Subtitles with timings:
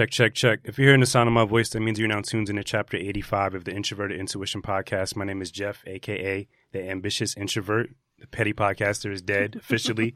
[0.00, 0.60] Check, check, check.
[0.64, 2.96] If you're hearing the sound of my voice, that means you're now tuned into chapter
[2.96, 5.14] 85 of the Introverted Intuition Podcast.
[5.14, 7.90] My name is Jeff, aka the Ambitious Introvert.
[8.18, 10.14] The petty podcaster is dead officially.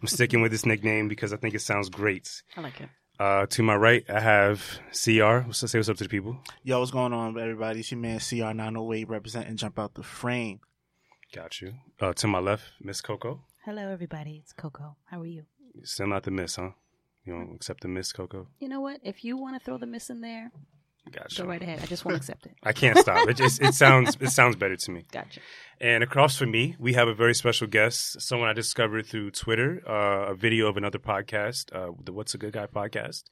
[0.00, 2.42] I'm sticking with this nickname because I think it sounds great.
[2.56, 2.88] I like it.
[3.20, 5.40] Uh, to my right, I have CR.
[5.40, 6.38] What's say what's up to the people?
[6.62, 7.80] Yo, what's going on, everybody?
[7.80, 10.60] It's your man CR908 representing Jump Out the Frame.
[11.34, 11.74] Got you.
[12.00, 13.42] Uh, to my left, Miss Coco.
[13.66, 14.40] Hello, everybody.
[14.42, 14.96] It's Coco.
[15.04, 15.42] How are you?
[15.82, 16.70] Still not the miss, huh?
[17.28, 18.46] You don't accept the miss, Coco?
[18.58, 19.00] You know what?
[19.02, 20.50] If you want to throw the miss in there,
[21.12, 21.42] Gotcha.
[21.42, 21.80] go right ahead.
[21.82, 22.52] I just won't accept it.
[22.62, 23.28] I can't stop.
[23.28, 25.04] It just it sounds it sounds better to me.
[25.12, 25.40] Gotcha.
[25.78, 29.82] And across from me, we have a very special guest, someone I discovered through Twitter,
[29.86, 33.24] uh, a video of another podcast, uh, the What's a Good Guy podcast.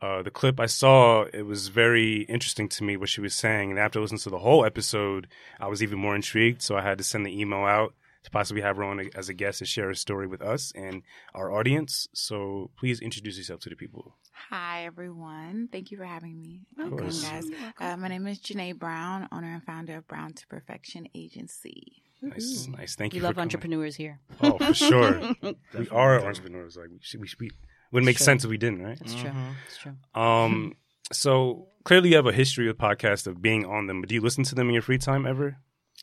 [0.00, 3.70] Uh, the clip I saw, it was very interesting to me what she was saying.
[3.70, 5.26] And after listening to the whole episode,
[5.60, 6.62] I was even more intrigued.
[6.62, 7.92] So I had to send the email out
[8.26, 11.02] to possibly have her on as a guest to share a story with us and
[11.34, 12.08] our audience.
[12.12, 14.16] So please introduce yourself to the people.
[14.50, 15.68] Hi, everyone.
[15.70, 16.62] Thank you for having me.
[16.78, 17.22] Of again, course.
[17.22, 17.44] guys.
[17.80, 22.02] Uh, my name is Junae Brown, owner and founder of Browned 2 Perfection Agency.
[22.20, 22.96] Nice, nice.
[22.96, 23.20] Thank you.
[23.20, 24.18] We love for entrepreneurs here.
[24.42, 25.20] Oh, for sure.
[25.78, 26.76] we are entrepreneurs.
[26.76, 27.50] Like we should, we should be.
[27.92, 28.24] Wouldn't make Sure.
[28.24, 28.98] sense if we didn't, right?
[28.98, 29.30] That's true.
[29.30, 29.52] Mhm.
[29.64, 30.20] That's true.
[30.20, 30.74] Um,
[31.12, 34.00] so clearly you have a history with podcasts of being on them.
[34.00, 35.58] But do you listen to them in your free time ever?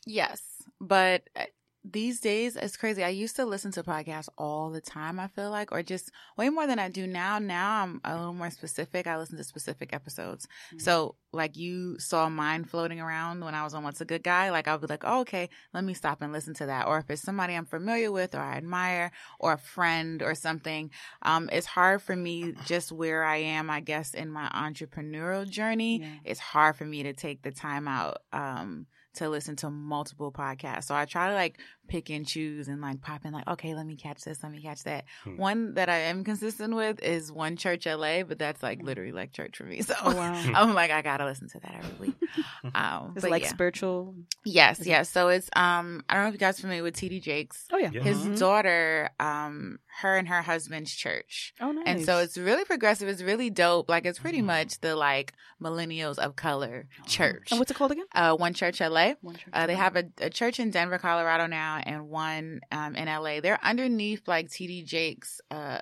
[0.06, 0.40] Yes,
[0.80, 1.44] but uh,
[1.84, 3.04] these days it's crazy.
[3.04, 6.48] I used to listen to podcasts all the time, I feel like, or just way
[6.48, 7.38] more than I do now.
[7.38, 9.06] Now I'm a little more specific.
[9.06, 10.48] I listen to specific episodes.
[10.78, 14.50] So, like, you saw mine floating around when I was on What's a Good Guy.
[14.50, 16.86] Like, I'll be like, oh, okay, let me stop and listen to that.
[16.86, 20.90] Or if it's somebody I'm familiar with or I admire or a friend or something,
[21.22, 26.00] um, it's hard for me just where I am, I guess, in my entrepreneurial journey
[26.00, 26.14] Yeah.
[26.24, 30.84] it's hard for me to take the time out um to listen to multiple podcasts.
[30.84, 33.86] So I try to like pick and choose and like pop in like, okay, let
[33.86, 35.04] me catch this, let me catch that.
[35.24, 35.36] Hmm.
[35.36, 39.32] One that I am consistent with is One Church LA, but that's like literally like
[39.32, 39.80] church for me.
[39.82, 40.32] So Oh, wow.
[40.54, 42.14] I'm like, I gotta listen to that every week.
[42.74, 43.48] Um It's like yeah.
[43.48, 44.14] spiritual.
[44.44, 45.10] yes, is it- yes.
[45.10, 47.66] So it's um I don't know if you guys are familiar with TD Jakes.
[47.72, 47.90] Oh, yeah.
[47.92, 48.02] Yeah.
[48.02, 48.38] His Mhm.
[48.38, 51.54] daughter, um, her and her husband's church.
[51.60, 51.84] Oh, nice.
[51.86, 53.08] And so it's really progressive.
[53.08, 53.88] It's really dope.
[53.88, 57.48] Like it's pretty much the like millennials of color church.
[57.50, 58.06] And what's it called again?
[58.14, 59.12] Uh, One Church LA.
[59.20, 59.50] One church.
[59.52, 63.40] Uh, they have a, a church in Denver, Colorado now, and one um, in LA.
[63.40, 65.78] They're underneath like TD Jakes, uh,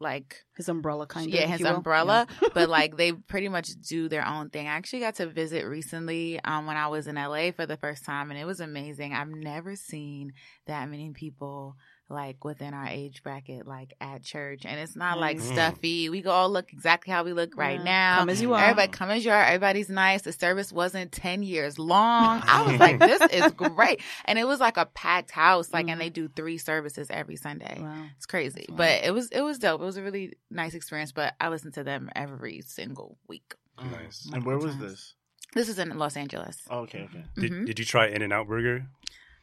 [0.00, 1.34] like his umbrella kind of.
[1.34, 2.48] yeah, his umbrella, Yeah.
[2.54, 4.66] but like they pretty much do their own thing.
[4.66, 8.04] I actually got to visit recently um, when I was in LA for the first
[8.04, 9.14] time, and it was amazing.
[9.14, 10.32] I've never seen
[10.66, 11.76] that many people
[12.10, 15.48] like within our age bracket like at church and it's not like Nice.
[15.48, 15.52] Mm.
[15.54, 17.84] stuffy we go all look exactly how we look right Yeah.
[17.84, 18.60] now Come as you are.
[18.62, 22.78] everybody come as you are everybody's nice the service wasn't 10 years long i was
[22.78, 25.92] like this is great and it was like a packed house like Mhm.
[25.92, 28.04] and they do three services every sunday Wow.
[28.16, 29.80] it's crazy, That's but it was it was dope.
[29.80, 31.12] It was a really nice experience.
[31.12, 33.54] But I listen to them every single week.
[33.82, 34.28] Nice.
[34.32, 34.80] And where was times.
[34.90, 35.14] this?
[35.54, 36.58] This is in Los Angeles.
[36.70, 37.24] Oh, okay, okay.
[37.36, 37.66] Did, Mhm.
[37.66, 38.86] did you try In and Out Burger?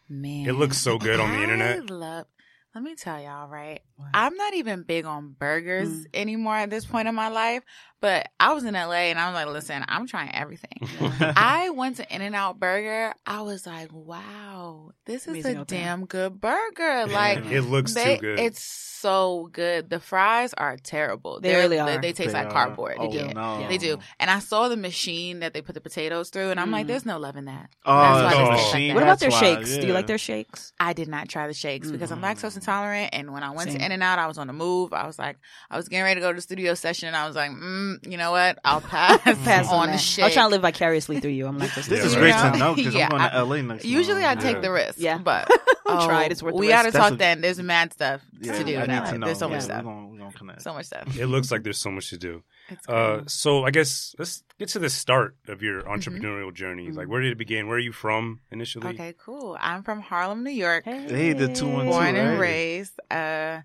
[0.10, 1.90] Man, It looks so good on the I internet.
[1.90, 2.28] Love.
[2.74, 3.82] Let me tell y'all, right?
[3.98, 4.06] Wow.
[4.14, 6.06] I'm not even big on burgers Mm.
[6.14, 7.64] anymore at this point in my life.
[8.02, 10.80] But I was in LA and I was like, listen, I'm trying everything.
[11.20, 13.14] I went to In and Out Burger.
[13.28, 15.80] I was like, wow, this is Amazing a out there.
[15.84, 17.06] damn good burger.
[17.08, 18.40] Like it looks they, too good.
[18.40, 19.90] It's so good.
[19.90, 21.40] The fries are terrible.
[21.42, 22.00] They They're- really are.
[22.02, 22.96] they taste They like are- cardboard.
[23.00, 23.34] Oh, yeah.
[23.34, 23.68] no.
[23.68, 23.98] They do.
[24.20, 26.90] And I saw the machine that they put the potatoes through, and I'm like, Mhm.
[26.90, 27.70] there's no love in that.
[27.86, 28.94] Oh, That's why the they taste like that.
[28.96, 29.78] What about their that's why, shakes?
[29.78, 30.74] Do you like their shakes?
[30.80, 33.10] I did not try the shakes because I'm lactose intolerant.
[33.14, 33.80] And when I went Same.
[33.80, 34.94] to In and Out, I was on the move.
[34.94, 35.38] I was like,
[35.70, 37.91] I was getting ready to go to the studio session, and I was like, mm,
[38.08, 38.60] you know what?
[38.64, 39.98] I'll pass, Pass on, on the that.
[40.00, 40.24] shake.
[40.24, 41.48] I was trying to live vicariously through you.
[41.48, 43.42] I'm like, This Yeah, is great You to know because Yeah, I'm going to I-
[43.42, 44.62] LA next Usually, I take Yeah.
[44.62, 45.00] the risk.
[45.00, 45.18] Yeah.
[45.18, 45.48] but
[45.86, 46.28] Try it.
[46.28, 46.78] oh, It's worth we risk.
[46.78, 47.42] got to talk a- then.
[47.42, 48.78] There's mad stuff Yeah, to do.
[48.78, 49.26] I need to know.
[49.28, 49.84] There's so much stuff.
[49.84, 50.62] We're going, we're going to connect.
[50.62, 51.18] So much stuff.
[51.18, 52.44] it looks like there's so much to do.
[52.70, 55.92] It's Uh, so I guess let's get to the start of your Mm-hmm.
[55.92, 56.90] entrepreneurial journey.
[56.92, 57.10] Like, Mhm.
[57.10, 57.68] where did it begin?
[57.68, 58.88] Where are you from initially?
[58.94, 59.58] Okay, cool.
[59.60, 60.86] I'm from Harlem, New York.
[60.86, 62.94] Hey, the two and two, born and raised.
[63.10, 63.60] Uh,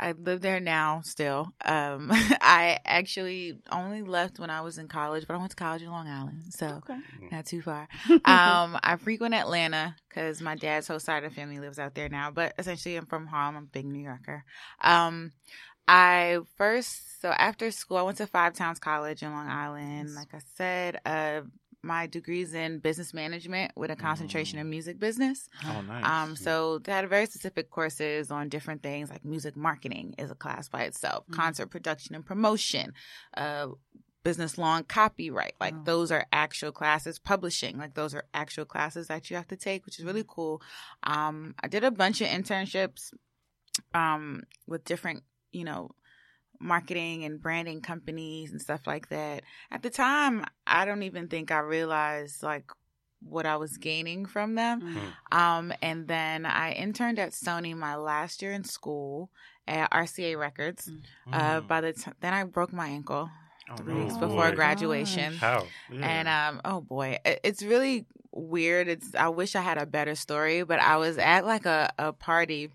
[0.00, 1.52] I live there now still.
[1.64, 2.08] Um,
[2.40, 5.90] I actually only left when I was in college, but I went to college in
[5.90, 6.98] Long Island, so Okay.
[7.30, 7.86] not too far.
[8.24, 12.08] Um, I frequent Atlanta because my dad's whole side of the family lives out there
[12.08, 12.30] now.
[12.30, 13.56] But essentially, I'm from Harlem.
[13.56, 14.44] I'm a big New Yorker.
[14.80, 15.32] Um,
[15.86, 20.14] I first so after school, I went to Five Towns College in Long Island.
[20.14, 21.42] Like I said, uh,
[21.82, 25.48] my degree's in business management with a concentration in music business.
[25.64, 26.04] Oh, nice.
[26.04, 30.34] Um, so they had very specific courses on different things, like music marketing is a
[30.34, 31.34] class by itself, Mhm.
[31.34, 32.92] concert production and promotion,
[33.36, 33.68] uh,
[34.22, 35.54] business law and copyright.
[35.58, 35.82] Like Oh.
[35.84, 37.18] those are actual classes.
[37.18, 40.60] Publishing, like those are actual classes that you have to take, which is really cool.
[41.04, 43.14] Um, I did a bunch of internships,
[43.94, 45.22] um, with different,
[45.52, 45.90] you know,
[46.60, 49.42] marketing and branding companies and stuff like that.
[49.70, 52.70] At the time, I don't even think I realized like
[53.22, 54.80] what I was gaining from them.
[55.32, 55.36] Mm.
[55.38, 59.30] Um, and then I interned at Sony my last year in school
[59.68, 60.88] at RCA Records.
[60.88, 61.34] Mm.
[61.34, 63.30] Uh, by the time then I broke my ankle
[63.70, 64.00] Oh, three no.
[64.00, 64.56] weeks Oh, before boy.
[64.56, 65.34] graduation.
[65.34, 65.64] How?
[65.92, 66.04] Yeah.
[66.06, 68.88] And um, oh boy, it, it's really weird.
[68.88, 72.12] It's I wish I had a better story, but I was at like a, a
[72.12, 72.70] party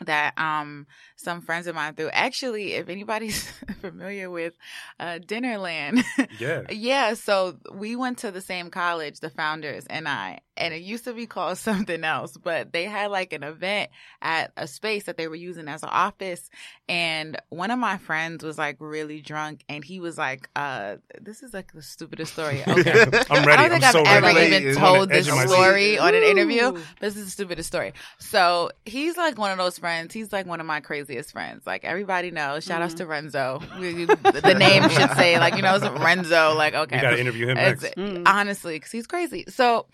[0.00, 0.86] that um
[1.16, 2.08] some friends of mine threw.
[2.10, 3.46] Actually, if anybody's
[3.80, 4.54] familiar with
[4.98, 6.02] uh Dinnerland,
[6.38, 6.62] Yeah.
[6.70, 11.04] yeah, so we went to the same college, the founders and I, and it used
[11.04, 13.90] to be called something else, but they had like an event
[14.20, 16.50] at a space that they were using as an office.
[16.88, 21.42] And one of my friends was like really drunk and he was like, uh, this
[21.42, 22.62] is like the stupidest story.
[22.72, 23.04] Okay.
[23.30, 23.62] I'm ready.
[23.62, 24.46] I don't think I'm so I've ever ready.
[24.56, 25.48] Even is I'm on told this of my seat.
[25.52, 27.92] story on an interview, but this is the stupidest story.
[28.18, 30.12] So he's like one of those friends.
[30.14, 31.66] He's like one of my craziest friends.
[31.66, 32.64] Like everybody knows.
[32.64, 33.60] Shout outs to Renzo.
[33.78, 36.54] We- we- the name should say like you know it's Renzo.
[36.54, 37.82] Like okay, We got to interview him next.
[37.96, 38.22] Mm.
[38.26, 39.44] honestly, because he's crazy.
[39.48, 39.86] So,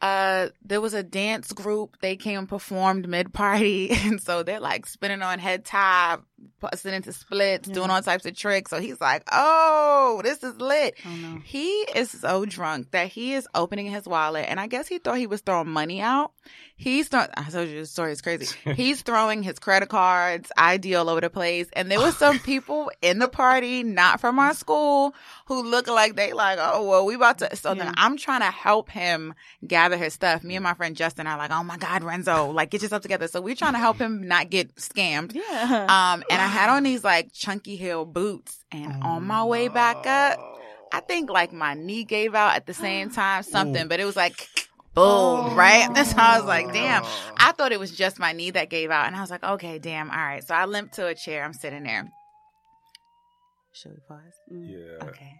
[0.00, 1.98] uh, there was a dance group.
[2.00, 6.24] They came and performed mid party, and so they're like spinning on head top,
[6.60, 7.74] busting into splits, Yeah.
[7.74, 8.70] doing all types of tricks.
[8.70, 11.40] So he's like, "Oh, this is lit." Oh no.
[11.44, 15.18] He is so drunk that he is opening his wallet, and I guess he thought
[15.18, 16.32] he was throwing money out.
[16.76, 17.28] He's throwing.
[17.36, 18.56] I told you this story is crazy.
[18.74, 22.90] He's throwing his credit cards, ID all over the place, and there was some people
[23.02, 25.14] in the party, not from our school,
[25.46, 27.54] who look like they like, oh well, we about to.
[27.56, 27.84] So Yeah.
[27.84, 29.34] then I'm trying to help him
[29.66, 30.42] gather his stuff.
[30.42, 33.28] Me and my friend Justin are like, oh my god, Renzo, like get yourself together.
[33.28, 35.34] So we're trying to help him not get scammed.
[35.34, 36.14] Yeah.
[36.14, 40.06] Um, and I had on these like chunky heel boots, and on my way back
[40.06, 40.38] up.
[40.92, 44.16] I think like my knee gave out at the same time, something, but it was
[44.16, 44.48] like
[44.94, 45.88] boom, right?
[45.94, 47.04] That's how I was like, damn.
[47.36, 49.78] I thought it was just my knee that gave out, and I was like, okay,
[49.78, 50.44] damn, all right.
[50.44, 51.44] So I limped to a chair.
[51.44, 52.10] I'm sitting there.
[53.72, 54.18] Should we pause?
[54.52, 54.68] Mm.
[54.68, 55.06] Yeah.
[55.06, 55.32] Okay.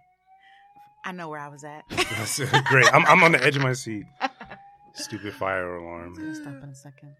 [1.04, 1.84] I know where I was at.
[1.90, 2.38] That's
[2.68, 2.92] great.
[2.94, 4.04] I'm, I'm on the edge of my seat.
[4.94, 6.14] Stupid fire alarm.
[6.18, 7.14] Let's stop in a second.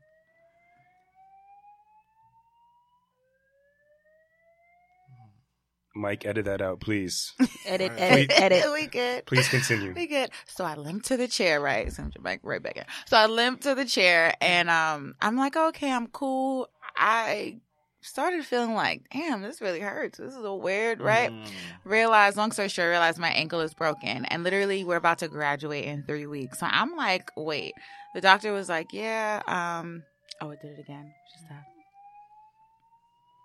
[5.95, 7.33] Mike, edit that out, please.
[7.67, 8.01] Edit, Right.
[8.01, 8.73] edit, edit.
[8.73, 9.27] we good.
[9.27, 9.93] Please continue.
[9.93, 10.31] We good.
[10.47, 11.93] So I limped to the chair, right?
[11.93, 12.85] So I'm just back right back in.
[13.07, 16.69] So I limped to the chair and um I'm like, okay, I'm cool.
[16.97, 17.59] I
[18.03, 20.19] started feeling like, damn, this really hurts.
[20.19, 21.31] This is a weird, right?
[21.31, 21.51] Mm.
[21.85, 24.25] Realized, long story short, realized my ankle is broken.
[24.27, 26.61] And literally we're about to graduate in three weeks.
[26.61, 27.75] So I'm like, wait.
[28.15, 30.05] The doctor was like, Yeah, um
[30.41, 31.13] oh it did it again.
[31.33, 31.45] Just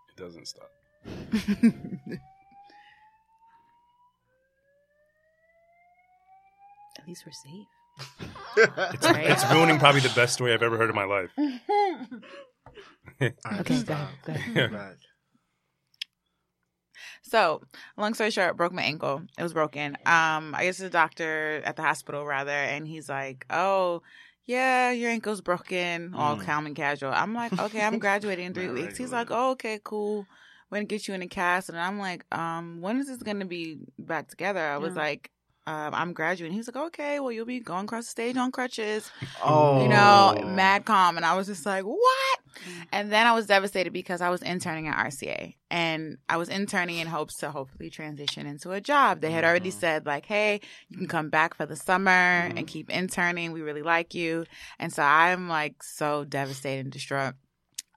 [0.09, 0.69] It doesn't stop.
[7.05, 7.67] At least we're safe.
[8.95, 9.29] It's, Right.
[9.29, 11.29] it's ruining probably the best story I've ever heard in my life.
[11.37, 11.45] All
[13.21, 14.09] right, Okay, stop.
[14.25, 14.71] go ahead, go ahead.
[14.73, 15.01] Yeah.
[17.21, 17.61] So,
[17.95, 19.21] long story short, broke my ankle.
[19.37, 19.97] It was broken.
[20.07, 24.01] Um, I guess the doctor at the hospital rather, and he's like, "Oh,
[24.45, 26.43] yeah, your ankle's broken." All Mm.
[26.43, 27.11] calm and casual.
[27.11, 29.17] I'm like, "Okay, I'm graduating in three Not weeks." He's regular.
[29.19, 30.25] like, "Oh, okay, cool.
[30.71, 33.45] We're gonna get you in a cast." And I'm like, "Um, when is this gonna
[33.45, 35.01] be back together?" I was Yeah.
[35.03, 35.29] like.
[35.67, 36.55] Um, I'm graduating.
[36.55, 39.09] He's like, okay, well, you'll be going across the stage on crutches,
[39.43, 41.17] Oh, you know, mad calm.
[41.17, 42.39] And I was just like, what?
[42.63, 42.87] Mm.
[42.91, 46.99] And then I was devastated because I was interning at RCA and I was interning
[46.99, 49.21] in hopes to hopefully transition into a job.
[49.21, 49.79] They had already Mhm.
[49.79, 52.11] said like, Hey, you can come back for the summer
[52.49, 52.53] Mhm.
[52.57, 53.51] and keep interning.
[53.51, 54.45] We really like you.
[54.79, 57.33] And so I'm like so devastated and distraught.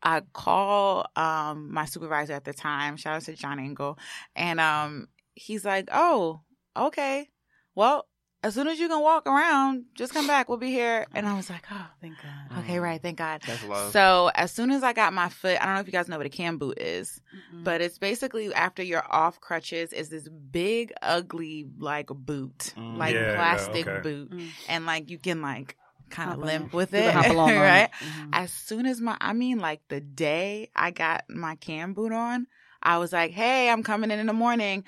[0.02, 3.98] I call um my supervisor at the time, shout out to John Engel,
[4.34, 6.40] and um he's like, Oh,
[6.76, 7.28] okay.
[7.78, 8.08] Well,
[8.42, 10.48] as soon as you can walk around, just come back.
[10.48, 11.06] We'll be here.
[11.14, 12.58] And I was like, Oh, Thank God.
[12.64, 13.40] okay, right, thank God.
[13.46, 13.92] That's love.
[13.92, 16.16] So as soon as I got my foot, I don't know if you guys know
[16.16, 17.62] what a cam boot is, Mm-mm.
[17.62, 22.96] but it's basically after you're off crutches, is this big, ugly like boot, Mm.
[22.96, 24.00] like Yeah, yeah, plastic okay.
[24.00, 24.48] boot, Mm.
[24.68, 25.76] and like you can like
[26.10, 26.76] kind of limp on.
[26.78, 27.60] with it, can hop along on it.
[27.60, 27.90] right?
[28.00, 28.30] Mhm.
[28.32, 32.48] As soon as my, I mean, like the day I got my cam boot on,
[32.82, 34.84] I was like, "Hey, I'm coming in in the morning."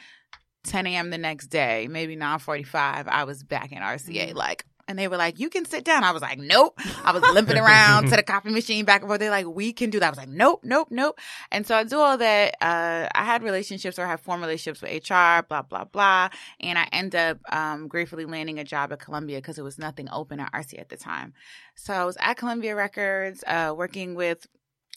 [0.65, 1.11] 10 a.m.
[1.11, 3.09] the next day, maybe 9:45.
[3.09, 4.35] I was back in RCA, Mm.
[4.35, 7.23] like, and they were like, "You can sit down." I was like, "Nope." I was
[7.23, 9.21] limping around to the copy machine back and forth.
[9.21, 11.19] They're like, "We can do that." I was like, "Nope, nope, nope."
[11.53, 12.57] And so I do all that.
[12.61, 16.29] Uh, I had relationships or I had formed relationships with HR, blah blah blah,
[16.61, 20.09] and I end up um, gratefully landing a job at Columbia because there was nothing
[20.11, 21.35] open at RCA at the time.
[21.77, 24.47] So I was at Columbia Records, uh, working with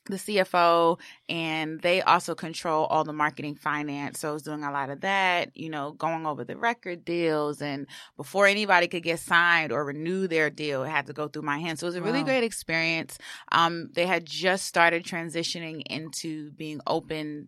[0.06, 4.20] the CFO and they also control all the marketing finance.
[4.20, 7.62] So I was doing a lot of that, you know, going over the record deals
[7.62, 11.44] and before anybody could get signed or renew their deal, it had to go through
[11.44, 11.80] my hands.
[11.80, 12.26] So it was a really Wow.
[12.26, 13.18] great experience.
[13.52, 17.48] Um, they had just started transitioning into being open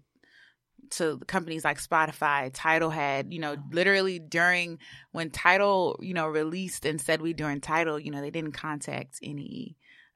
[0.91, 4.77] to companies like Spotify, Tidal had, you know, literally during
[5.11, 9.19] when Tidal, you know, released and said we during Tidal, you know, they didn't contact
[9.23, 9.75] any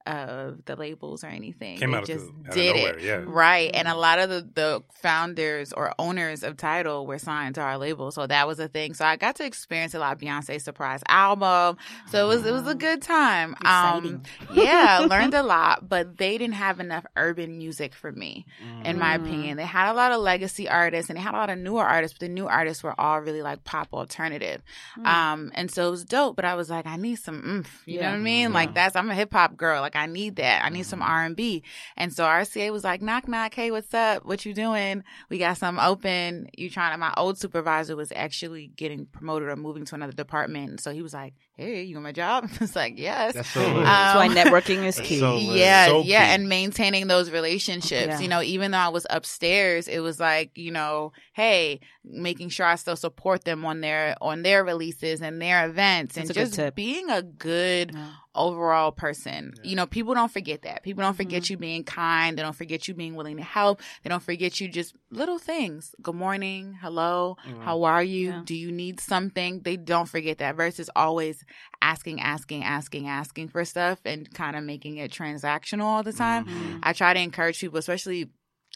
[0.09, 1.77] of the labels or anything.
[1.77, 3.03] Came they out of, just the, out did of it.
[3.03, 3.23] yeah.
[3.25, 3.71] Right.
[3.73, 7.77] And a lot of the, the founders or owners of Tidal were signed to our
[7.77, 8.11] label.
[8.11, 8.93] So that was a thing.
[8.93, 11.77] So I got to experience a lot of Beyonce's surprise album.
[12.11, 13.55] So it was it was a good time.
[13.65, 14.23] Um
[14.53, 18.45] yeah, learned a lot, but they didn't have enough urban music for me,
[18.83, 19.21] in my Mm.
[19.25, 19.57] opinion.
[19.57, 22.17] They had a lot of legacy artists and they had a lot of newer artists,
[22.17, 24.61] but the new artists were all really like pop alternative.
[24.97, 25.05] Mm.
[25.05, 27.81] Um, and so it was dope, but I was like, I need some oomph.
[27.85, 28.53] You know what I mean?
[28.53, 29.81] Like that's I'm a hip hop girl.
[29.81, 30.63] Like I need that.
[30.63, 31.11] I need some mm-hmm.
[31.11, 31.63] R and B.
[31.97, 34.25] And so RCA was like, knock knock, hey, what's up?
[34.25, 35.03] What you doing?
[35.29, 36.49] We got something open.
[36.57, 40.69] You trying to my old supervisor was actually getting promoted or moving to another department.
[40.69, 42.49] And so he was like, Hey, you want my job?
[42.61, 43.33] It's like, Yes.
[43.33, 43.83] That's so Um.
[43.83, 45.19] That's why networking is key.
[45.19, 46.33] so yeah, So yeah, key.
[46.35, 48.07] and maintaining those relationships.
[48.07, 48.19] Yeah.
[48.19, 52.65] You know, even though I was upstairs, it was like, you know, hey, making sure
[52.65, 56.75] I still support them on their on their releases and their events That's and just
[56.75, 58.11] being a good Yeah.
[58.35, 59.53] overall person.
[59.61, 59.69] Yeah.
[59.69, 60.81] You know, people don't forget that.
[60.83, 61.17] People don't Mm-hmm.
[61.17, 62.37] forget you being kind.
[62.37, 63.81] They don't forget you being willing to help.
[64.03, 65.95] They don't forget you just little things.
[66.01, 66.77] Good morning.
[66.81, 67.37] Hello.
[67.45, 67.63] Mhm.
[67.63, 68.29] How are you?
[68.29, 68.41] Yeah.
[68.45, 69.61] Do you need something?
[69.61, 71.43] They don't forget that versus always
[71.81, 76.45] asking, asking, asking, asking for stuff and kind of making it transactional all the time.
[76.45, 76.79] Mhm.
[76.83, 78.29] I try to encourage people, especially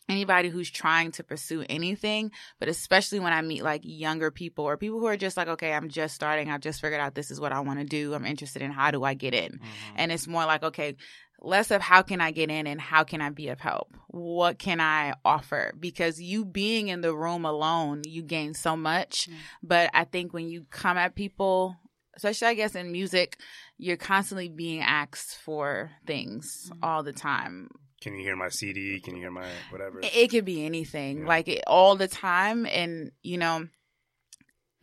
[0.09, 4.75] anybody who's trying to pursue anything, but especially when I meet like younger people or
[4.75, 6.49] people who are just like, okay, I'm just starting.
[6.51, 8.13] I've just figured out this is what I want to do.
[8.13, 9.53] I'm interested in how do I get in?
[9.53, 9.59] Mhm.
[9.95, 10.95] And it's more like, okay,
[11.43, 13.95] less of how can I get in and how can I be of help?
[14.07, 15.73] What can I offer?
[15.79, 19.27] Because you being in the room alone, you gain so much.
[19.29, 19.33] Mm.
[19.61, 21.75] But I think when you come at people,
[22.15, 23.37] especially I guess in music,
[23.77, 26.77] you're constantly being asked for things Mm.
[26.81, 27.69] all the time.
[28.01, 28.99] Can you hear my CD?
[28.99, 29.99] Can you hear my whatever?
[30.01, 31.27] It, it could be anything, Yeah.
[31.27, 32.65] like it, all the time.
[32.65, 33.67] And, you know,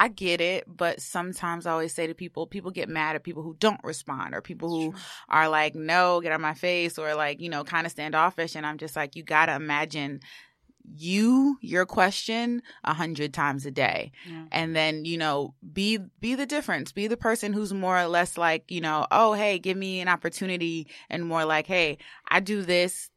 [0.01, 3.43] I get it, but sometimes I always say to people, people get mad at people
[3.43, 4.95] who don't respond or people who
[5.29, 8.57] are like, no, get out of my face or like, you know, kind of standoffish.
[8.57, 10.21] And I'm just like, you got to imagine
[10.97, 14.13] you, your question a hundred times a day.
[14.27, 14.45] Yeah.
[14.53, 16.93] And then, you know, be, be the difference.
[16.93, 20.09] Be the person who's more or less like, you know, oh, hey, give me an
[20.09, 23.11] opportunity and more like, hey, I do this.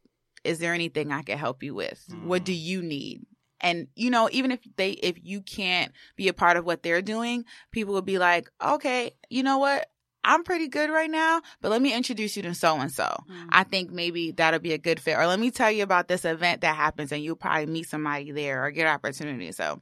[0.44, 2.04] Is there anything I can help you with?
[2.24, 2.60] What do mm.
[2.60, 3.22] you need?
[3.64, 7.02] And you know, even if they if you can't be a part of what they're
[7.02, 9.88] doing, people will be like, "Okay, you know what?
[10.22, 13.14] I'm pretty good right now, but let me introduce you to so and so.
[13.50, 15.18] I think maybe that'll be a good fit.
[15.18, 18.32] Or let me tell you about this event that happens and you'll probably meet somebody
[18.32, 19.52] there or get opportunity.
[19.52, 19.80] So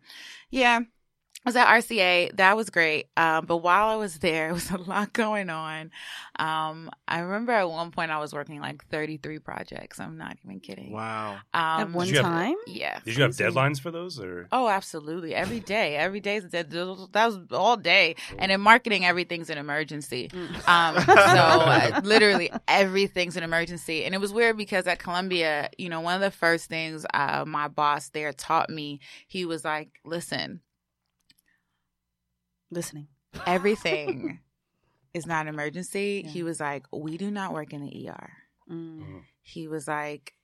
[0.50, 0.80] yeah.
[1.44, 2.36] I was at RCA.
[2.36, 3.06] That was great.
[3.16, 5.90] Um, but while I was there, it was a lot going on.
[6.38, 9.98] Um, I remember at one point I was working like 33 projects.
[9.98, 10.92] I'm not even kidding.
[10.92, 11.32] Wow.
[11.52, 12.54] Um, At one Did you have- time?
[12.66, 13.00] yeah.
[13.04, 14.46] Did you have deadlines for those or?
[14.52, 15.34] Oh, absolutely.
[15.34, 15.96] Every day.
[15.96, 16.70] Every day is dead.
[16.70, 18.14] That was all day.
[18.38, 20.28] And in marketing, everything's an emergency.
[20.32, 20.68] Mm.
[20.68, 24.04] Um, so uh, literally everything's an emergency.
[24.04, 27.44] And it was weird because at Columbia, you know, one of the first things uh,
[27.46, 30.60] my boss there taught me, he was like, listen,
[32.72, 33.06] Listening.
[33.46, 34.40] everything
[35.14, 36.22] is not an emergency.
[36.24, 36.30] Yeah.
[36.30, 38.30] He was like, we do not work in the ER.
[38.70, 39.22] Mm.
[39.42, 40.34] He was like,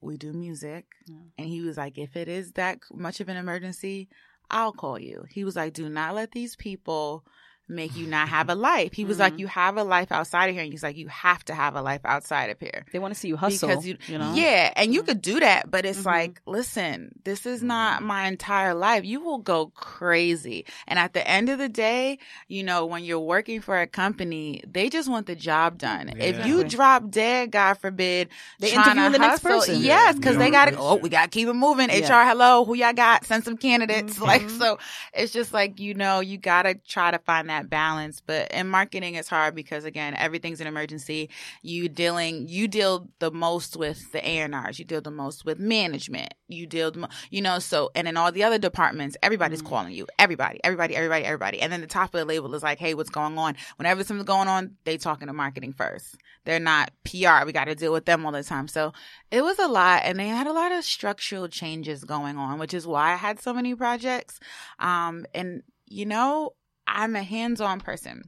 [0.00, 0.86] we do music.
[1.06, 1.16] Yeah.
[1.38, 4.08] And he was like, if it is that much of an emergency,
[4.50, 5.24] I'll call you.
[5.30, 7.24] He was like, do not let these people
[7.66, 8.92] make you not have a life.
[8.92, 9.38] He was like, Mhm.
[9.38, 10.62] you have a life outside of here.
[10.64, 12.84] And he's like, you have to have a life outside of here.
[12.92, 13.68] They want to see you hustle.
[13.70, 14.34] Because you, you know?
[14.34, 16.06] yeah, and you could do that, but it's Mhm.
[16.06, 19.04] like, listen, this is not my entire life.
[19.04, 20.66] You will go crazy.
[20.86, 22.18] And at the end of the day,
[22.48, 26.12] you know, when you're working for a company, they just want the job done.
[26.18, 28.28] If you drop dead, God forbid,
[28.60, 29.80] They interview to the next person.
[29.80, 30.38] Yes, because Yeah.
[30.40, 30.76] they got to.
[30.76, 31.88] Oh, we got to keep it moving.
[31.90, 32.06] Yeah.
[32.24, 33.24] HR, hello, who y'all got?
[33.24, 34.18] Send some candidates.
[34.24, 34.78] Like so,
[35.12, 38.20] it's just like you know, you got to try to find that balance.
[38.20, 41.30] But in marketing, it's hard because again, everything's an emergency.
[41.62, 44.78] You dealing, you deal the most with the A&Rs.
[44.78, 46.34] You deal the most with management.
[46.48, 49.68] You deal, the mo- you know, so and in all the other departments, everybody's Mhm.
[49.68, 50.06] calling you.
[50.18, 51.60] Everybody, everybody, everybody, everybody.
[51.60, 53.56] And then the top of the label is like, hey, what's going on?
[53.76, 56.16] Whenever something's going on, they talking to marketing first.
[56.44, 57.46] They're not PR.
[57.46, 58.68] We got to deal with them all the time.
[58.68, 58.92] So
[59.30, 62.74] it was a lot, and they had a lot of structural changes going on, which
[62.74, 64.38] is why I had so many projects.
[64.78, 66.54] Um, and you know,
[66.86, 68.22] I'm a hands-on person.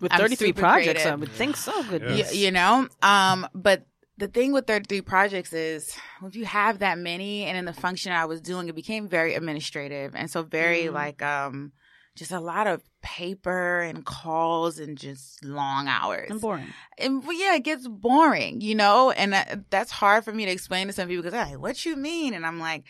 [0.00, 1.12] With 33 projects, creative.
[1.12, 1.82] I would think so.
[1.84, 2.18] Goodness.
[2.18, 2.32] Yes.
[2.32, 3.86] Y- you know, um, but
[4.18, 8.12] the thing with 33 projects is if you have that many and in the function
[8.12, 10.92] I was doing, it became very administrative and so very Mm.
[10.92, 11.72] like, um,
[12.16, 16.28] just a lot of paper and calls and just long hours.
[16.30, 16.66] And boring.
[16.98, 20.50] And well, yeah, it gets boring, you know, and that, that's hard for me to
[20.50, 22.84] explain to some people because they're like, "What you mean?" And I'm like,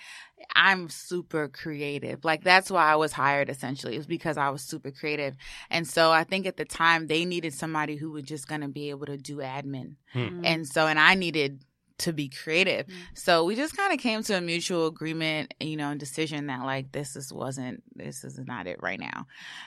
[0.54, 2.24] "I'm super creative.
[2.24, 3.48] Like that's why I was hired.
[3.48, 5.36] Essentially, it was because I was super creative.
[5.70, 8.68] And so I think at the time they needed somebody who was just going to
[8.68, 10.44] be able to do admin, Hmm.
[10.44, 11.64] and so and I needed
[11.98, 12.86] to be creative.
[12.86, 12.94] Mm.
[13.12, 16.64] So we just kind of came to a mutual agreement, you know, and decision that
[16.64, 19.26] like this is wasn't this is not it right now.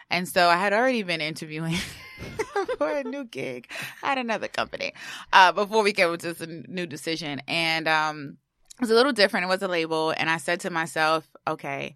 [0.09, 1.75] And so I had already been interviewing
[2.77, 3.69] for a new gig
[4.01, 4.93] at another company
[5.31, 8.42] uh, before we came to this new decision, and um, it
[8.79, 9.45] was a little different.
[9.45, 11.95] It was a label, and I said to myself, okay,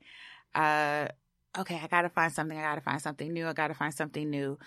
[0.56, 1.08] uh,
[1.58, 2.58] okay, I gotta find something.
[2.58, 3.48] I gotta find something new.
[3.48, 4.58] I gotta find something new.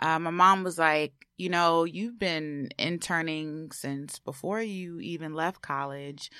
[0.00, 5.62] Uh, my mom was like, you know, you've been interning since before you even left
[5.62, 6.30] college.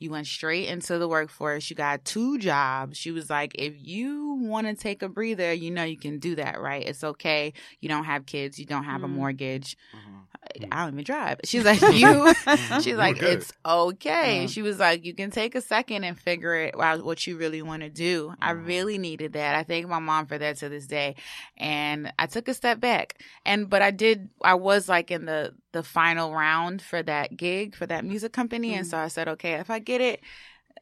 [0.00, 1.70] You went straight into the workforce.
[1.70, 2.96] You got two jobs.
[2.98, 6.34] She was like, if you want to take a breather, you know, you can do
[6.36, 6.84] that, right?
[6.84, 7.52] It's okay.
[7.80, 8.58] You don't have kids.
[8.58, 9.10] You don't have a Mm.
[9.12, 9.76] mortgage.
[9.94, 10.26] Mhm.
[10.72, 11.40] I don't even drive.
[11.44, 12.32] She's like, you,
[12.82, 14.46] she's like, it's okay.
[14.46, 14.48] Mhm.
[14.50, 17.60] She was like, you can take a second and figure it out what you really
[17.62, 18.34] want to do.
[18.40, 19.54] I really needed that.
[19.54, 21.16] I thank my mom for that to this day.
[21.58, 23.22] And I took a step back.
[23.44, 27.74] And, but I did, I was like in the, the final round for that gig
[27.76, 28.74] for that music company.
[28.74, 28.90] And Mhm.
[28.90, 30.20] so I said, okay, if I get it,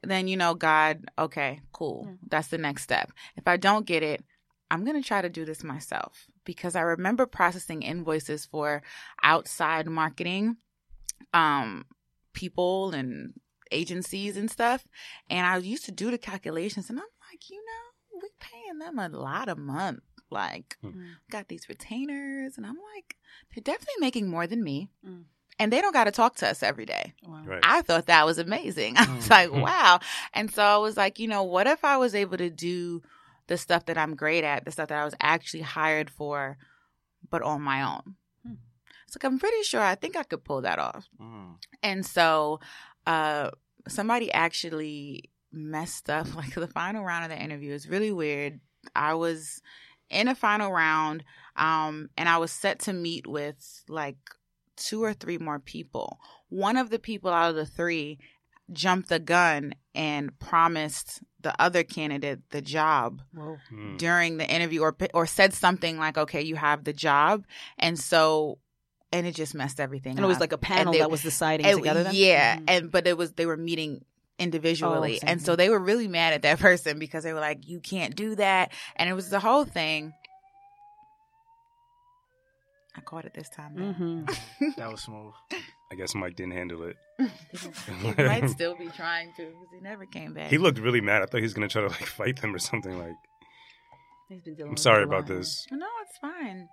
[0.02, 2.06] then, you know, God, okay, cool.
[2.06, 2.18] Mm.
[2.30, 3.12] That's the next step.
[3.36, 4.24] If I don't get it,
[4.70, 8.82] I'm going to try to do this myself because I remember processing invoices for
[9.22, 10.58] outside marketing
[11.34, 11.84] um
[12.32, 13.34] people and
[13.70, 14.86] agencies and stuff
[15.28, 18.98] and I used to do the calculations and I'm like, you know, we're paying them
[18.98, 20.00] a lot a month.
[20.30, 21.14] Like Mm.
[21.30, 23.16] got these retainers and I'm like,
[23.54, 24.90] they're definitely making more than me.
[25.06, 25.24] Mm.
[25.60, 27.14] And they don't got to talk to us every day.
[27.26, 27.42] Wow.
[27.44, 27.60] Right.
[27.64, 28.94] I thought that was amazing.
[28.98, 29.30] I was Mm.
[29.30, 29.60] like, Mm.
[29.62, 30.00] wow.
[30.34, 33.02] And so I was like, you know, what if I was able to do
[33.48, 36.58] the stuff that I'm great at, the stuff that I was actually hired for,
[37.30, 38.14] but on my own?
[38.46, 38.54] Hmm.
[39.06, 41.08] It's like, I'm pretty sure I think I could pull that off.
[41.82, 42.60] And so
[43.06, 43.50] uh,
[43.88, 47.72] somebody actually messed up like the final round of the interview.
[47.74, 48.60] It's really weird.
[48.94, 49.60] I was
[50.10, 51.24] in a final round
[51.56, 54.16] um, and I was set to meet with like
[54.76, 56.18] two or three more people.
[56.50, 58.18] One of the people out of the three
[58.72, 63.56] jumped the gun and promised the other candidate the job Whoa.
[63.70, 63.96] Hmm.
[63.96, 67.44] during the interview or or said something like okay you have the job
[67.78, 68.58] and so
[69.10, 71.64] and it just messed everything And it was like a panel they- that was deciding
[71.64, 72.04] it- together.
[72.04, 72.14] Then?
[72.14, 72.64] yeah Mhm.
[72.68, 74.04] and but it was they were meeting
[74.38, 77.66] individually Oh, and so they were really mad at that person because they were like
[77.68, 80.12] you can't do that and it was the whole thing
[82.96, 83.92] i caught it this time though.
[83.92, 84.38] Mhm.
[84.76, 85.32] That was smooth.
[85.90, 86.96] I guess Mike didn't handle it.
[87.18, 91.22] he might still be trying to because he never came back He looked really mad.
[91.22, 92.98] I thought he was gonna try to like fight them or something.
[92.98, 93.14] Like,
[94.28, 95.38] He's been dealing I'm with sorry about lot.
[95.38, 95.66] this.
[95.70, 96.68] no it's fine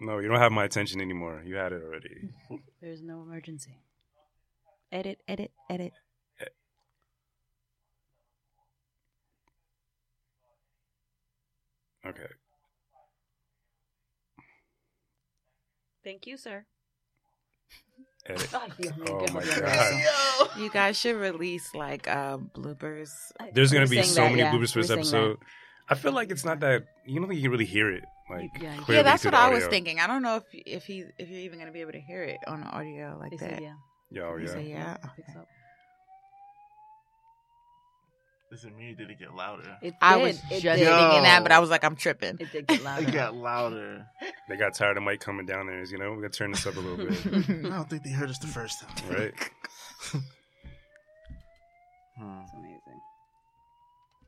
[0.00, 1.42] No, you don't have my attention anymore.
[1.46, 2.30] You had it already.
[2.80, 3.76] There's no emergency.
[4.92, 5.92] Edit, edit, edit.
[12.06, 12.26] Okay.
[16.04, 16.64] Thank you, sir.
[18.26, 18.54] Edit.
[18.54, 18.68] Ay,
[19.08, 19.62] Oh my God.
[19.62, 20.60] eso.
[20.60, 23.10] you guys should release like uh bloopers
[23.52, 24.52] There's gonna be so that, many yeah.
[24.52, 25.38] bloopers for this were saying episode.
[25.88, 28.04] I feel like it's not that you don't think you can really hear it.
[28.30, 31.28] Like Yeah, yeah that's what i was thinking i don't know if if he if
[31.28, 33.62] you're even gonna be able to hear it on the audio like They that said,
[33.62, 33.74] yeah.
[34.12, 34.52] Yeah, oh, You yeah.
[34.52, 35.48] say yeah It picks up.
[38.52, 38.94] Is it me?
[38.94, 39.78] Did it get louder?
[39.80, 40.22] It I did.
[40.24, 40.86] was It just did.
[40.86, 42.36] thinking that, but I was like, I'm tripping.
[42.38, 43.08] It did get louder.
[43.08, 44.06] It got louder.
[44.48, 45.82] They got tired of Mike coming down there.
[45.84, 47.12] You know, we gotta turn this up a little bit,
[47.64, 49.08] I don't think they heard us the first time.
[49.10, 49.32] right?
[52.18, 52.40] Hmm.
[52.42, 53.00] It's amazing.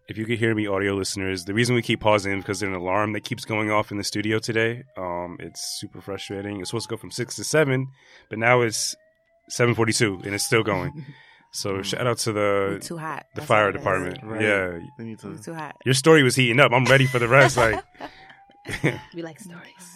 [0.09, 2.70] If you could hear me, audio listeners, the reason we keep pausing is because there's
[2.75, 4.85] an alarm that keeps going off in the studio today.
[4.97, 6.61] Um, it's super frustrating.
[6.61, 7.88] It's supposed to go from six to seven,
[8.31, 8.94] but now it's
[9.48, 11.04] seven forty-two, and it's still going.
[11.57, 11.85] So Mm.
[11.85, 13.26] shout out to We're the too hot.
[13.33, 13.80] the That's fire what it is.
[13.85, 14.18] department.
[14.24, 14.42] Right.
[14.42, 15.28] Yeah, They need to.
[15.28, 15.76] We're too hot.
[15.85, 16.72] your story was heating up.
[16.72, 17.57] I'm ready for the rest.
[17.57, 17.80] Like,
[19.14, 19.87] We like stories.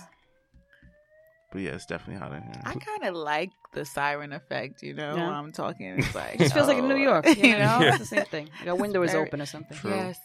[1.50, 2.62] But yeah, it's definitely hot in here.
[2.64, 5.24] I kind of like the siren effect, you know, Yeah.
[5.26, 5.98] when I'm talking.
[5.98, 7.26] It's like, It just feels like in New oh, York.
[7.37, 7.78] you know?
[7.82, 8.50] It's the same thing.
[8.61, 9.76] Like a window is Very- open or something.
[9.78, 9.90] True.
[9.90, 10.16] Yes.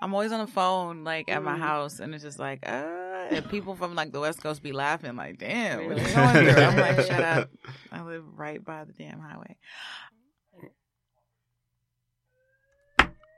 [0.00, 1.60] I'm always on the phone, like at my Mm.
[1.62, 5.16] house, and it's just like, uh, and people from like the West Coast be laughing,
[5.16, 6.02] like, damn, what Really?
[6.08, 6.62] you going through?
[6.62, 7.50] I'm like, shut up.
[7.92, 9.56] I live right by the damn highway.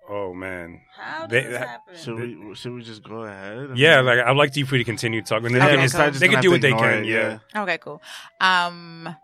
[0.09, 1.96] oh man, How They- did this that- happen?
[1.96, 2.55] Should we?
[2.55, 3.57] Should we just go ahead?
[3.57, 4.00] and- yeah.
[4.00, 5.52] Like I'd like you for you to continue talking.
[5.52, 6.11] They Okay, can, cool.
[6.20, 7.05] They can do what they can.
[7.05, 7.38] it, Yeah.
[7.55, 8.02] Okay, cool.
[8.40, 9.14] Um,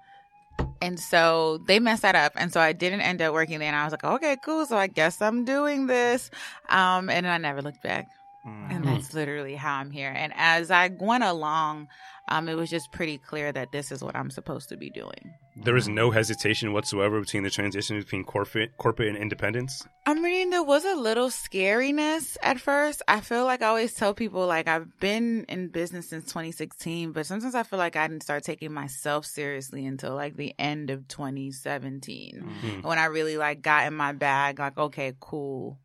[0.81, 2.33] And so they messed that up.
[2.37, 3.69] And so I didn't end up working there.
[3.69, 4.65] And I was like, okay, cool.
[4.67, 6.31] So I guess I'm doing this.
[6.69, 8.07] Um, and I never looked back.
[8.47, 8.71] Mm.
[8.71, 10.13] And that's literally how I'm here.
[10.15, 11.89] And as I went along,
[12.29, 15.35] um, it was just pretty clear that this is what I'm supposed to be doing.
[15.57, 19.85] There was no hesitation whatsoever between the transition between corporate, corporate and independence.
[20.07, 23.03] I mean, there was a little scariness at first.
[23.09, 27.27] I feel like I always tell people, like, I've been in business since 2016, but
[27.27, 31.09] sometimes I feel like I didn't start taking myself seriously until like the end of
[31.09, 32.45] 2017.
[32.63, 32.83] Mhm.
[32.85, 35.79] When I really like got in my bag, like, okay, cool.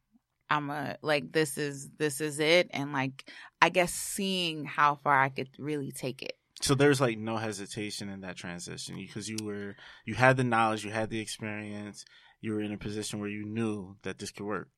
[0.53, 2.69] I'm a, like, this is, this is it.
[2.71, 3.29] And like,
[3.61, 6.37] I guess seeing how far I could really take it.
[6.61, 10.85] So there's like no hesitation in that transition because you were you had the knowledge,
[10.85, 12.05] you had the experience,
[12.39, 14.69] you were in a position where you knew that this could work.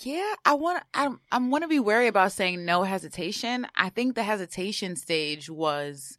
[0.00, 3.66] Yeah, I want I I'm want to be wary about saying no hesitation.
[3.76, 6.18] I think the hesitation stage was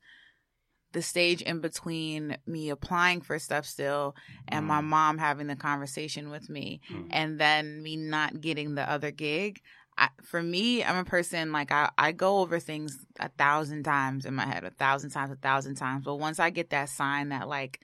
[0.93, 4.15] the stage in between me applying for stuff still
[4.47, 4.85] and my Mm.
[4.85, 7.07] mom having the conversation with me Mm.
[7.11, 9.61] and then me not getting the other gig.
[9.97, 14.25] I, for me, I'm a person like I, I go over things a thousand times
[14.25, 16.03] in my head, a thousand times, a thousand times.
[16.05, 17.79] But once I get that sign that like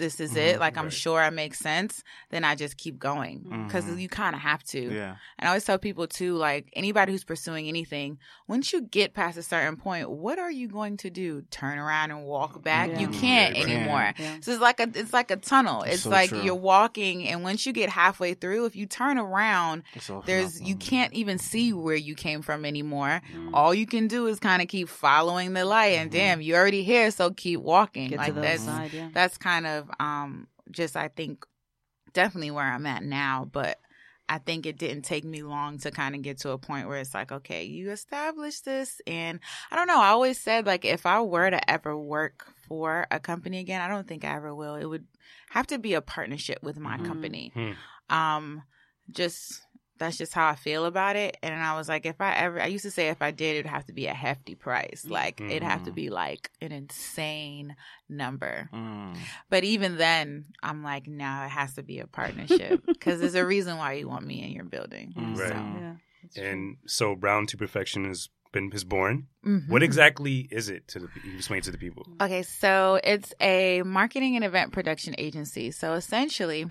[0.00, 3.64] this is it, Mhm, like I'm sure I make sense, then I just keep going
[3.66, 4.00] because Mhm.
[4.00, 4.80] you kind of have to.
[4.80, 5.16] Yeah.
[5.38, 9.38] And I always tell people too, like anybody who's pursuing anything, once you get past
[9.38, 11.42] a certain point, what are you going to do?
[11.52, 12.90] Turn around and walk back?
[12.90, 12.98] Yeah.
[13.00, 13.20] You Mhm.
[13.20, 14.14] can't Yeah, anymore.
[14.18, 14.36] Yeah.
[14.40, 15.82] So it's like a it's like a tunnel.
[15.82, 16.42] It's It's so like true.
[16.42, 20.26] you're walking, and once you get halfway through, if you turn around, It's all for
[20.26, 23.20] there's you can't even see where you came from anymore.
[23.36, 23.50] Mm.
[23.52, 26.14] All you can do is kind of keep following the light, and Mhm.
[26.14, 28.08] damn, you're already here, so keep walking.
[28.08, 29.08] Get like to the that's side, yeah.
[29.12, 31.44] that's kind of um just I think
[32.12, 33.78] definitely where I'm at now, but
[34.28, 36.98] I think it didn't take me long to kind of get to a point where
[36.98, 39.40] it's like, okay, you established this and
[39.72, 43.18] I don't know, I always said like if I were to ever work for a
[43.18, 44.76] company again, I don't think I ever will.
[44.76, 45.06] It would
[45.50, 47.06] have to be a partnership with my Mhm.
[47.06, 47.50] company.
[47.54, 47.72] Hmm.
[48.14, 48.62] Um
[49.10, 49.62] just
[50.00, 51.36] that's just how I feel about it.
[51.42, 53.70] And I was like, if I ever, I used to say if I did, it'd
[53.70, 55.06] have to be a hefty price.
[55.08, 55.94] Like it'd have to Mhm.
[55.94, 57.76] be like an insane
[58.08, 58.68] number.
[58.72, 59.16] Mm.
[59.48, 63.46] But even then, I'm like, no, it has to be a partnership because there's a
[63.46, 65.12] reason why you want me in your building.
[65.16, 65.36] Mhm.
[65.38, 65.48] Right.
[65.48, 66.44] So, Yeah, that's true.
[66.44, 69.28] And so Browned 2 Perfection has been is born.
[69.46, 69.68] mhm.
[69.68, 72.04] What exactly is it to the explain to the people?
[72.20, 75.70] Okay, so it's a marketing and event production agency.
[75.70, 76.66] So essentially,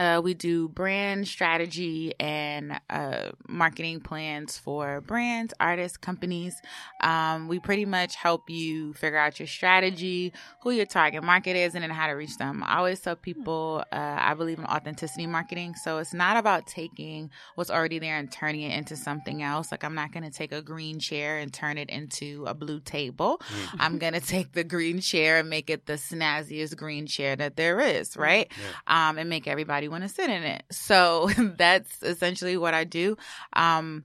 [0.00, 6.54] uh, we do brand strategy and uh, marketing plans for brands, artists, companies.
[7.02, 10.32] Um, we pretty much help you figure out your strategy,
[10.62, 12.64] who your target market is, and then how to reach them.
[12.64, 15.74] I always tell people uh, I believe in authenticity marketing.
[15.74, 19.70] So it's not about taking what's already there and turning it into something else.
[19.70, 22.80] Like I'm not going to take a green chair and turn it into a blue
[22.80, 23.38] table.
[23.38, 23.76] Mm.
[23.78, 27.56] I'm going to take the green chair and make it the snazziest green chair that
[27.56, 28.50] there is, right?
[28.86, 30.62] Um, and make everybody want to sit in it.
[30.70, 33.16] So that's essentially what I do.
[33.52, 34.04] Um,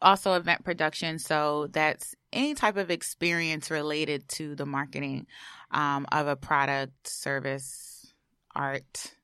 [0.00, 1.18] also event production.
[1.18, 5.26] So that's any type of experience related to the marketing
[5.70, 8.12] um, of a product, service,
[8.54, 9.14] art,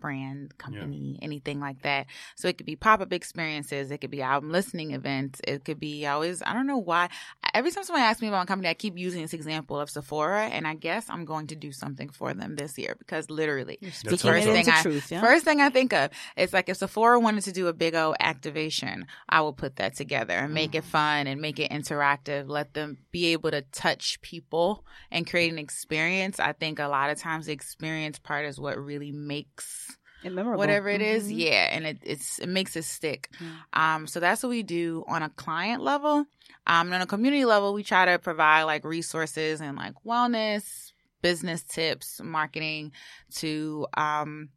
[0.00, 2.06] brand, company, anything like that.
[2.36, 5.80] So it could be pop up experiences, it could be album listening events, it could
[5.80, 7.08] be I always I don't know why.
[7.54, 10.46] Every time somebody asks me about a company, I keep using this example of Sephora,
[10.46, 14.18] and I guess I'm going to do something for them this year because literally speaking
[14.18, 15.20] first thing I- truth, yeah?
[15.20, 18.12] First thing I think of is like if Sephora wanted to do a big O
[18.18, 22.48] activation, I will put that together and make it fun and make it interactive.
[22.48, 26.40] Let them be able to touch people and create an experience.
[26.40, 31.02] I think a lot of times the experience part is what really makes whatever it
[31.02, 31.38] is, Mhm.
[31.38, 33.28] yeah, and it it's it makes it stick.
[33.38, 33.94] Yeah.
[33.94, 36.24] Um, so that's what we do on a client level.
[36.66, 40.92] Um, and on a community level, we try to provide like resources and like wellness,
[41.22, 42.92] business tips, marketing
[43.36, 44.50] to um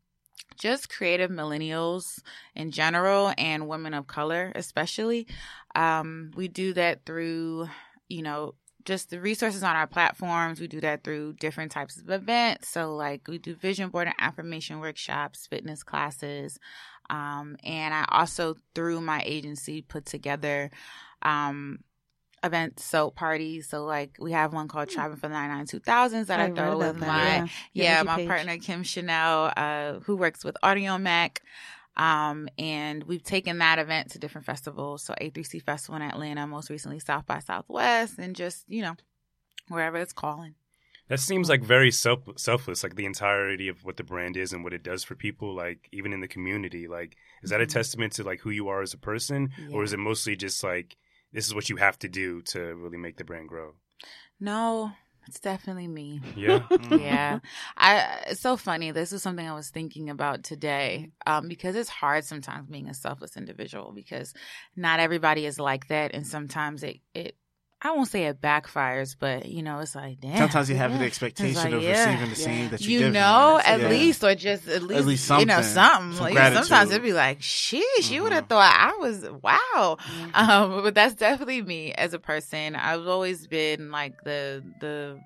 [0.58, 2.22] just creative millennials
[2.56, 5.28] in general and women of color especially.
[5.76, 7.68] Um, we do that through,
[8.10, 10.60] you know, just the resources on our platforms.
[10.60, 12.70] We do that through different types of events.
[12.70, 16.58] So, like, we do vision board and affirmation workshops, fitness classes.
[17.10, 20.72] Um, and I also, through my agency, put together
[21.22, 21.80] um,
[22.48, 23.70] event soap parties.
[23.70, 26.78] So, like, we have one called Traveling for the 99 2000s that I, I throw
[26.78, 27.48] with that, my yeah.
[27.74, 28.28] Yeah, my page.
[28.28, 31.38] partner Kim Chanel, uh, who works with Audiomack.
[31.96, 35.04] Um, and we've taken that event to different festivals.
[35.04, 38.96] So A3C Festival in Atlanta, most recently South by Southwest, and just, you know,
[39.68, 40.54] wherever it's calling.
[41.10, 44.64] That seems like very self selfless, like the entirety of what the brand is and
[44.64, 46.88] what it does for people, like even in the community.
[46.88, 47.72] Like, is that a Mhm.
[47.72, 50.98] testament to like who you are as a person, or is it mostly just like
[51.34, 53.74] this is what you have to do to really make the brand grow?
[54.40, 54.92] No,
[55.28, 56.22] It's definitely me.
[56.36, 56.64] Yeah.
[56.92, 57.40] Yeah
[57.76, 61.90] i it's so funny this is something i was thinking about today um because it's
[61.90, 64.34] hard sometimes being a selfless individual because
[64.76, 67.36] not everybody is like that and sometimes it it
[67.82, 70.98] i won't say it backfires but you know it's like damn Sometimes you have Yeah.
[70.98, 72.06] the expectation like, of yeah.
[72.10, 72.70] receiving the same Yeah.
[72.70, 73.74] that you, you give know, them.
[73.74, 73.90] at Yeah.
[73.90, 76.14] least, or just at least, least you know, something.
[76.14, 76.14] something.
[76.18, 79.98] Some Like, sometimes it'd be like, sheesh, you would have thought I was wow.
[80.20, 80.32] Yeah.
[80.34, 82.76] Um, but that's definitely me as a person.
[82.76, 85.20] I've always been like the the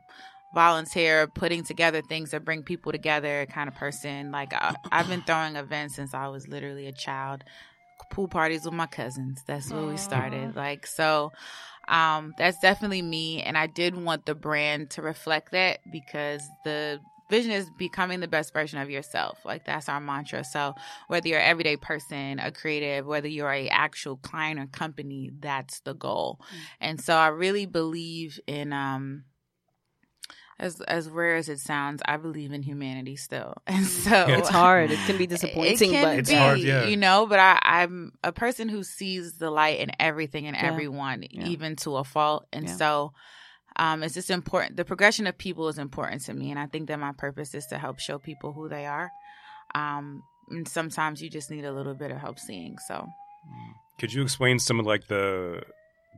[0.54, 4.32] volunteer, putting together things that bring people together kind of person.
[4.32, 7.44] Like I, I've been throwing events since I was literally a child.
[8.10, 9.42] Pool parties with my cousins.
[9.48, 10.56] That's where we started.
[10.56, 11.32] Like so.
[11.92, 17.00] Um, that's definitely me, and I did want the brand to reflect that because the
[17.30, 19.40] vision is becoming the best version of yourself.
[19.46, 20.44] Like that's our mantra.
[20.44, 20.76] So
[21.08, 25.80] whether you're an everyday person, a creative, whether you're a actual client or company, that's
[25.82, 26.40] the goal.
[26.82, 29.24] And so I really believe in um
[30.62, 33.56] as as rare as it sounds, I believe in humanity still.
[33.68, 34.38] And so Yeah.
[34.38, 34.92] It's hard.
[34.92, 36.86] It can be it disappointing, can but It's be, hard, yeah.
[36.86, 37.26] you know.
[37.26, 40.68] But I, I'm a person who sees the light in everything and Yeah.
[40.72, 41.48] everyone, Yeah.
[41.48, 42.48] even to a fault.
[42.54, 42.76] And Yeah.
[42.78, 43.14] so,
[43.76, 44.78] um, it's just important.
[44.78, 47.66] The progression of people is important to me, and I think that my purpose is
[47.68, 49.10] to help show people who they are.
[49.76, 52.78] Um, and sometimes you just need a little bit of help seeing.
[52.88, 53.08] So,
[54.00, 55.64] Could you explain some of like the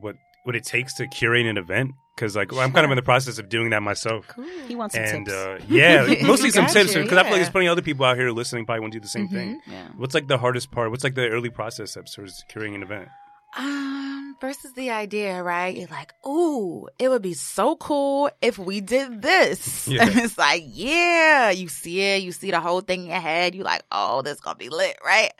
[0.00, 1.92] what what it takes to curate an event?
[2.14, 4.28] Because like I'm kind of in the process of doing that myself.
[4.28, 4.44] cool.
[4.68, 5.36] he wants some And tips.
[5.36, 8.16] uh, yeah, mostly some tips because I feel like there's plenty of other people out
[8.16, 9.60] here listening probably want to do the same thing.
[9.66, 9.88] yeah.
[9.96, 10.90] What's like the hardest part?
[10.92, 13.08] What's like the early process steps towards curating an event?
[13.56, 15.76] Um, versus the idea, right?
[15.76, 19.86] You're like, ooh, it would be so cool if we did this.
[19.94, 20.06] Yeah.
[20.08, 23.54] And it's like, yeah, you see it, you see the whole thing in your head.
[23.54, 25.30] You're like, oh, this is gonna be lit, right?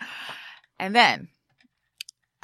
[0.78, 1.28] And then,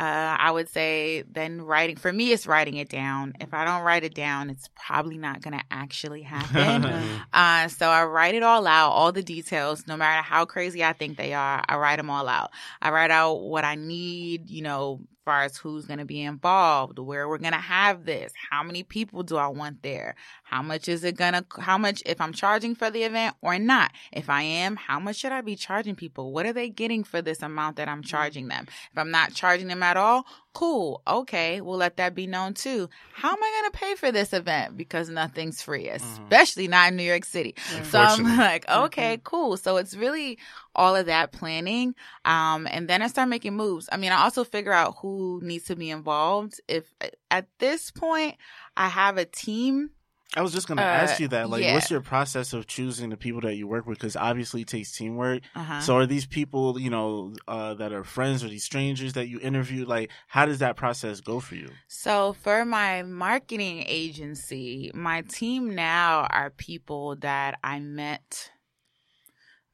[0.00, 3.34] uh, I would say then writing, for me, it's writing it down.
[3.38, 6.90] If I don't write it down, it's probably not gonna actually happen.
[7.32, 10.92] Uh, so I write it all out, all the details, no matter how crazy I
[10.92, 11.62] think they are.
[11.66, 12.50] I write them all out.
[12.82, 16.22] I write out what I need, you know, as far as who's going to be
[16.22, 20.60] involved, where we're going to have this, how many people do I want there, how
[20.60, 23.92] much is it going to, how much, if I'm charging for the event or not.
[24.12, 26.32] If I am, how much should I be charging people?
[26.32, 28.08] What are they getting for this amount that I'm mm-hmm.
[28.08, 28.66] charging them?
[28.90, 31.02] If I'm not charging them at all, cool.
[31.06, 31.60] Okay.
[31.60, 32.88] We'll let that be known too.
[33.14, 34.76] How am I going to pay for this event?
[34.76, 37.54] Because nothing's free, especially not in New York City.
[37.90, 39.56] So I'm like, okay, cool.
[39.56, 40.38] So it's really
[40.74, 41.94] all of that planning.
[42.24, 43.88] Um, and then I start making moves.
[43.90, 46.60] I mean, I also figure out who needs to be involved.
[46.68, 46.92] If
[47.30, 48.36] at this point
[48.76, 49.90] I have a team,
[50.36, 51.50] I was just going to Uh, ask you that.
[51.50, 51.74] Like, yeah.
[51.74, 53.98] what's your process of choosing the people that you work with?
[53.98, 55.42] Because obviously it takes teamwork.
[55.56, 55.80] uh-huh.
[55.80, 59.40] So are these people, you know, uh, that are friends or these strangers that you
[59.40, 59.84] interview?
[59.84, 61.70] Like, how does that process go for you?
[61.88, 68.50] So for my marketing agency, my team now are people that I met.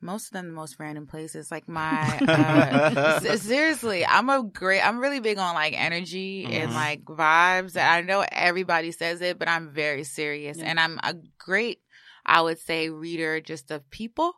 [0.07, 1.51] Most of them, the most random places.
[1.51, 4.81] Like my, uh, s- seriously, I'm a great.
[4.81, 6.75] I'm really big on like energy and Mhm.
[6.75, 7.77] like vibes.
[7.77, 10.65] I know everybody says it, but I'm very serious, Yeah.
[10.67, 11.81] and I'm a great.
[12.27, 14.35] I would say reader just of people,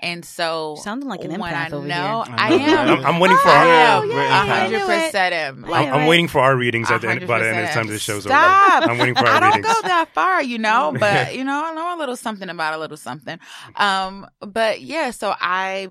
[0.00, 2.34] and so sounding like an when empath I over know, here.
[2.36, 2.76] I I know.
[2.82, 2.88] am.
[2.98, 4.02] I'm, I'm waiting for I our.
[4.02, 4.10] am.
[4.10, 4.86] Yeah, A yeah, hundred I knew it.
[4.86, 5.64] percent am.
[5.64, 7.68] I Like, knew I'm waiting for our readings at the end, by the end of
[7.68, 8.82] the time the show's Stop.
[8.82, 8.90] over.
[8.92, 9.66] I'm waiting for our I don't readings.
[9.66, 12.78] go that far, you know, but you know, I know a little something about a
[12.78, 13.38] little something.
[13.76, 15.88] Um, but yeah, so I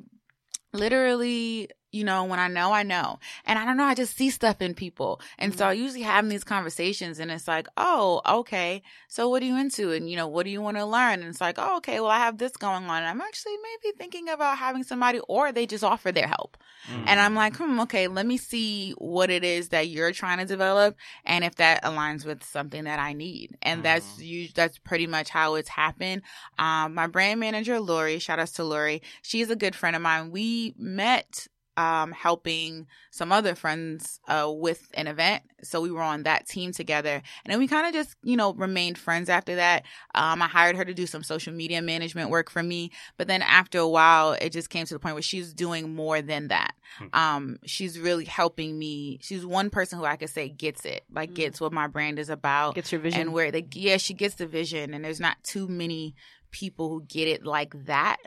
[0.73, 3.19] literally, you know, when I know, I know.
[3.45, 5.21] And I don't know, I just see stuff in people.
[5.38, 8.84] And so I usually having these conversations and it's like, oh, okay.
[9.08, 9.91] So what are you into?
[9.91, 11.21] And, you know, what do you want to learn?
[11.21, 12.97] And it's like, oh, okay, well, I have this going on.
[13.04, 16.58] And I'm actually maybe thinking about having somebody or they just offer their help.
[17.06, 20.45] And I'm like, hmm, okay, let me see what it is that you're trying to
[20.45, 20.95] develop
[21.26, 23.58] and if that aligns with something that I need.
[23.62, 24.26] And that's Mhm.
[24.28, 26.23] usually, that's pretty much how it's happened.
[26.60, 29.02] Um, my brand manager, Lori, shout outs to Lori.
[29.21, 30.32] She's a good friend of mine.
[30.32, 35.43] We met um, helping some other friends uh, with an event.
[35.63, 37.13] So we were on that team together.
[37.13, 39.83] And then we kind of just, you know, remained friends after that.
[40.13, 42.91] Um, I hired her to do some social media management work for me.
[43.17, 46.21] But then after a while, it just came to the point where she's doing more
[46.21, 46.73] than that.
[46.99, 47.05] Hmm.
[47.13, 49.19] Um, she's really helping me.
[49.21, 51.35] She's one person who I could say gets it, like Mm.
[51.35, 53.21] gets what my brand is about Gets your vision.
[53.21, 56.15] and where they yeah she gets the vision and there's not too many
[56.57, 58.17] people who get it like that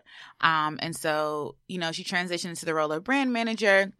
[0.41, 3.93] um and so you know she transitioned to the role of brand manager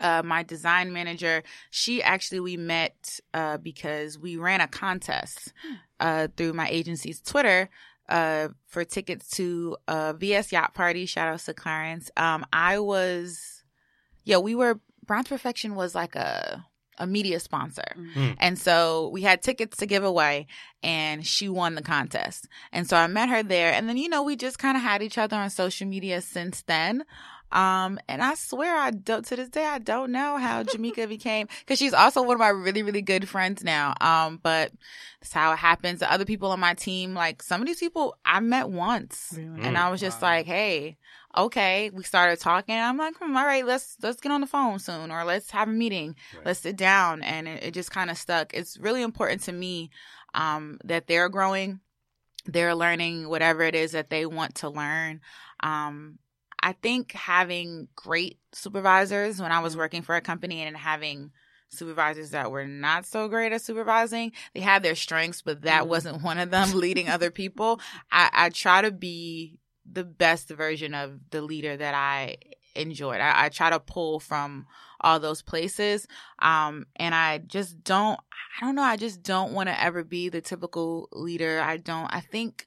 [0.00, 5.54] uh, my design manager, she actually we met uh, because we ran a contest
[6.00, 7.70] uh, through my agency's Twitter
[8.08, 11.06] uh, for tickets to a VS Yacht Party.
[11.06, 12.10] Shout out to Clarence.
[12.16, 13.64] Um, I was,
[14.24, 14.80] yeah, we were.
[15.04, 16.66] Bronze Perfection was like a
[16.98, 17.84] a media sponsor.
[18.14, 18.30] Hmm.
[18.38, 20.46] And so we had tickets to give away
[20.82, 22.48] and she won the contest.
[22.72, 25.02] And so I met her there and then you know we just kind of had
[25.02, 27.04] each other on social media since then.
[27.52, 31.46] Um and I swear I don't to this day I don't know how Jamaica became
[31.66, 33.94] cuz she's also one of my really really good friends now.
[34.00, 34.72] Um but
[35.20, 36.00] that's how it happens.
[36.00, 39.62] The other people on my team like some of these people I met once Really?
[39.62, 39.80] and Mm.
[39.80, 40.28] I was just Wow.
[40.30, 40.96] like, "Hey,
[41.36, 42.74] okay." We started talking.
[42.76, 45.68] I'm like, hmm, "All right, let's let's get on the phone soon or let's have
[45.68, 46.46] a meeting." Right.
[46.46, 49.90] let's sit down and it, it just kind of stuck it's really important to me
[50.34, 51.80] um, that they're growing
[52.46, 55.20] they're learning whatever it is that they want to learn
[55.60, 56.18] um,
[56.62, 61.32] i think having great supervisors when i was working for a company and having
[61.68, 65.88] supervisors that were not so great at supervising they had their strengths but that Mhm.
[65.88, 67.80] wasn't one of them leading other people
[68.12, 69.58] I, I try to be
[69.90, 72.36] the best version of the leader that i
[72.74, 74.66] enjoyed I, I try to pull from
[75.00, 76.06] all those places
[76.40, 78.18] um and i just don't
[78.60, 82.08] i don't know i just don't want to ever be the typical leader i don't
[82.12, 82.66] i think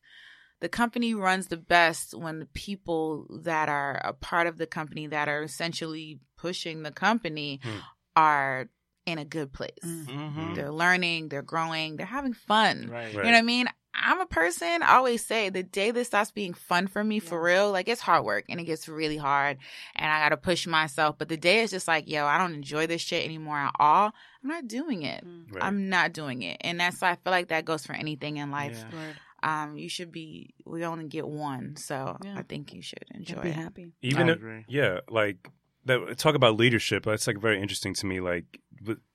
[0.62, 5.08] the company runs the best when the people that are a part of the company
[5.08, 7.78] that are essentially pushing the company Hmm.
[8.16, 8.70] are
[9.06, 10.08] in a good place Mm.
[10.08, 10.56] Mhm.
[10.56, 13.06] they're learning they're growing they're having fun Right.
[13.06, 13.26] Right.
[13.26, 13.68] you know what I mean?
[13.94, 17.42] I'm a person, I always say the day this stops being fun for me for
[17.42, 19.58] real, like it's hard work and it gets really hard
[19.96, 21.18] and I gotta push myself.
[21.18, 24.12] But the day is just like, yo, I don't enjoy this shit anymore at all,
[24.44, 25.26] I'm not doing it.
[25.26, 25.54] Mm.
[25.54, 25.64] Right.
[25.64, 26.58] I'm not doing it.
[26.62, 28.86] And that's why I feel like that goes for anything in life.
[28.92, 29.64] Yeah.
[29.64, 31.76] Um, you should be we only get one.
[31.76, 32.36] So Yeah.
[32.38, 33.56] I think you should enjoy Should be it.
[33.56, 33.92] happy.
[34.02, 34.66] Even I if, agree.
[34.68, 35.50] yeah, like
[35.86, 36.18] that.
[36.18, 37.06] Talk about leadership.
[37.06, 38.20] That's like very interesting to me.
[38.20, 38.60] Like,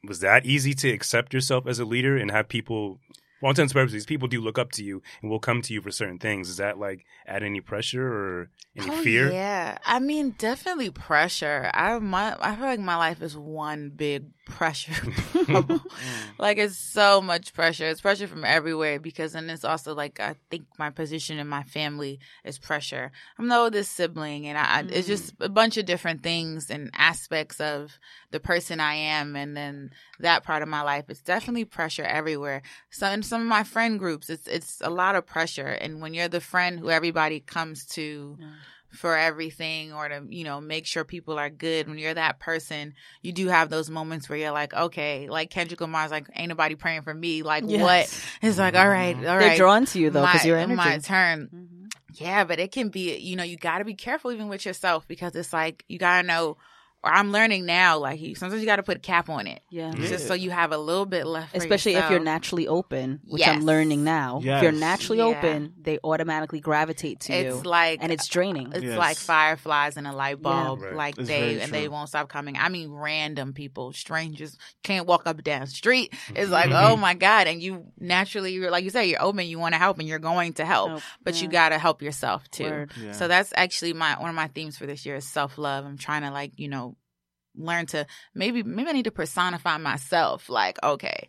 [0.03, 2.99] was that easy to accept yourself as a leader and have people?
[3.45, 5.75] For all intents and purposes, people do look up to you and will come to
[5.75, 6.49] you for certain things.
[6.49, 9.31] Is that like add any pressure or any Oh, fear?
[9.31, 11.71] Yeah, I mean, definitely pressure.
[11.75, 14.93] I my I feel like my life is one big pressure.
[15.45, 15.81] Mm.
[16.39, 17.87] like it's so much pressure.
[17.87, 21.63] It's pressure from everywhere because then it's also like I think my position in my
[21.65, 23.13] family is pressure.
[23.39, 26.91] I'm the oldest sibling, and I, I it's just a bunch of different things and
[26.95, 27.99] aspects of
[28.31, 31.05] the person I am, and then that part of my life.
[31.09, 32.63] It's definitely pressure everywhere.
[32.91, 36.15] So in some of my friend groups, it's it's a lot of pressure, and when
[36.15, 38.47] you're the friend who everybody comes to Yeah.
[38.95, 42.95] For everything or to you know make sure people are good when you're that person
[43.23, 46.75] you do have those moments where you're like okay like kendrick lamar's like ain't nobody
[46.75, 47.83] praying for me like Yes.
[47.83, 50.77] what it's like all right all They're right drawn to you though because you're energy.
[50.77, 51.91] my turn Mhm.
[52.21, 55.07] yeah but it can be you know you got to be careful even with yourself
[55.09, 56.57] because it's like you got to know
[57.05, 59.61] or i'm learning now like you, sometimes you got to put a cap on it
[59.71, 59.93] Yeah.
[59.97, 60.07] Yeah.
[60.09, 63.41] just so you have a little bit left for Especially if you're naturally open, which
[63.41, 63.51] Yes.
[63.57, 64.39] I'm learning now.
[64.43, 65.25] If you're naturally Yeah.
[65.39, 67.57] open, they automatically gravitate to you.
[67.57, 68.73] it's like and it's draining.
[68.73, 68.99] It's Yes.
[68.99, 70.51] like fireflies in a light Yeah.
[70.51, 70.83] bulb.
[70.83, 70.95] Right.
[70.95, 72.57] Like It's they and they won't stop coming.
[72.57, 76.13] I mean, random people, strangers can't walk up down the street.
[76.35, 76.91] It's like, Mhm.
[76.91, 77.47] oh my god!
[77.47, 79.47] And you naturally, you're like you say, you're open.
[79.47, 81.03] You want to help, and you're going to help, Help.
[81.23, 82.87] but you got to help yourself too.
[83.01, 83.13] Yeah.
[83.13, 85.85] So that's actually my one of my themes for this year is self love.
[85.85, 86.94] I'm trying to like you know
[87.57, 90.49] learn to maybe maybe I need to personify myself.
[90.49, 91.29] Like okay.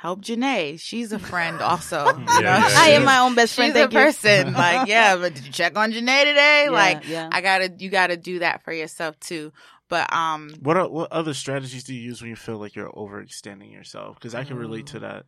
[0.00, 0.80] Help Junae.
[0.80, 2.04] She's a friend also.
[2.18, 2.40] you Yeah, know?
[2.42, 3.76] yeah, I am my own best She's friend.
[3.76, 3.88] a you.
[3.88, 4.52] person.
[4.64, 6.62] like, yeah, but did you check on Junae today?
[6.64, 7.28] Yeah, like, yeah.
[7.30, 9.52] I gotta, you gotta do that for yourself too.
[9.88, 12.90] But um, What are, what other strategies do you use when you feel like you're
[12.90, 14.16] overextending yourself?
[14.16, 15.24] Because I can relate to that.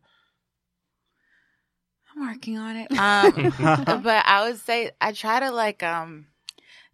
[2.15, 2.91] I'm working on it.
[2.97, 3.53] Um,
[4.03, 6.27] but I would say I try to like um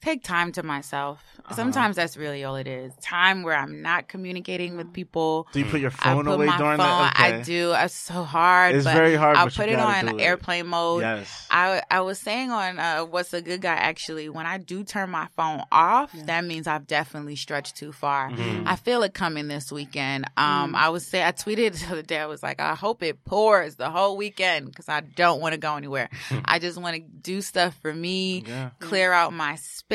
[0.02, 1.24] take time to myself.
[1.40, 1.56] Uh-huh.
[1.56, 2.94] Sometimes that's really all it is.
[3.02, 5.48] Time where I'm not communicating with people.
[5.54, 6.88] Do you put your I phone put away my during phone.
[6.88, 7.14] that?
[7.18, 7.44] I Okay.
[7.44, 7.74] do.
[7.76, 8.76] It's so hard.
[8.76, 9.38] It's but very hard.
[9.38, 11.02] I'll you put it on airplane mode.
[11.02, 11.48] Yes.
[11.50, 15.10] I I was saying on uh, what's a good guy actually when I do turn
[15.10, 16.24] my phone off Yeah.
[16.26, 18.30] that means I've definitely stretched too far.
[18.30, 18.64] Mhm.
[18.68, 20.26] I feel it coming this weekend.
[20.38, 20.76] Um, Mm.
[20.76, 22.20] I was say I tweeted the other day.
[22.20, 25.58] I was like, I hope it pours the whole weekend because I don't want to
[25.60, 26.10] go anywhere.
[26.46, 28.70] I just want to do stuff for me, yeah.
[28.80, 29.91] clear out my space,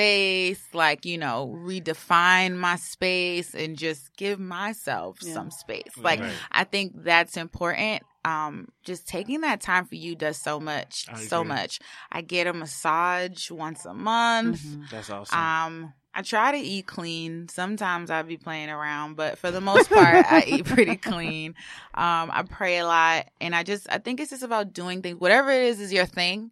[0.72, 5.34] like you know, redefine my space, and just give myself Yeah.
[5.34, 5.96] some space.
[5.96, 6.32] Like Right.
[6.52, 8.02] I think that's important.
[8.24, 11.48] Um, just taking that time for you does so much, I so agree.
[11.48, 11.78] much.
[12.10, 14.60] I get a massage once a month.
[14.64, 14.90] Mhm.
[14.90, 15.38] That's awesome.
[15.38, 17.46] Um, I try to eat clean.
[17.48, 21.54] Sometimes I be playing around, but for the most part, I eat pretty clean.
[21.94, 25.20] Um, I pray a lot, and I just I think it's just about doing things.
[25.20, 26.50] Whatever it is, is your thing.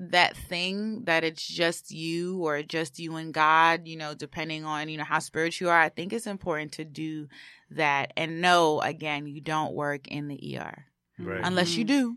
[0.00, 3.86] That thing that it's just you or just you and God.
[3.88, 5.80] You know, depending on you know how spiritual you are.
[5.80, 7.28] I think it's important to do
[7.72, 10.86] that and know again you don't work in the ER
[11.18, 11.44] Right.
[11.44, 12.16] unless you do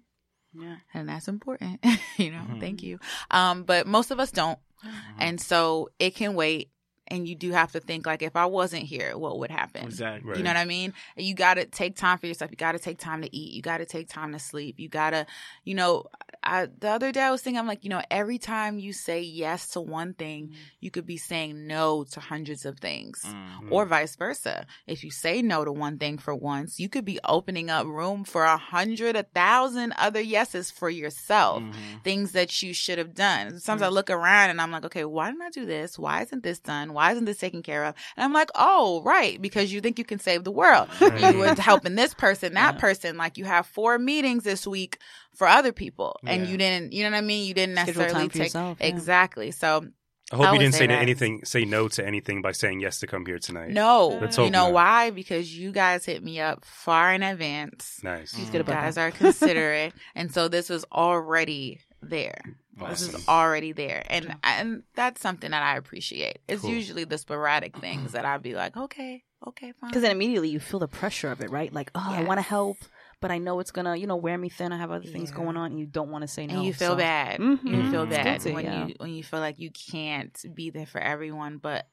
[0.53, 0.77] Yeah.
[0.93, 1.83] and that's important
[2.17, 2.59] you know Mhm.
[2.61, 2.99] thank you
[3.31, 4.91] um but most of us don't Mhm.
[5.19, 6.69] and so it can wait
[7.11, 9.83] and you do have to think like if I wasn't here, what would happen?
[9.83, 10.29] Exactly.
[10.29, 10.37] Right.
[10.37, 10.93] You know what I mean?
[11.17, 12.49] You got to take time for yourself.
[12.51, 13.53] You got to take time to eat.
[13.53, 14.79] You got to take time to sleep.
[14.79, 15.25] You got to,
[15.65, 16.05] you know,
[16.43, 19.21] I, the other day I was thinking, I'm like, you know, every time you say
[19.21, 23.21] yes to one thing, you could be saying no to hundreds of things.
[23.27, 23.71] Mm.
[23.71, 24.65] Or vice versa.
[24.87, 28.23] If you say no to one thing for once, you could be opening up room
[28.23, 31.61] for a hundred, a thousand other yeses for yourself.
[31.61, 32.03] Mhm.
[32.03, 33.59] Things that you should have done.
[33.59, 35.99] Sometimes I look around and I'm like, okay, why didn't I do this?
[35.99, 36.93] Why isn't this done?
[36.93, 37.95] Why isn't this taken care of?
[38.15, 40.87] And I'm like, oh, right, because you think you can save the world.
[41.01, 42.79] You were helping this person, that Yeah.
[42.79, 43.17] person.
[43.17, 44.97] Like you have four meetings this week
[45.35, 46.51] for other people, and Yeah.
[46.51, 46.93] you didn't.
[46.93, 47.47] You know what I mean?
[47.47, 48.87] You didn't Schedule necessarily time for take yourself, yeah.
[48.87, 49.51] exactly.
[49.51, 49.85] So
[50.31, 51.01] I hope I you didn't say say to that.
[51.01, 53.71] anything, say no to anything by saying yes to come here tonight.
[53.71, 54.73] no, Let's you know not.
[54.73, 55.09] why?
[55.09, 57.99] Because you guys hit me up far in advance.
[58.01, 58.33] Nice.
[58.33, 58.51] He's Mm.
[58.53, 59.01] good You guys that.
[59.07, 62.41] are considerate, and so this was already there.
[62.89, 66.39] This is already there, and and that's something that I appreciate.
[66.47, 66.71] It's Cool.
[66.71, 69.89] usually the sporadic things that I'd be like, okay, okay, fine.
[69.89, 71.71] Because then immediately you feel the pressure of it, right?
[71.71, 72.77] Like, oh, I want to help,
[73.19, 74.71] but I know it's gonna, you know, wear me thin.
[74.71, 76.55] I have other things going on, and you don't want to say no.
[76.55, 77.39] and you feel so- bad.
[77.39, 77.63] Mhm.
[77.65, 78.09] You feel Mhm.
[78.09, 78.87] bad Guilty, when yeah.
[78.87, 81.85] you when you feel like you can't be there for everyone, but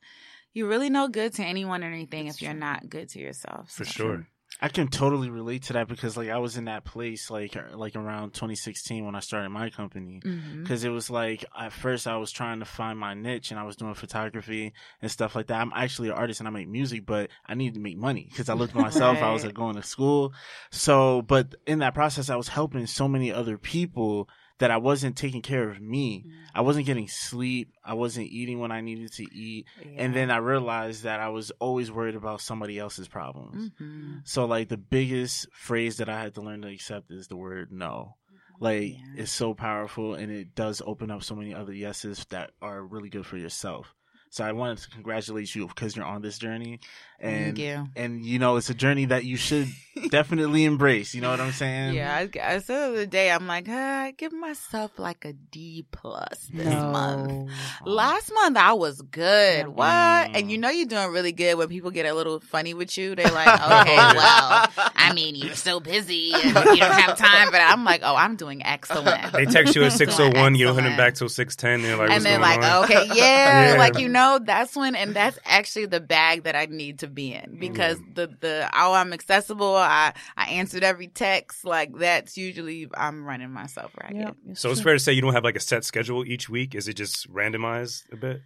[0.55, 3.71] you're really no good to anyone or anything if you're not good to yourself.
[3.71, 4.27] For sure.
[4.61, 7.77] I can totally relate to that because like I was in that place like uh,
[7.77, 10.63] like around 2016 when I started my company mm-hmm.
[10.63, 13.63] because it was like at first I was trying to find my niche and I
[13.63, 15.61] was doing photography and stuff like that.
[15.61, 18.49] I'm actually an artist and I make music, but I needed to make money because
[18.49, 19.19] I looked at myself.
[19.23, 20.33] I was like going to school,
[20.71, 24.29] so but in that process I was helping so many other people
[24.59, 26.25] that I wasn't taking care of me.
[26.55, 27.73] I wasn't getting sleep.
[27.85, 29.67] I wasn't eating when I needed to eat.
[29.97, 33.71] And then I realized that I was always worried about somebody else's problems.
[33.81, 34.27] Mhm.
[34.27, 37.71] So like the biggest phrase that I had to learn to accept is the word
[37.73, 38.17] no.
[38.61, 39.23] Like Yeah.
[39.23, 43.09] it's so powerful and it does open up so many other yeses that are really
[43.11, 43.95] good for yourself.
[44.31, 46.81] So I wanted to congratulate you because you're on this journey
[47.21, 47.89] and Thank you.
[47.97, 49.69] and you know it's a journey that you should
[50.11, 51.15] definitely embrace.
[51.15, 51.95] You know what I'm saying?
[51.95, 55.33] Yeah, I, I said the other day, I'm like, ah, I give myself like a
[55.33, 56.93] D plus this no.
[56.93, 57.51] month.
[57.85, 59.59] Last month I was good.
[59.61, 59.67] Yeah.
[59.67, 59.87] What?
[59.87, 60.31] Mm.
[60.35, 63.17] And you know you're doing really good when people get a little funny with you.
[63.17, 67.51] They're like, okay, well, I mean, you're so busy and you don't have time.
[67.51, 69.33] But I'm like, oh, I'm doing excellent.
[69.33, 71.83] They text you at Doing 601, you don't hit them back till 610.
[71.83, 72.85] They're like, and what's they're going like, on?
[72.85, 73.79] okay, yeah, Yeah.
[73.79, 77.33] like you know, that's when, and that's actually the bag that I need to be
[77.33, 78.15] in because Mm.
[78.15, 79.75] the the oh, I'm accessible.
[79.77, 81.65] I I answered every text.
[81.65, 84.17] Like that's usually I'm running myself ragged.
[84.19, 86.75] Yeah, So it's fair to say you don't have like a set schedule each week.
[86.75, 88.43] Is it just randomized a bit?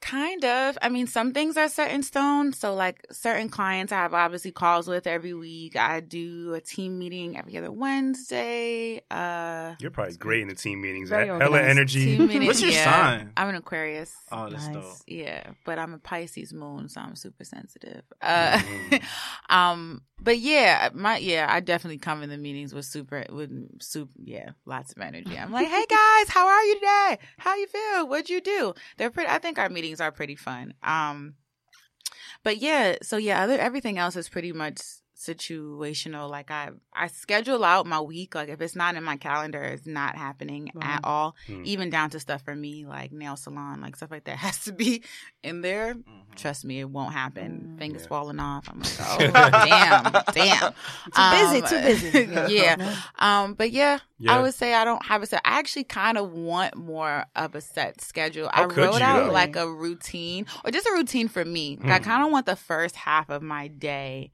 [0.00, 0.78] Kind of.
[0.80, 2.52] I mean, some things are set in stone.
[2.54, 5.76] So, like certain clients I have obviously calls with every week.
[5.76, 9.02] I do a team meeting every other Wednesday.
[9.10, 11.08] Uh, You're probably great in the team meetings.
[11.10, 11.68] Very Hella organized.
[11.68, 12.16] energy.
[12.16, 12.46] team meeting.
[12.46, 12.84] What's your yeah.
[12.84, 13.32] sign?
[13.36, 14.14] I'm an Aquarius.
[14.32, 14.74] Oh, that's Nice.
[14.74, 14.96] dope.
[15.06, 18.02] Yeah, but I'm a Pisces moon, so I'm super sensitive.
[18.22, 19.02] Uh, Mhm.
[19.54, 23.50] um, but yeah, my yeah, I definitely come in the meetings with super with
[23.82, 25.36] super yeah, lots of energy.
[25.38, 27.18] I'm like, hey guys, how are you today?
[27.38, 28.06] How you feel?
[28.06, 28.74] What'd you do?
[28.98, 29.30] They're pretty.
[29.30, 30.74] I think our meetings are pretty fun.
[30.82, 31.36] Um,
[32.44, 34.80] but yeah, so yeah, other everything else is pretty much
[35.20, 36.28] situational.
[36.30, 38.34] Like I I schedule out my week.
[38.34, 40.86] Like if it's not in my calendar, it's not happening Right.
[40.86, 41.36] at all.
[41.46, 41.62] Hmm.
[41.64, 44.72] Even down to stuff for me, like nail salon, like stuff like that has to
[44.72, 45.02] be
[45.42, 45.94] in there.
[45.94, 46.04] Mhm.
[46.36, 47.74] Trust me, it won't happen.
[47.74, 47.78] Mm.
[47.78, 48.08] Fingers Yeah.
[48.08, 48.68] falling off.
[48.68, 50.72] I'm like, oh damn, damn.
[51.12, 52.54] Too busy, Um, too busy.
[52.54, 52.96] yeah.
[53.18, 54.34] Um, but yeah, Yeah.
[54.36, 55.40] I would say I don't have a set.
[55.44, 58.48] I actually kind of want more of a set schedule.
[58.52, 59.32] How I wrote you, out though?
[59.32, 61.78] like a routine or just a routine for me.
[61.82, 62.04] I Hmm.
[62.04, 64.30] kind of want the first half of my day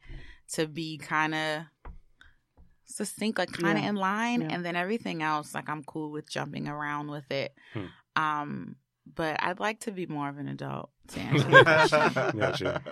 [0.55, 1.63] to be kind of
[2.85, 3.91] succinct, like kind of Yeah.
[3.91, 4.49] in line, Yeah.
[4.53, 7.55] and then everything else, like I'm cool with jumping around with it.
[7.73, 7.87] Hmm.
[8.15, 8.77] Um,
[9.13, 10.91] but I'd like to be more of an adult.
[11.09, 12.39] To answer your question.
[12.39, 12.83] Gotcha.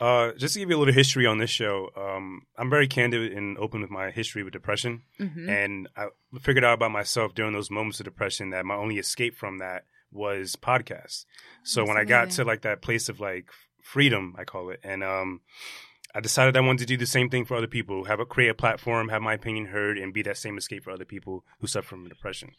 [0.00, 3.32] Uh, just to give you a little history on this show, um, I'm very candid
[3.32, 5.02] and open with my history with depression.
[5.20, 5.48] Mhm.
[5.48, 6.08] And I
[6.40, 9.84] figured out about myself during those moments of depression that my only escape from that
[10.10, 11.24] was podcasts.
[11.62, 13.48] So That's when I got to like that place of like
[13.82, 15.40] freedom, I call it, and um,
[16.14, 18.50] I decided I wanted to do the same thing for other people, have a create
[18.50, 21.66] a platform, have my opinion heard, and be that same escape for other people who
[21.66, 22.50] suffer from depression.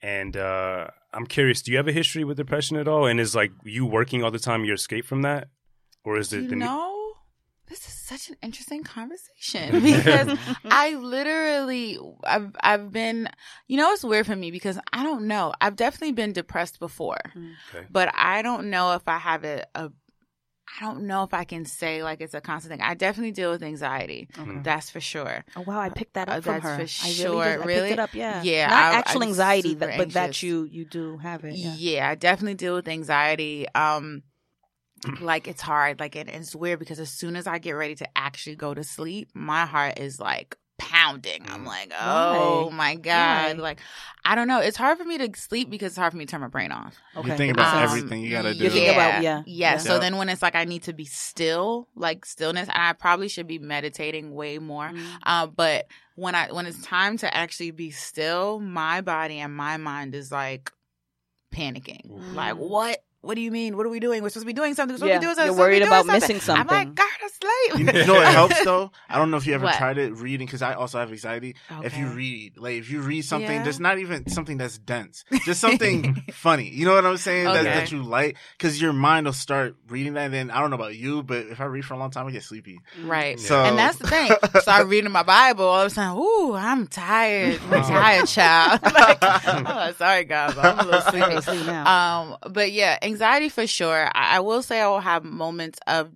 [0.00, 3.06] And uh, I'm curious, do you have a history with depression at all?
[3.06, 5.48] And is like you working all the time your escape from that,
[6.04, 7.12] or is it you the know,
[7.68, 13.28] this is such an interesting conversation because I literally, I've, I've been,
[13.66, 15.52] you know, it's weird for me because I don't know.
[15.60, 17.86] I've definitely been depressed before, Okay.
[17.90, 19.66] but I don't know if I have it.
[19.74, 19.90] A,
[20.68, 22.80] I don't know if I can say like it's a constant thing.
[22.82, 24.28] I definitely deal with anxiety.
[24.38, 24.58] Okay.
[24.62, 25.44] That's for sure.
[25.56, 26.76] Oh wow, I picked that Uh, up from that's her.
[26.76, 27.44] for I sure.
[27.44, 27.60] really, did.
[27.62, 27.80] I Really?
[27.88, 28.14] picked it up.
[28.14, 31.44] Yeah, Yeah, Not I- actual I'm anxiety, super that, but that you you do have
[31.44, 31.54] it.
[31.54, 31.74] Yeah.
[31.76, 32.08] Yeah.
[32.10, 33.66] I definitely deal with anxiety.
[33.74, 34.22] Um,
[35.20, 36.00] like it's hard.
[36.00, 38.82] Like and it's weird because as soon as I get ready to actually go to
[38.82, 41.42] sleep, my heart is like pounding.
[41.48, 41.66] I'm Mm.
[41.66, 42.74] like, oh Why?
[42.76, 43.62] my god, Why?
[43.62, 43.78] like
[44.24, 44.58] I don't know.
[44.60, 46.72] It's hard for me to sleep because it's hard for me to turn my brain
[46.72, 46.96] off.
[47.16, 47.30] Okay.
[47.30, 48.64] You think about Um, everything you gotta do.
[48.64, 49.42] You think about- yeah.
[49.46, 49.78] yeah.
[49.78, 53.28] So then when it's like I need to be still, like stillness, and I probably
[53.28, 54.88] should be meditating way more.
[54.90, 55.06] Mm.
[55.22, 59.76] Uh, but when I when it's time to actually be still, my body and my
[59.76, 60.72] mind is like
[61.54, 62.10] panicking.
[62.10, 62.18] Ooh.
[62.34, 63.02] Like what?
[63.26, 63.76] What do you mean?
[63.76, 64.22] What are we doing?
[64.22, 64.94] We're supposed to be doing something.
[64.94, 65.46] We're supposed Yeah, to be doing something.
[65.46, 66.36] you're We're supposed to be worried doing about something.
[66.36, 66.76] missing something.
[66.76, 66.94] I'm like.
[66.94, 68.90] God, I'm You know, you know what helps though?
[69.08, 69.74] I don't know if you ever What?
[69.76, 71.56] tried it reading because I also have anxiety.
[71.82, 73.62] If you read, like if you read something Yeah.
[73.62, 76.68] that's not even something that's dense, just something funny.
[76.70, 77.44] You know what I'm saying?
[77.46, 77.74] That, Okay.
[77.74, 80.26] that you like, because your mind will start reading that.
[80.26, 82.26] And then I don't know about you, but if I read for a long time,
[82.26, 82.78] I get sleepy.
[83.04, 83.38] Right.
[83.38, 84.32] So And that's the thing.
[84.60, 85.64] Start reading my Bible.
[85.66, 87.60] All of a sudden, ooh, I'm tired.
[87.70, 88.80] I'm tired, child.
[88.82, 90.56] like, oh, sorry, guys.
[90.56, 91.66] I'm a little Okay, sleepy.
[91.66, 92.20] now.
[92.22, 93.15] Um, but yeah, anxiety
[93.48, 94.10] for sure.
[94.14, 96.12] I, I will say I will have moments of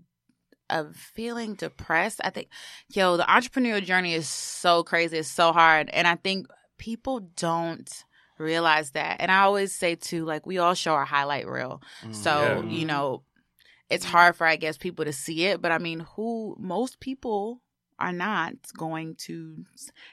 [0.68, 2.20] of feeling depressed.
[2.22, 2.48] I think,
[2.88, 5.18] yo, the entrepreneurial journey is so crazy.
[5.18, 6.46] It's so hard, and I think
[6.78, 8.04] people don't
[8.38, 9.16] realize that.
[9.20, 11.82] And I always say too, like we all show our highlight reel.
[12.04, 12.14] Mm.
[12.14, 12.70] So Yeah.
[12.70, 13.22] you know,
[13.90, 15.60] it's hard for I guess people to see it.
[15.60, 17.60] But I mean, who most people
[17.98, 19.64] are not going to.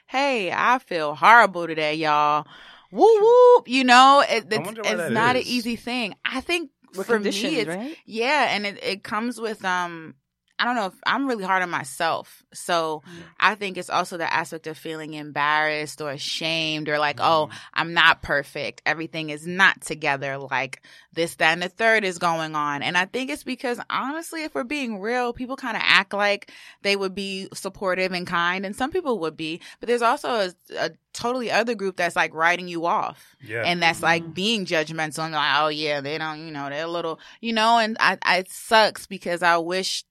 [0.08, 2.46] Hey, I feel horrible today, y'all.
[2.92, 3.68] Woo whoop.
[3.68, 6.16] You know, it, it's, it's that not an easy thing.
[6.26, 7.98] I think We're for me, it's right?
[8.06, 10.16] yeah, and it, it comes with um
[10.60, 12.44] I don't know if I'm really hard on myself.
[12.54, 13.24] So Mm.
[13.40, 17.56] I think it's also the aspect of feeling embarrassed or ashamed or like, oh, Mm.
[17.74, 18.82] I'm not perfect.
[18.86, 20.38] Everything is not together.
[20.38, 20.82] Like
[21.14, 22.82] this, that, and the third is going on.
[22.82, 26.52] And I think it's because honestly, if we're being real, people kind of act like
[26.82, 28.66] they would be supportive and kind.
[28.66, 32.34] And some people would be, but there's also a, a totally other group that's like
[32.34, 33.64] writing you off Yeah.
[33.64, 34.34] and that's like Mhm.
[34.36, 37.80] being judgmental and like, oh yeah, they don't, you know, they're a little, you know,
[37.80, 40.04] and I, I it sucks because I wish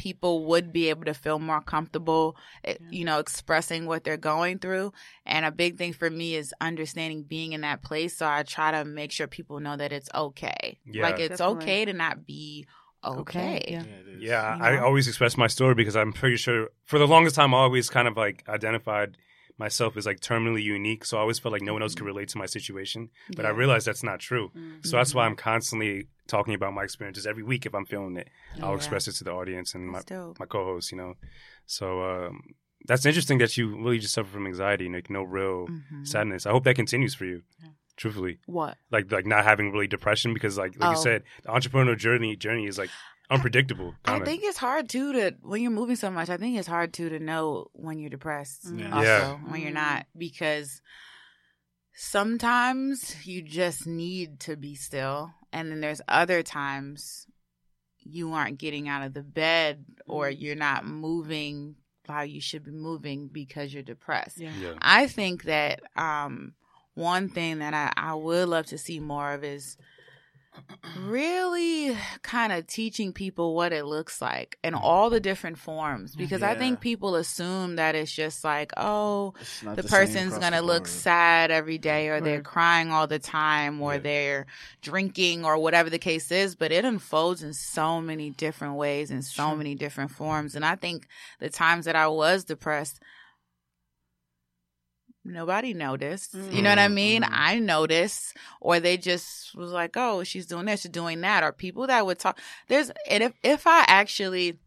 [0.00, 2.34] people would be able to feel more comfortable,
[2.64, 2.86] eh, Yeah.
[2.90, 4.94] you know, expressing what they're going through.
[5.26, 8.16] And a big thing for me is understanding being in that place.
[8.16, 10.78] So I try to make sure people know that it's okay.
[10.86, 11.02] Yeah.
[11.02, 11.64] Like it's Definitely.
[11.64, 12.66] okay to not be
[13.04, 13.62] okay.
[13.68, 13.82] yeah.
[13.82, 14.22] it is.
[14.22, 14.84] Yeah, you I know?
[14.86, 18.08] always express my story because I'm pretty sure for the longest time I always kind
[18.08, 19.18] of like identified
[19.60, 21.04] myself as like terminally unique.
[21.04, 23.10] So I always felt like no one else could relate to my situation.
[23.36, 24.50] But I realized that's not true.
[24.56, 24.84] Mm.
[24.86, 28.28] So that's why I'm constantly talking about my experiences every week if I'm feeling it.
[28.62, 28.76] I'll Yeah.
[28.76, 30.40] express it to the audience and my, dope.
[30.40, 31.14] my co-hosts, you know.
[31.66, 32.34] So um,
[32.86, 36.06] that's interesting that you really just suffer from anxiety, like no real Mhm.
[36.12, 36.46] sadness.
[36.46, 37.42] I hope that continues for you.
[37.62, 37.68] Yeah.
[37.96, 38.78] Truthfully, What?
[38.90, 41.02] like like not having really depression because like like you Oh.
[41.08, 42.88] said, the entrepreneurial journey journey is like
[43.30, 43.94] unpredictable.
[44.04, 44.26] I kinda.
[44.26, 46.28] think it's hard too to when you're moving so much.
[46.28, 48.66] I think it's hard too to know when you're depressed.
[48.66, 48.92] Mm.
[48.92, 49.34] Also, Yeah.
[49.50, 49.74] when you're Mm.
[49.74, 50.82] not, because
[51.92, 57.26] sometimes you just need to be still, and then there's other times
[57.98, 60.40] you aren't getting out of the bed or Mm.
[60.40, 61.76] you're not moving
[62.08, 64.38] how you should be moving because you're depressed.
[64.38, 64.52] Yeah.
[64.60, 64.74] yeah.
[64.82, 66.54] I think that um,
[66.94, 69.76] one thing that I, I would love to see more of is
[70.96, 76.42] really kind of teaching people what it looks like in all the different forms because
[76.42, 80.86] I think people assume that it's just like, oh, It's not the, person's gonna look
[80.88, 83.98] sad every day or they're crying all the time or Yeah.
[84.00, 84.46] they're
[84.82, 89.22] drinking or whatever the case is but it unfolds in so many different ways in
[89.22, 89.56] so Sure.
[89.56, 90.54] many different forms.
[90.54, 91.06] And i think
[91.38, 93.00] the times that i was depressed
[95.30, 96.34] nobody noticed.
[96.34, 97.22] You know what i mean?
[97.22, 97.28] Mhm.
[97.30, 101.52] i noticed or they just was like oh she's doing this she's doing that or
[101.52, 102.38] people that would talk.
[102.68, 104.58] There's and if, if i actually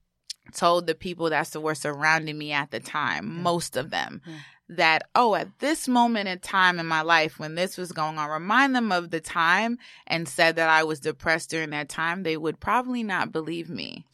[0.54, 3.42] told the people that were surrounding me at the time Yeah.
[3.42, 4.22] most of them
[4.70, 8.30] that oh at this moment in time in my life when this was going on
[8.30, 12.38] remind them of the time and said that i was depressed during that time they
[12.38, 14.06] would probably not believe me.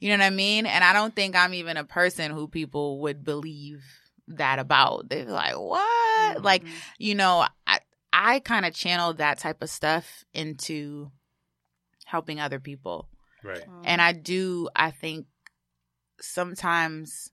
[0.00, 0.66] You know what i mean?
[0.66, 3.82] And i don't think i'm even a person who people would believe
[4.28, 6.72] that about they're like what like Mhm.
[6.98, 7.78] you know i
[8.12, 11.10] i kind of channeled that type of stuff into
[12.04, 13.08] helping other people
[13.44, 13.62] Right.
[13.68, 13.82] Oh.
[13.84, 15.26] and I do, I think
[16.20, 17.30] sometimes,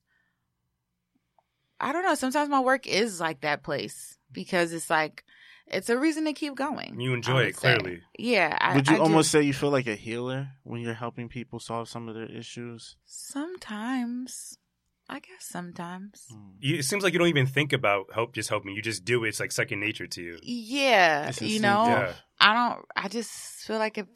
[1.80, 5.24] I don't know, sometimes my work is like that place because it's like,
[5.66, 7.00] it's a reason to keep going.
[7.00, 7.76] You enjoy it say.
[7.76, 8.02] clearly.
[8.20, 8.56] Yeah.
[8.62, 9.04] I, Would you I do.
[9.04, 12.30] almost say you feel like a healer when you're helping people solve some of their
[12.32, 12.96] issues?
[13.06, 14.60] Sometimes.
[15.08, 16.26] I guess sometimes.
[16.32, 16.52] Hmm.
[16.60, 18.76] You, it seems like you don't even think about help just helping.
[18.76, 19.30] You just do it.
[19.30, 20.40] It's like second nature to you.
[20.42, 21.32] Yeah.
[21.40, 21.86] You know.
[21.86, 22.14] Yeah.
[22.40, 23.32] I don't, I just
[23.66, 24.08] feel like if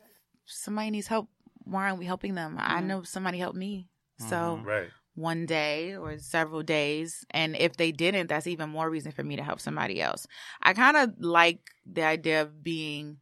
[0.45, 1.29] somebody needs help,
[1.63, 2.55] why aren't we helping them?
[2.59, 2.85] I Mhm.
[2.85, 3.87] know somebody helped me.
[4.17, 4.25] So
[4.61, 4.65] Mhm.
[4.65, 4.89] Right.
[5.15, 7.23] one day or several days.
[7.31, 10.25] And if they didn't, that's even more reason for me to help somebody else.
[10.61, 13.19] I kind of like the idea of being,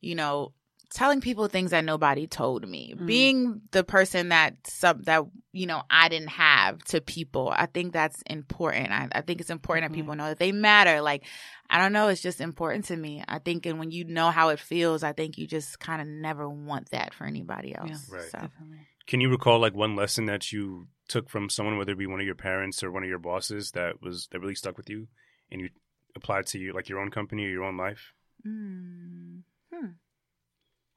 [0.00, 0.52] you know,
[0.90, 3.06] telling people things that nobody told me, Mm.
[3.06, 5.22] being the person that some that
[5.52, 7.52] you know I didn't have to people.
[7.54, 8.90] I think that's important.
[8.90, 10.00] I, I think it's important that Mhm.
[10.00, 11.00] people know that they matter.
[11.00, 11.24] Like
[11.70, 13.22] I don't know, it's just important to me.
[13.28, 16.08] I think, and when you know how it feels, I think you just kind of
[16.08, 18.08] never want that for anybody else.
[18.10, 18.16] Yeah.
[18.16, 18.30] Right.
[18.30, 18.38] So.
[18.38, 18.78] Definitely.
[19.06, 22.20] Can you recall like one lesson that you took from someone, whether it be one
[22.20, 25.08] of your parents or one of your bosses, that was that really stuck with you,
[25.50, 25.68] and you
[26.16, 28.12] applied to you like your own company or your own life?
[28.46, 29.86] Mm, hmm.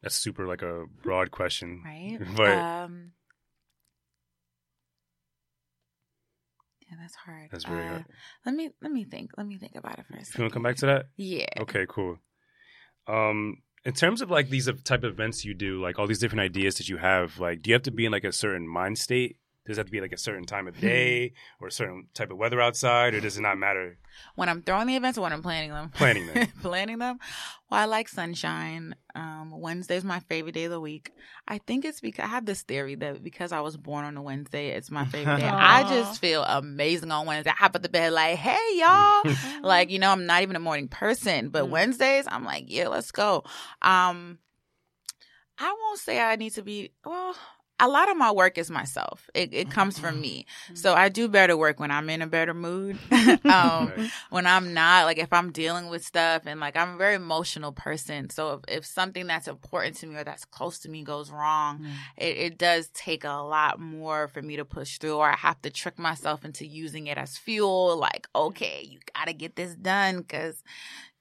[0.01, 2.17] That's super like a broad question, right?
[2.35, 3.11] But um,
[6.89, 7.49] yeah, that's hard.
[7.51, 8.05] that's very Uh, hard.
[8.45, 9.31] Let me let me think.
[9.37, 10.39] Let me think about it for a second.
[10.39, 11.45] you want to come back to that, Yeah.
[11.61, 12.17] okay, cool.
[13.07, 16.41] Um, in terms of like these type of events you do, like all these different
[16.41, 18.97] ideas that you have, like, do you have to be in like a certain mind
[18.97, 19.37] state?
[19.65, 22.31] Does it have to be like a certain time of day or a certain type
[22.31, 23.97] of weather outside, or does it not matter?
[24.35, 25.89] When I'm throwing the events or when I'm planning them?
[25.89, 26.47] Planning them.
[26.61, 27.17] planning them.
[27.69, 28.95] Well, I like sunshine.
[29.15, 31.13] Um, Wednesday's my favorite day of the week.
[31.47, 34.21] I think it's because I have this theory that because I was born on a
[34.21, 35.47] Wednesday, it's my favorite day.
[35.47, 37.51] I just feel amazing on Wednesday.
[37.51, 39.23] I hop at the bed like, hey y'all.
[39.61, 41.69] like, you know, I'm not even a morning person, but Mm.
[41.69, 43.43] Wednesdays, I'm like, yeah, let's go.
[43.81, 44.39] Um,
[45.57, 47.35] I won't say I need to be, well,
[47.81, 49.29] a lot of my work is myself.
[49.33, 50.45] It, it comes from me.
[50.73, 52.97] So I do better work when I'm in a better mood.
[53.11, 54.09] um, Right.
[54.29, 57.71] when I'm not, like if I'm dealing with stuff and like I'm a very emotional
[57.71, 58.29] person.
[58.29, 61.79] So if, if something that's important to me or that's close to me goes wrong,
[61.81, 61.87] Mm.
[62.17, 65.61] it, it does take a lot more for me to push through or I have
[65.63, 67.97] to trick myself into using it as fuel.
[67.97, 70.63] Like, okay, you gotta get this done because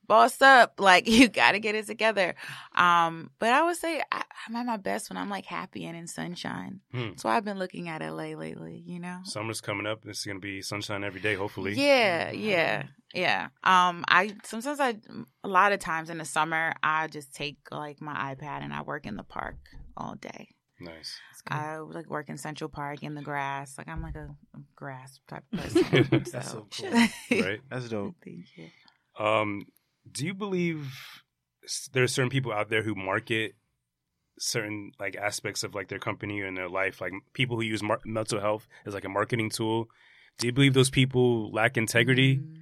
[0.06, 0.74] boss up.
[0.80, 2.34] Like you gotta get it together.
[2.74, 5.96] Um, but I would say I, I'm at my best when I'm like happy and
[5.96, 6.80] in sunshine.
[6.92, 7.10] Hmm.
[7.16, 9.18] So I've been looking at LA lately, you know?
[9.24, 10.00] Summer's coming up.
[10.06, 11.74] It's gonna be sunshine every day, hopefully.
[11.74, 12.84] Yeah, yeah,
[13.14, 13.48] yeah.
[13.62, 14.96] Um, I sometimes I
[15.44, 18.82] a lot of times in the summer I just take like my iPad and I
[18.82, 19.56] work in the park
[19.96, 20.48] all day.
[20.80, 21.20] Nice.
[21.48, 23.76] I like work in Central Park in the grass.
[23.78, 26.08] Like I'm like a, a grass type person.
[26.10, 26.90] That's so cool.
[26.90, 27.60] Right.
[27.70, 28.16] That's dope.
[28.24, 28.68] Thank you.
[29.24, 29.66] Um,
[30.10, 31.22] do you believe
[31.92, 33.54] there are certain people out there who market
[34.38, 38.00] certain like aspects of like their company and their life, like people who use mar-
[38.04, 39.88] mental health as like a marketing tool?
[40.38, 42.38] Do you believe those people lack integrity?
[42.38, 42.56] Mm.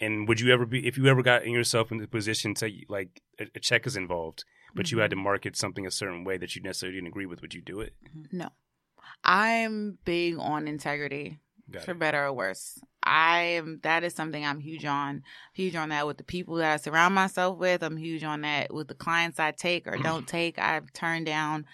[0.00, 2.70] And would you ever be if you ever got in yourself in the position to
[2.88, 6.36] like a, a check is involved, but you had to market something a certain way
[6.38, 7.40] that you necessarily didn't agree with?
[7.40, 7.94] Would you do it?
[8.30, 8.48] No,
[9.24, 11.38] I'm big on integrity.
[11.70, 11.98] Got for it.
[11.98, 12.78] better or worse.
[13.02, 15.22] I am that is something I'm huge on.
[15.52, 17.82] Huge on that with the people that I surround myself with.
[17.82, 20.58] I'm huge on that with the clients I take or don't take.
[20.58, 21.66] I've turned down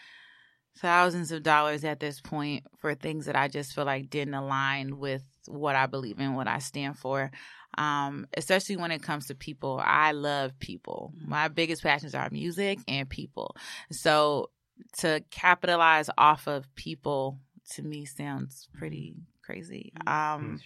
[0.78, 4.98] thousands of dollars at this point for things that I just feel like didn't align
[4.98, 7.30] with what I believe in, what I stand for.
[7.76, 9.80] Um, especially when it comes to people.
[9.84, 11.12] I love people.
[11.26, 13.54] My biggest passions are music and people.
[13.90, 14.50] So
[14.98, 17.38] to capitalize off of people
[17.72, 19.92] to me sounds pretty crazy.
[20.06, 20.60] Um,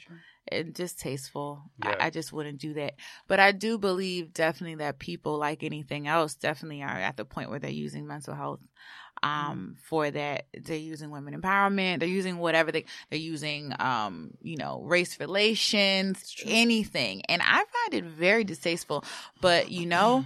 [0.51, 1.63] and just tasteful.
[1.83, 1.97] Yeah.
[2.01, 2.95] I, I just wouldn't do that.
[3.29, 7.51] But I do believe definitely that people, like anything else, definitely are at the point
[7.51, 8.61] where they're using mental health
[9.23, 10.47] um for that.
[10.53, 12.01] They're using women empowerment.
[12.01, 17.23] They're using whatever they they're using um you know race relations anything.
[17.29, 19.05] And i find it very distasteful.
[19.41, 20.25] But you know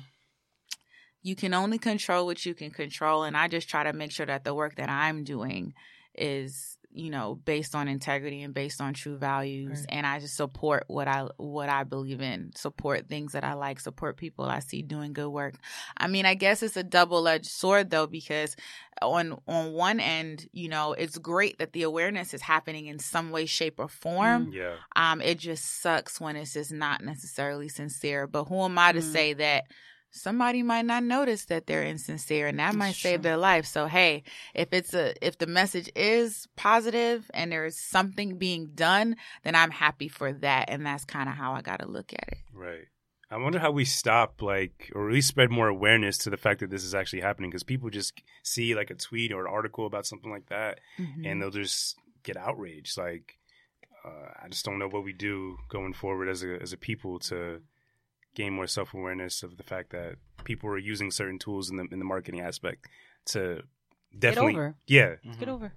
[1.23, 3.25] you can only control what you can control.
[3.25, 5.75] And i just try to make sure that the work that i'm doing
[6.15, 9.81] is you know based on integrity and based on true values.
[9.81, 9.87] Right.
[9.91, 12.53] and i just support what i what i believe in.
[12.55, 13.79] Support things that i like.
[13.81, 15.55] Support people i see doing good work.
[15.97, 18.57] I mean i guess it's a double-edged sword though because
[19.03, 23.31] on on one end you know it's great that the awareness is happening in some
[23.31, 24.51] way shape or form.
[24.53, 24.77] Yeah.
[24.97, 28.27] um it just sucks when it's just not necessarily sincere.
[28.27, 29.13] But who am i to Mm.
[29.13, 29.65] say that
[30.17, 33.23] somebody might not notice that they're insincere and that That's might save true.
[33.25, 34.23] their life so hey
[34.55, 39.71] if it's a if the message is positive and there's something being done then i'm
[39.71, 42.87] happy for that and that's kind of how i gotta look at it Right.
[43.29, 46.61] I wonder how we stop, like, or at least spread more awareness to the fact
[46.61, 48.13] that this is actually happening because people just
[48.45, 51.27] see like a tweet or an article about something like that Mm-hmm.
[51.27, 52.97] and they'll just get outraged.
[52.97, 53.37] Like,
[54.05, 57.19] uh, I just don't know what we do going forward as a as a people
[57.31, 57.63] to
[58.37, 60.15] gain more self awareness of the fact that
[60.45, 62.87] people are using certain tools in the in the marketing aspect
[63.33, 63.63] to
[64.17, 64.77] definitely, Get over.
[64.87, 65.73] yeah, Get over.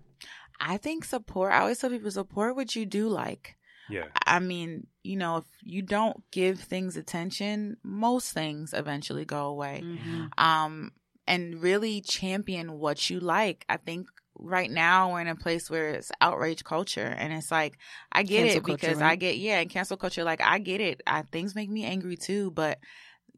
[0.62, 3.56] i think support i always tell people support what you do like
[3.92, 9.48] yeah, I mean, you know, if you don't give things attention, most things eventually go
[9.48, 9.82] away.
[9.84, 10.30] Mhm.
[10.38, 10.92] Um,
[11.26, 13.66] and really champion what you like.
[13.68, 14.06] I think
[14.40, 17.78] right now we're in a place where it's outrage culture, and it's like
[18.12, 19.12] I get Cancel it culture, because right?
[19.12, 20.24] I get yeah, and cancel culture.
[20.24, 21.02] Like I get it.
[21.06, 22.80] I, things make me angry too, but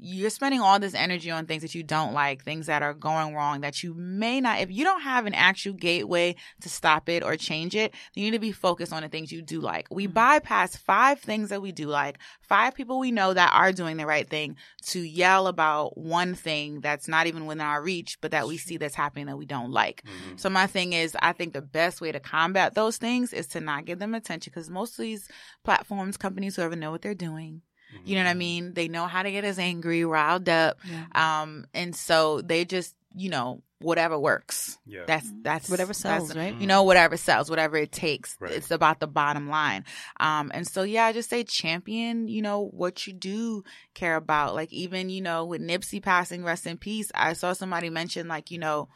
[0.03, 3.35] you're spending all this energy on things that you don't like, things that are going
[3.35, 7.23] wrong that you may not, if you don't have an actual gateway to stop it
[7.23, 9.85] or change it, you need to be focused on the things you do like.
[9.91, 10.13] We Mhm.
[10.15, 14.07] bypass five things that we do like, five people we know that are doing the
[14.07, 14.55] right thing
[14.87, 18.77] to yell about one thing that's not even within our reach, but that we see
[18.77, 20.01] that's happening that we don't like.
[20.03, 20.39] Mhm.
[20.39, 23.61] So my thing is, I think the best way to combat those things is to
[23.61, 25.29] not give them attention because most of these
[25.63, 27.61] platforms, companies, whoever know what they're doing.
[28.05, 28.37] You know what I Mhm.
[28.37, 28.73] mean?
[28.73, 30.77] They know how to get us angry, riled up.
[30.89, 31.05] Yeah.
[31.41, 34.77] Um, and so they just, you know, whatever works.
[34.85, 35.05] Yeah.
[35.07, 36.61] That's that's Whatever sells, that's- right?
[36.61, 38.37] You know, whatever sells, whatever it takes.
[38.39, 38.51] Right.
[38.53, 39.85] It's about the bottom line.
[40.19, 43.63] Um, and so yeah, I just say champion, you know, what you do
[43.95, 44.53] care about.
[44.53, 48.51] Like even, you know, with Nipsey passing, rest in peace, I saw somebody mention like,
[48.51, 48.89] you know,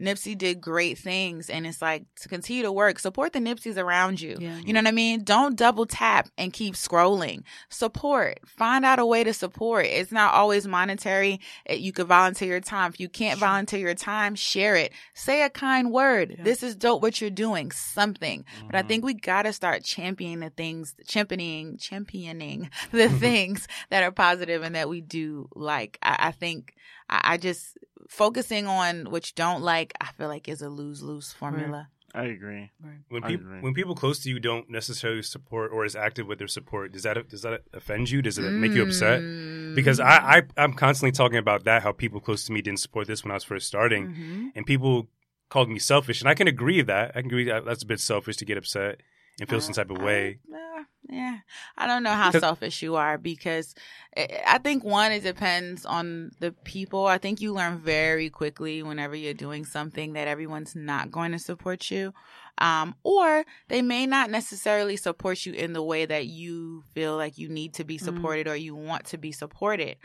[0.00, 4.20] Nipsey did great things and it's like to continue to work, support the Nipseys around
[4.20, 4.36] you.
[4.38, 4.58] Yeah.
[4.58, 5.24] You know what I mean?
[5.24, 7.42] Don't double tap and keep scrolling.
[7.70, 8.40] Support.
[8.46, 9.86] Find out a way to support.
[9.86, 11.40] It's not always monetary.
[11.68, 12.90] You could volunteer your time.
[12.90, 14.92] If you can't volunteer your time, share it.
[15.14, 16.36] Say a kind word.
[16.38, 16.44] Yeah.
[16.44, 17.70] This is dope what you're doing.
[17.72, 18.44] Something.
[18.66, 19.06] But I think mm-hmm.
[19.06, 24.88] we gotta start championing the things, championing, championing the things that are positive and that
[24.88, 25.98] we do like.
[26.02, 26.74] I, I think
[27.08, 27.78] I, I just
[28.08, 29.92] focusing on what you don't like.
[30.00, 31.88] I feel like is a lose lose formula.
[32.14, 32.70] I agree.
[33.10, 36.48] When people when people close to you don't necessarily support or is active with their
[36.48, 38.22] support, does that does that offend you?
[38.22, 39.20] Does it make you upset?
[39.20, 39.74] Mm.
[39.74, 43.06] Because I, I I'm constantly talking about that how people close to me didn't support
[43.06, 44.52] this when I was first starting, Mhm.
[44.56, 45.08] and people
[45.50, 47.10] called me selfish, and I can agree with that.
[47.14, 49.00] I can agree that that's a bit selfish to get upset
[49.40, 50.38] and feel some type of way.
[50.52, 51.38] Uh, yeah,
[51.76, 53.74] I don't know how selfish you are because
[54.16, 57.06] I I think one it depends on the people.
[57.06, 61.38] I think you learn very quickly whenever you're doing something that everyone's not going to
[61.38, 62.12] support you,
[62.58, 67.38] um, or they may not necessarily support you in the way that you feel like
[67.38, 68.04] you need to be Mhm.
[68.04, 69.96] supported or you want to be supported.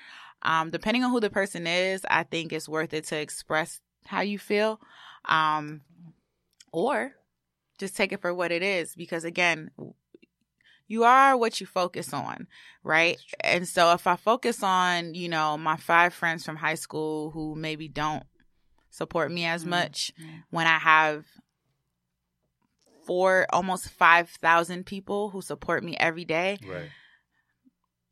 [0.44, 4.22] Um, depending on who the person is, I think it's worth it to express how
[4.22, 4.80] you feel,
[5.26, 5.82] um,
[6.72, 7.16] or
[7.82, 9.72] just take it for what it is because again
[10.88, 12.48] you are what you focus on
[12.84, 17.32] right and so if i focus on you know my five friends from high school
[17.32, 18.24] who maybe don't
[18.92, 20.26] support me as Mm, much yeah.
[20.52, 21.26] when i have
[23.06, 26.90] four almost 5000 people who support me every day Right.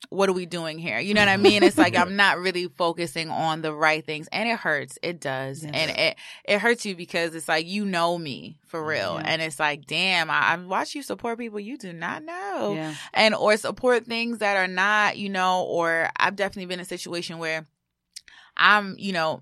[0.07, 0.97] What are we doing here?
[0.97, 1.61] You know what I mean?
[1.61, 4.97] It's like I'm not really focusing on the right things, and it hurts.
[5.03, 5.71] It does, Yes.
[5.73, 9.23] and it it hurts you because it's like you know me for real, Yeah.
[9.25, 12.95] and it's like, damn, I, I watch you support people you do not know, Yeah.
[13.13, 16.87] and or support things that are not, you know, or I've definitely been in a
[16.87, 17.65] situation where
[18.57, 19.41] I'm, you know.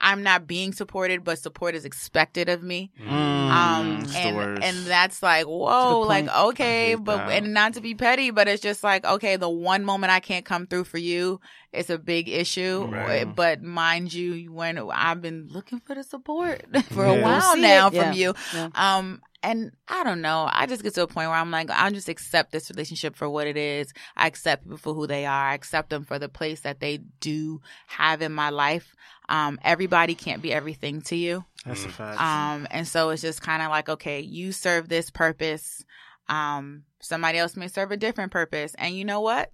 [0.00, 2.90] I'm not being supported, but support is expected of me.
[3.00, 3.08] Mm.
[3.48, 7.30] Um, and and that's like, whoa, like okay, but that.
[7.42, 10.44] and not to be petty, but it's just like, okay, the one moment I can't
[10.44, 11.40] come through for you,
[11.72, 12.86] it's a big issue.
[12.90, 13.24] Right.
[13.24, 17.12] But mind you, when I've been looking for the support for Yeah.
[17.12, 18.12] a while See now it, from yeah.
[18.12, 18.68] you, Yeah.
[18.74, 20.48] um, and I don't know.
[20.50, 23.28] I just get to a point where I'm like, I'll just accept this relationship for
[23.28, 23.92] what it is.
[24.16, 25.48] I accept people for who they are.
[25.50, 28.94] I accept them for the place that they do have in my life.
[29.28, 31.44] Um, everybody can't be everything to you.
[31.64, 31.92] That's a Mm.
[31.92, 32.20] fact.
[32.20, 35.84] Um, and so it's just kind of like, okay, you serve this purpose.
[36.28, 38.74] Um, somebody else may serve a different purpose.
[38.78, 39.52] And you know what?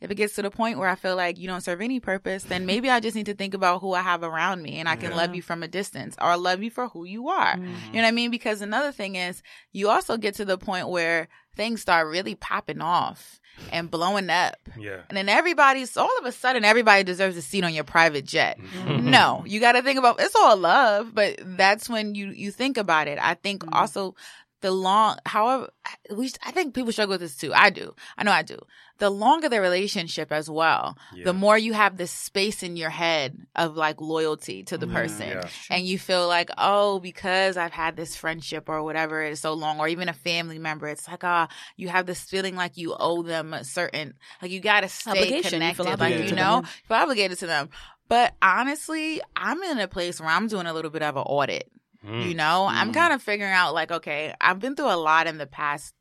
[0.00, 2.44] If it gets to the point where I feel like you don't serve any purpose,
[2.44, 4.96] then maybe I just need to think about who I have around me and I
[4.96, 5.16] can Yeah.
[5.16, 7.56] love you from a distance or love you for who you are.
[7.56, 7.62] Mm.
[7.62, 8.30] You know what I mean?
[8.30, 12.80] Because another thing is you also get to the point where things start really popping
[12.80, 14.56] off and blowing up.
[14.76, 15.02] Yeah.
[15.08, 18.58] And then everybody's all of a sudden everybody deserves a seat on your private jet.
[18.58, 19.04] Mhm.
[19.04, 22.76] No, you got to think about it's all love, but that's when you you think
[22.76, 23.18] about it.
[23.22, 23.68] I think Mhm.
[23.72, 24.16] also
[24.64, 25.68] the long, however,
[26.10, 27.52] we I think people struggle with this too.
[27.52, 27.94] I do.
[28.16, 28.58] I know I do.
[28.96, 31.24] The longer the relationship as well, Yeah.
[31.24, 34.94] the more you have this space in your head of like loyalty to the Yeah.
[34.94, 35.28] person.
[35.28, 35.48] Yeah.
[35.68, 39.52] And you feel like, oh, because I've had this friendship or whatever it is so
[39.52, 42.96] long, or even a family member, it's like, ah, you have this feeling like you
[42.98, 45.50] owe them a certain, like you got to stay Obligation.
[45.60, 47.68] Connected, feel like you know, you feel obligated to them.
[48.08, 51.70] But honestly, I'm in a place where I'm doing a little bit of an audit.
[52.04, 52.28] Mm.
[52.28, 52.94] You know, I'm Mm.
[52.94, 55.94] kind of figuring out like, okay, I've been through a lot in the past.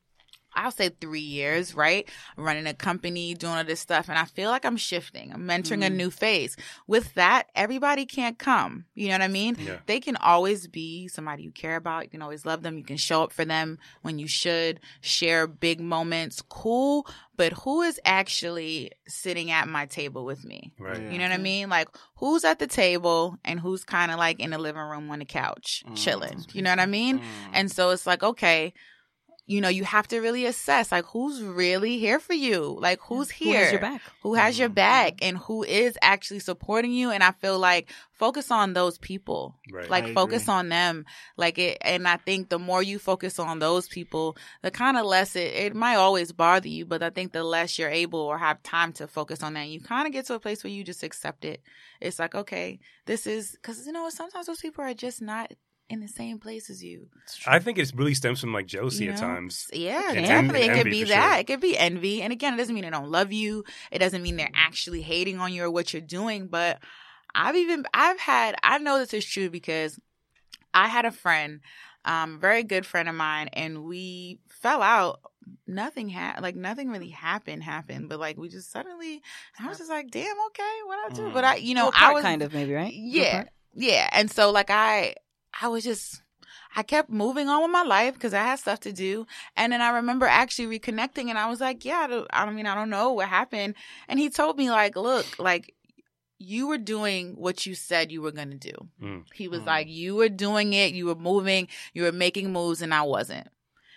[0.56, 2.08] I'll say three years, right?
[2.38, 4.10] Running a company, doing all this stuff.
[4.10, 5.32] And I feel like I'm shifting.
[5.34, 5.96] I'm entering a Mm.
[5.96, 6.56] new phase.
[6.88, 8.86] With that, everybody can't come.
[8.96, 9.56] You know what I mean?
[9.60, 9.78] Yeah.
[9.86, 12.04] They can always be somebody you care about.
[12.04, 12.78] You can always love them.
[12.78, 16.42] You can show up for them when you should, share big moments.
[16.50, 17.08] Cool.
[17.36, 20.72] But who is actually sitting at my table with me?
[20.80, 21.02] Right.
[21.02, 21.10] Yeah.
[21.12, 21.70] You know what I mean?
[21.70, 25.20] Like who's at the table and who's kind of like in the living room on
[25.20, 25.96] the couch Mm.
[25.98, 26.46] chilling.
[26.54, 27.20] You know what I mean?
[27.20, 27.24] Mm.
[27.54, 28.74] And so it's like, okay,
[29.46, 33.30] you know, you have to really assess like who's really here for you, like who's
[33.32, 34.02] Who here, has your back?
[34.22, 34.76] who has your Mhm.
[34.76, 37.12] back, and who is actually supporting you.
[37.12, 39.90] And I feel like focus on those people, Right.
[39.90, 40.54] like I focus agree.
[40.54, 41.78] on them, like it.
[41.82, 45.54] And I think the more you focus on those people, the kind of less it
[45.54, 48.94] it might always bother you, but I think the less you're able or have time
[48.94, 51.44] to focus on that, you kind of get to a place where you just accept
[51.44, 51.62] it.
[52.00, 55.52] It's like okay, this is because you know sometimes those people are just not
[55.90, 57.08] in the same place as you.
[57.46, 59.68] I think it really stems from like jealousy You at times.
[59.74, 60.64] Yeah, And definitely.
[60.64, 61.32] en- it could be that.
[61.34, 61.40] sure.
[61.42, 62.22] It could be envy.
[62.22, 63.64] And again, it doesn't mean they don't love you.
[63.92, 66.48] It doesn't mean they're actually hating on you or what you're doing.
[66.48, 66.80] But
[67.36, 70.00] I've even I've had I know this is true because
[70.74, 71.60] I had a friend,
[72.06, 75.20] um, very good friend of mine, and we fell out.
[75.68, 79.22] Nothing had like nothing really happened happened, but like we just suddenly
[79.60, 81.22] I was just like, damn, okay, what I do?
[81.24, 81.34] Mm.
[81.34, 82.94] But I you know, Little I was kind of maybe right.
[82.94, 84.10] Yeah, yeah.
[84.14, 85.16] And so like I,
[85.62, 86.22] I was just,
[86.76, 89.28] I kept moving on with my life because I had stuff to do.
[89.56, 92.66] And then I remember actually reconnecting, and I was like, yeah, I don't, I mean
[92.66, 93.76] I don't know what happened.
[94.08, 95.76] And he told me like, look, like
[96.40, 98.74] you were doing what you said you were gonna do.
[99.02, 99.24] Mm.
[99.34, 99.68] He was Mm.
[99.68, 103.48] like, you were doing it, you were moving, you were making moves, and I wasn't.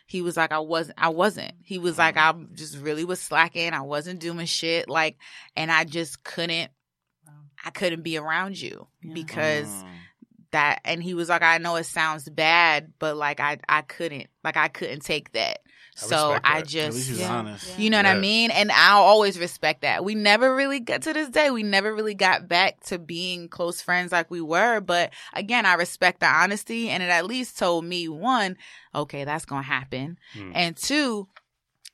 [0.07, 1.53] He was like, I wasn't, I wasn't.
[1.65, 3.73] He was like, I just really was slacking.
[3.73, 4.89] I wasn't doing shit.
[4.89, 5.17] Like,
[5.57, 6.71] and I just couldn't,
[7.65, 9.15] I couldn't be around you Yeah.
[9.15, 9.89] because Mm.
[10.57, 14.27] That and he was like i know it sounds bad but like i i couldn't
[14.43, 15.59] like i couldn't take that
[15.99, 16.75] I so respect i that.
[16.77, 17.39] At least he just Yeah.
[17.39, 17.79] honest.
[17.79, 21.13] you know what i mean and i'll always respect that we never really got to
[21.13, 25.13] this day we never really got back to being close friends like we were but
[25.33, 28.57] again i respect the honesty and it at least told me one
[28.95, 30.53] okay that's gonna happen Mm.
[30.55, 31.29] and two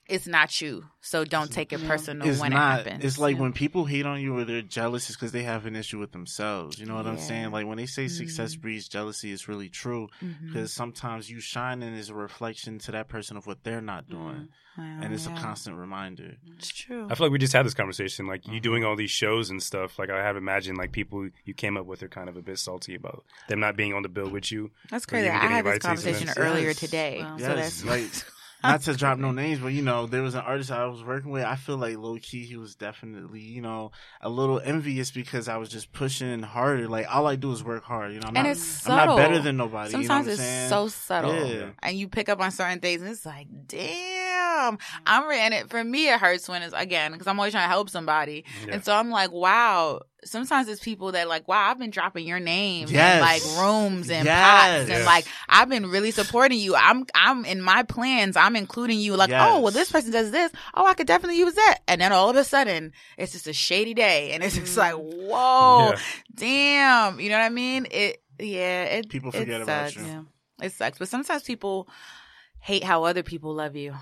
[0.09, 1.89] it's not you so don't take it Yeah.
[1.89, 2.81] personal It's when not.
[2.81, 3.43] it happens It's like Yeah.
[3.43, 6.13] when people hate on you or they're jealous, it's because they have an issue with
[6.13, 6.79] themselves.
[6.79, 7.51] You know what I'm saying?
[7.51, 8.61] Like when they say success Mhm.
[8.63, 10.09] breeds jealousy, it's really true.
[10.23, 10.47] Mm-hmm.
[10.49, 14.23] Because sometimes you shining is a reflection to that person of what they're not mm-hmm.
[14.23, 14.49] doing,
[14.79, 15.37] Wow, and it's yeah.
[15.37, 16.37] a constant reminder.
[16.57, 18.27] it's true I feel like we just had this conversation.
[18.27, 18.91] Like you doing mm-hmm.
[18.91, 19.99] all these shows and stuff.
[19.99, 22.59] Like I have imagined like people you came up with are kind of a bit
[22.59, 24.71] salty about them not being on the bill with you.
[24.91, 25.29] That's crazy.
[25.29, 26.77] I had this invited to these conversation earlier Yes.
[26.81, 27.19] today.
[27.21, 27.37] Wow.
[27.39, 28.11] So Yes, that's like
[28.63, 31.31] not to drop no names, but you know, there was an artist I was working
[31.31, 31.45] with.
[31.45, 33.91] I feel like low key he was definitely, you know,
[34.21, 36.89] a little envious because I was just pushing harder.
[36.89, 38.13] Like all I do is work hard.
[38.13, 39.91] You know, I'm and not, it's I'm not better than nobody.
[39.91, 40.69] Sometimes you know it's saying?
[40.69, 41.71] so subtle, Yeah.
[41.83, 44.32] and you pick up on certain things, and it's like, damn.
[44.43, 45.03] Mm-hmm.
[45.07, 47.65] I'm re- and it for me it hurts when it's again because I'm always trying
[47.65, 48.75] to help somebody, Yeah.
[48.75, 50.03] and so I'm like, wow.
[50.25, 53.17] Sometimes it's people that like, wow, I've been dropping your name Yes.
[53.17, 54.41] in like rooms and Yes.
[54.45, 55.07] pots, and Yes.
[55.07, 56.77] like I've been really supporting you.
[56.77, 58.37] I'm I'm in my plans.
[58.37, 59.17] I'm including you.
[59.17, 60.53] Like, oh, well, this person does this.
[60.75, 61.79] Oh, I could definitely use that.
[61.89, 64.95] And then all of a sudden, it's just a shady day, and it's just like,
[64.95, 65.29] mm.
[65.29, 65.99] whoa, Yeah.
[66.37, 67.19] damn.
[67.21, 67.87] You know what I mean?
[67.91, 68.85] It yeah.
[68.85, 70.03] It People it forget about you.
[70.05, 70.23] Yeah.
[70.63, 71.89] It sucks, but sometimes people
[72.61, 73.95] hate how other people love you.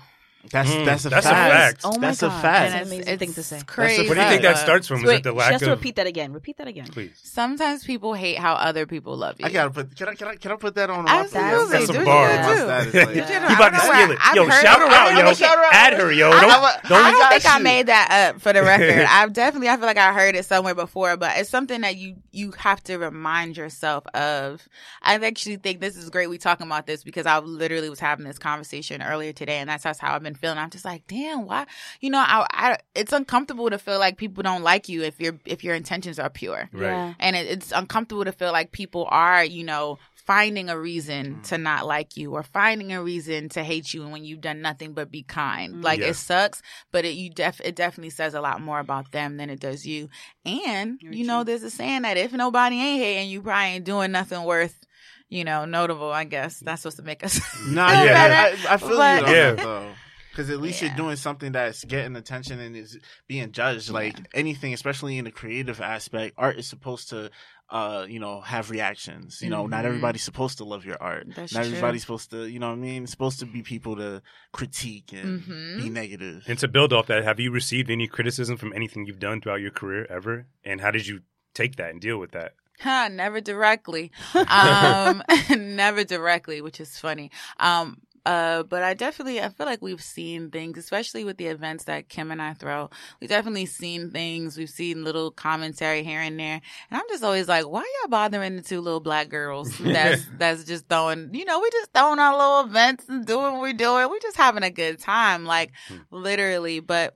[0.49, 1.53] That's Mm, that's a that's a fact.
[1.53, 1.81] fact.
[1.83, 2.41] Oh my That's a God.
[2.41, 2.71] fact.
[2.71, 3.61] That's an amazing it's- thing to say.
[3.65, 4.07] Crazy.
[4.07, 4.97] What do you think that starts from?
[5.01, 5.77] Is Wait, it the lack has to of?
[5.77, 6.33] repeat that again.
[6.33, 6.87] Repeat that again.
[6.87, 7.11] Please.
[7.21, 9.45] Sometimes people hate how other people love you.
[9.45, 9.95] I gotta put.
[9.95, 10.15] Can I?
[10.15, 10.35] Can I?
[10.35, 11.07] Can I put that on?
[11.07, 11.71] Absolutely.
[11.71, 12.31] That's some Do bars.
[12.33, 12.97] you My do?
[12.97, 13.05] Yeah.
[13.05, 14.17] like- You did- about to steal it.
[14.21, 15.33] I've Yo, shout her out, yo.
[15.33, 15.73] shout her out.
[15.73, 16.31] Add her, yo.
[16.31, 19.05] I- Don't, I- don't I don't think I made that up for the record.
[19.09, 22.15] I've definitely I feel like I heard it somewhere before, but it's something that you
[22.31, 24.67] you have to remind yourself of.
[25.03, 26.27] I actually think this is great.
[26.27, 29.83] We talking about this because I literally was having this conversation earlier today, and that's
[29.83, 30.57] just how I've been feeling.
[30.57, 31.65] I'm just like, damn, why?
[31.99, 35.37] You know, I, I it's uncomfortable to feel like people don't like you if your
[35.45, 36.87] if your intentions are pure, Right.
[36.87, 37.13] Yeah.
[37.19, 39.97] and it, it's uncomfortable to feel like people are, you know.
[40.23, 41.43] Finding a reason mm.
[41.47, 44.93] to not like you, or finding a reason to hate you, when you've done nothing
[44.93, 45.77] but be kind.
[45.77, 45.83] Mm.
[45.83, 46.09] Like Yeah.
[46.09, 46.61] it sucks,
[46.91, 49.83] but it you def it definitely says a lot more about them than it does
[49.85, 50.09] you.
[50.45, 53.83] And Very you know, there's a saying that if nobody ain't hating, you probably ain't
[53.83, 54.85] doing nothing worth,
[55.27, 56.11] you know, notable.
[56.11, 57.41] I guess that's supposed to make us.
[57.67, 58.55] Nah, feel yeah.
[58.69, 59.93] I, I feel But- you on Yeah.
[60.35, 60.43] That though.
[60.43, 60.87] Because at least Yeah.
[60.89, 63.89] you're doing something that's getting attention and is being judged.
[63.89, 67.29] Like anything, especially in the creative aspect, art is supposed to,
[67.69, 69.41] uh, you know, have reactions.
[69.41, 69.87] You know, not Mhm.
[69.87, 71.27] everybody's supposed to love your art.
[71.35, 71.69] That's not true.
[71.69, 73.03] everybody's supposed to, you know what I mean?
[73.03, 74.21] It's supposed to be people to
[74.51, 75.77] critique and Mhm.
[75.77, 76.43] be negative.
[76.47, 79.61] And to build off that, have you received any criticism from anything you've done throughout
[79.61, 80.47] your career ever?
[80.63, 81.21] And how did you
[81.53, 82.55] take that and deal with that?
[82.79, 84.11] Huh, never directly.
[84.35, 87.31] Um, never directly, which is funny.
[87.59, 91.85] Um, uh, but I definitely, I feel like we've seen things, especially with the events
[91.85, 92.89] that Kim and I throw.
[93.19, 94.57] We've definitely seen things.
[94.57, 96.61] We've seen little commentary here and there.
[96.89, 100.63] And I'm just always like, why y'all bothering the two little black girls that's, that's
[100.65, 104.07] just throwing, you know, we just throwing our little events and doing what we're doing.
[104.09, 105.97] We're just having a good time, like Hmm.
[106.11, 106.79] literally.
[106.79, 107.15] But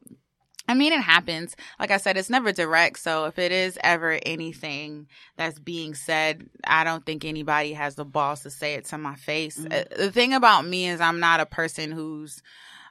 [0.67, 1.55] I mean, it happens.
[1.79, 2.99] Like I said, it's never direct.
[2.99, 5.07] So if it is ever anything
[5.37, 9.15] that's being said, I don't think anybody has the balls to say it to my
[9.15, 9.57] face.
[9.59, 9.73] Mhm.
[9.73, 12.41] Uh, the thing about me is I'm not a person who's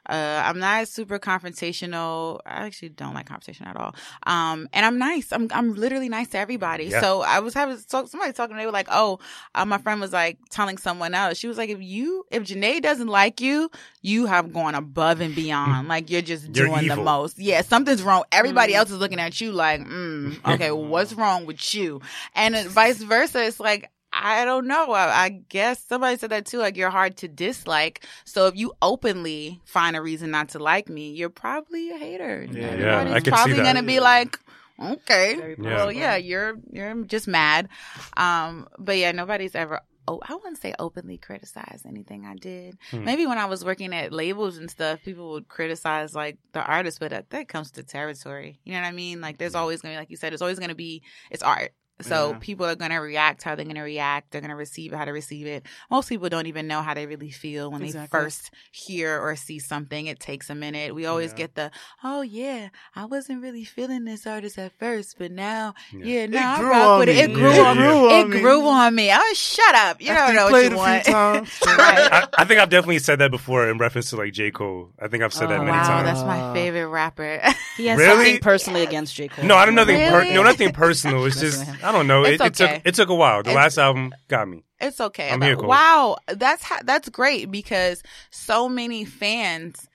[0.09, 2.39] uh, I'm not super confrontational.
[2.45, 3.95] I actually don't like confrontation at all.
[4.25, 5.31] Um, and I'm nice.
[5.31, 6.85] I'm I'm literally nice to everybody.
[6.85, 7.01] Yeah.
[7.01, 8.57] So I was having so, somebody talking.
[8.57, 9.19] They were like, "Oh,
[9.53, 11.37] uh, my friend was like telling someone else.
[11.37, 13.69] She was like, if you if Junae doesn't like you,
[14.01, 15.87] you have gone above and beyond.
[15.95, 17.39] like you're just You're doing the most.
[17.39, 18.23] Yeah, something's wrong.
[18.31, 18.77] Everybody Mm.
[18.77, 22.01] else is looking at you like, mm, okay, what's wrong with you?
[22.35, 23.43] And vice versa.
[23.45, 23.89] It's like.
[24.17, 24.91] I don't know.
[24.93, 26.59] I, I guess somebody said that too.
[26.59, 28.05] Like you're hard to dislike.
[28.23, 32.47] So if you openly find a reason not to like me, you're probably a hater.
[32.49, 32.63] Yeah.
[32.67, 33.63] Everybody's Yeah, I could see probably that.
[33.63, 34.39] gonna be like,
[34.81, 35.75] okay, Yeah.
[35.75, 37.69] well, yeah, you're you're just mad.
[38.17, 39.81] Um, but yeah, nobody's ever.
[40.07, 42.77] Oh, I wouldn't say openly criticize anything I did.
[42.91, 43.05] Hmm.
[43.05, 46.99] Maybe when I was working at labels and stuff, people would criticize like the artist,
[46.99, 48.59] but that, that comes to territory.
[48.65, 49.19] You know what I mean?
[49.19, 51.01] Like, there's always gonna be, like you said, it's always gonna be
[51.31, 51.71] it's art.
[52.01, 52.37] So Yeah.
[52.39, 54.31] people are gonna react how they're gonna react.
[54.31, 55.65] They're gonna receive it how to receive it.
[55.89, 58.01] Most people don't even know how they really feel when Exactly.
[58.19, 60.07] they first hear or see something.
[60.07, 60.93] It takes a minute.
[60.93, 61.37] We always Yeah.
[61.37, 61.71] get the,
[62.03, 66.05] oh yeah, I wasn't really feeling this artist at first, but now, Yeah.
[66.05, 67.15] yeah, It now I grew rock on with it.
[67.15, 67.21] me.
[67.21, 67.81] It grew Yeah, on yeah.
[67.81, 67.87] me.
[67.87, 68.41] Grew It on me.
[68.41, 69.09] grew on me.
[69.13, 70.01] Oh, shut up.
[70.01, 71.05] You After don't know what played you want.
[71.65, 72.11] Right.
[72.11, 74.51] I, I think I've definitely said that before in reference to like J.
[74.51, 74.91] Cole.
[75.01, 76.05] I think I've said that Oh, many wow, times.
[76.07, 77.41] that's my Uh, favorite rapper.
[77.77, 78.15] He has Really?
[78.25, 79.27] something personally against J.
[79.27, 79.45] Cole.
[79.45, 79.97] no, I don't nothing.
[79.97, 80.33] Per- Really?
[80.33, 81.25] no, nothing personal.
[81.25, 81.67] It's just.
[81.83, 82.23] I don't know.
[82.23, 83.43] It, It's it took it took a while.
[83.43, 84.63] The It's- last album got me.
[84.79, 85.29] It's okay.
[85.29, 85.67] I'm Like, here, Cole.
[85.67, 89.87] wow, that's ha- that's great because so many fans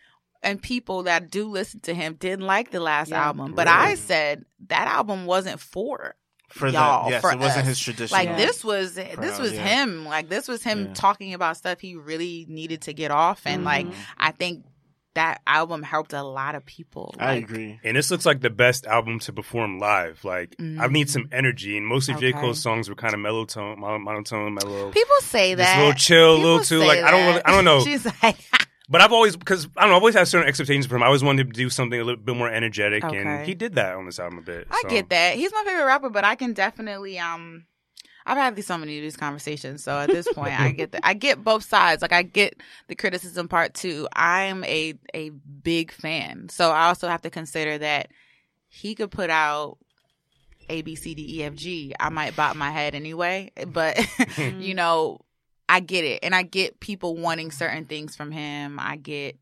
[0.42, 3.26] and people that do listen to him didn't like the last Yeah.
[3.26, 3.52] album.
[3.54, 3.78] But Really?
[3.78, 6.14] I said that album wasn't for
[6.48, 8.18] For Y'all, that, yes, for it wasn't his traditional.
[8.24, 9.62] like this was this Crowd, was yeah.
[9.84, 10.04] him.
[10.06, 10.94] Like this was him Yeah.
[10.94, 13.94] talking about stuff he really needed to get off, and like Mhm.
[14.18, 14.64] I think
[15.14, 17.14] that album helped a lot of people.
[17.18, 17.80] I Like, agree.
[17.82, 20.24] And this looks like the best album to perform live.
[20.24, 22.30] Like I need some energy, and most of J.
[22.30, 22.40] Mm-hmm.
[22.40, 24.90] Cole's songs were kind of mellow tone, mon- monotone, mellow.
[24.92, 25.76] People say Just that.
[25.78, 26.80] a little chill, a little too.
[26.80, 27.26] say Like I don't, that.
[27.28, 27.80] really, I don't know.
[27.84, 28.38] She's like,
[28.88, 29.96] But I've always because I don't know.
[29.96, 31.04] I've always had certain expectations for him.
[31.04, 33.18] I always wanted him to do something a little bit more energetic, Okay.
[33.18, 34.66] and he did that on this album a bit.
[34.70, 34.88] I so.
[34.88, 35.36] get that.
[35.36, 37.66] He's my favorite rapper, but I can definitely um
[38.26, 41.06] I've had these so many of these conversations, so at this point I get the,
[41.06, 42.02] I get both sides.
[42.02, 44.08] Like I get the criticism part too.
[44.14, 46.48] I'm a a big fan.
[46.48, 48.08] So I also have to consider that
[48.68, 49.78] he could put out
[50.68, 51.94] A B C D E F G.
[51.98, 53.98] I might bop my head anyway, but
[54.58, 55.20] you know,
[55.68, 56.20] I get it.
[56.22, 58.78] And I get people wanting certain things from him.
[58.78, 59.38] I get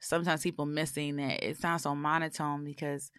[0.00, 3.10] sometimes people missing that it sounds so monotone because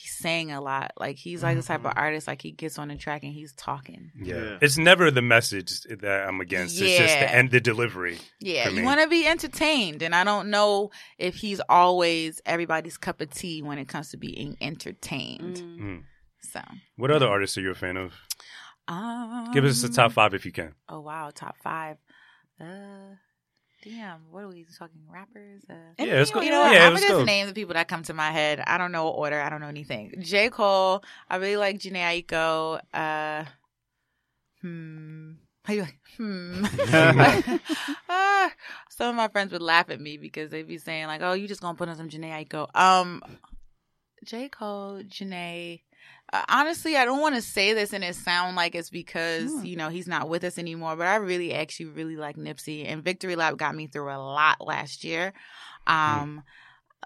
[0.00, 0.92] he's saying a lot.
[0.98, 3.52] Like he's like the type of artist like he gets on the track and he's
[3.52, 4.12] talking.
[4.16, 4.36] Yeah.
[4.36, 4.58] Yeah.
[4.62, 6.80] it's never the message that I'm against.
[6.80, 7.32] It's just the Yeah.
[7.32, 8.18] end, the delivery.
[8.40, 13.20] Yeah, you want to be entertained, and I don't know if he's always everybody's cup
[13.20, 15.56] of tea when it comes to being entertained.
[15.56, 15.78] Mm.
[15.80, 16.02] Mm.
[16.40, 16.60] So,
[16.96, 18.12] What other artists are you a fan of?
[18.86, 20.74] um, Give us a top five if you can.
[20.88, 21.96] Oh wow, top five.
[22.60, 23.16] Uh,
[23.84, 25.00] damn, what are we talking?
[25.08, 25.62] Rappers?
[25.68, 26.40] Uh, Yeah, let's go.
[26.40, 26.72] You know what?
[26.74, 27.14] Yeah, I'm gonna go.
[27.18, 28.60] just name the people that come to my head.
[28.66, 29.40] I don't know what order.
[29.40, 30.14] I don't know anything.
[30.20, 30.50] J.
[30.50, 31.02] Cole.
[31.28, 32.80] I really like Jhené Aiko.
[32.92, 33.44] Uh,
[34.62, 35.32] hmm.
[35.64, 35.98] How you like?
[36.16, 36.64] Hmm.
[38.08, 38.50] Ah,
[38.90, 41.46] some of my friends would laugh at me because they'd be saying like, "Oh, you
[41.46, 43.22] just gonna put on some Jhené Aiko." Um,
[44.24, 44.48] J.
[44.48, 45.82] Cole, Jhené.
[46.32, 49.64] Uh, honestly, I don't want to say this and it sound like it's because Hmm.
[49.64, 50.94] you know he's not with us anymore.
[50.96, 54.60] But I really, actually, really like Nipsey, and Victory Lap got me through a lot
[54.66, 55.32] last year.
[55.86, 56.52] Um, I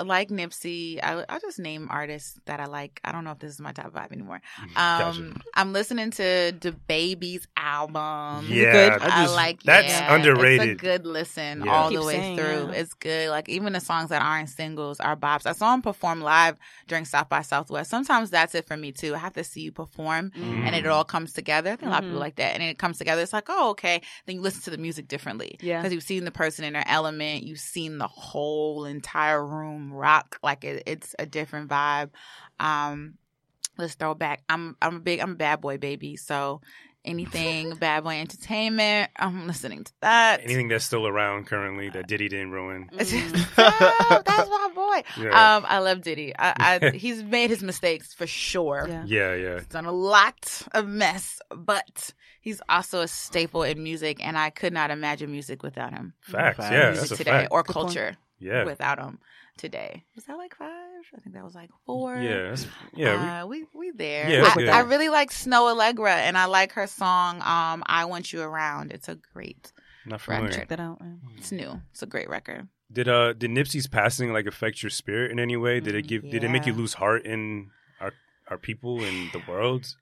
[0.01, 0.99] like Nipsey.
[1.03, 3.01] I I just name artists that I like.
[3.05, 4.41] I don't know if this is my top five anymore.
[4.61, 5.33] Um, Gotcha.
[5.55, 8.47] I'm listening to the Baby's album.
[8.49, 9.03] Yeah, good?
[9.03, 10.69] I I, like that's yeah, underrated.
[10.71, 11.73] It's a good listen Yeah.
[11.73, 12.73] all the way saying, through.
[12.73, 12.81] yeah.
[12.81, 13.29] It's good.
[13.31, 15.47] Like even the songs that aren't singles are bops.
[15.47, 17.91] I saw him perform live during South by Southwest.
[17.91, 19.15] Sometimes that's it for me too.
[19.15, 20.67] I have to see you perform Mm.
[20.67, 21.71] and it all comes together.
[21.73, 22.09] I think a lot of Mhm.
[22.13, 22.55] people like that.
[22.55, 23.21] And it comes together.
[23.23, 24.01] It's like, oh, okay.
[24.27, 25.59] Then you listen to the music differently.
[25.61, 25.81] Yeah.
[25.81, 27.45] Because you've seen the person in their element.
[27.45, 30.39] You've seen the whole entire room rock.
[30.43, 32.11] Like it, it's a different vibe.
[32.61, 33.15] Um,
[33.79, 34.43] let's throw back.
[34.49, 36.17] I'm I'm a big I'm a bad boy baby.
[36.17, 36.61] So
[37.05, 40.41] anything bad boy entertainment, I'm listening to that.
[40.45, 42.89] Anything that's still around currently that Diddy didn't ruin.
[42.99, 43.49] Mm.
[43.59, 45.03] Oh, that's my boy.
[45.25, 45.57] Yeah.
[45.57, 46.33] Um, I love Diddy.
[46.39, 48.87] I, I he's made his mistakes for sure.
[48.89, 49.05] Yeah.
[49.07, 49.55] yeah, yeah.
[49.57, 54.51] He's done a lot of mess, but he's also a staple in music, and I
[54.51, 56.15] could not imagine music without him.
[56.21, 56.59] Facts.
[56.59, 56.73] Facts.
[56.73, 57.49] Yeah, music that's a today fact.
[57.53, 57.87] or Good point.
[57.87, 58.65] culture Yeah.
[58.65, 59.19] without him
[59.57, 60.05] today.
[60.15, 60.69] Was that like five?
[61.17, 62.17] I think that was like four.
[62.17, 62.57] Yeah.
[62.95, 63.43] Yeah.
[63.43, 64.29] Uh, we we there.
[64.29, 64.69] Yeah, I, good.
[64.69, 68.93] I really like Snoh Aalegra, and I like her song um, "I Want You Around."
[68.93, 69.73] It's a great
[70.07, 70.45] not familiar.
[70.47, 70.59] record.
[70.59, 71.01] Check that out.
[71.37, 71.81] It's new.
[71.93, 72.69] It's a great record.
[72.93, 75.81] Did uh did Nipsey's passing like affect your spirit in any way?
[75.81, 76.31] Did it Mm, give?
[76.31, 78.13] Did it make you lose heart in our
[78.49, 79.97] our people and the world?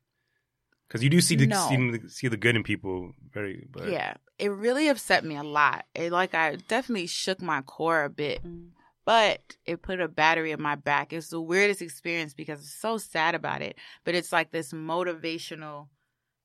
[0.88, 1.68] Because you do see the No.
[1.68, 3.68] see, the see the good in people very.
[3.70, 5.86] But Yeah, it really upset me a lot.
[5.94, 8.70] It like I definitely shook my core a bit, Mm.
[9.05, 11.12] But it put a battery in my back.
[11.12, 13.76] It's the weirdest experience because I'm so sad about it.
[14.05, 15.88] But it's like this motivational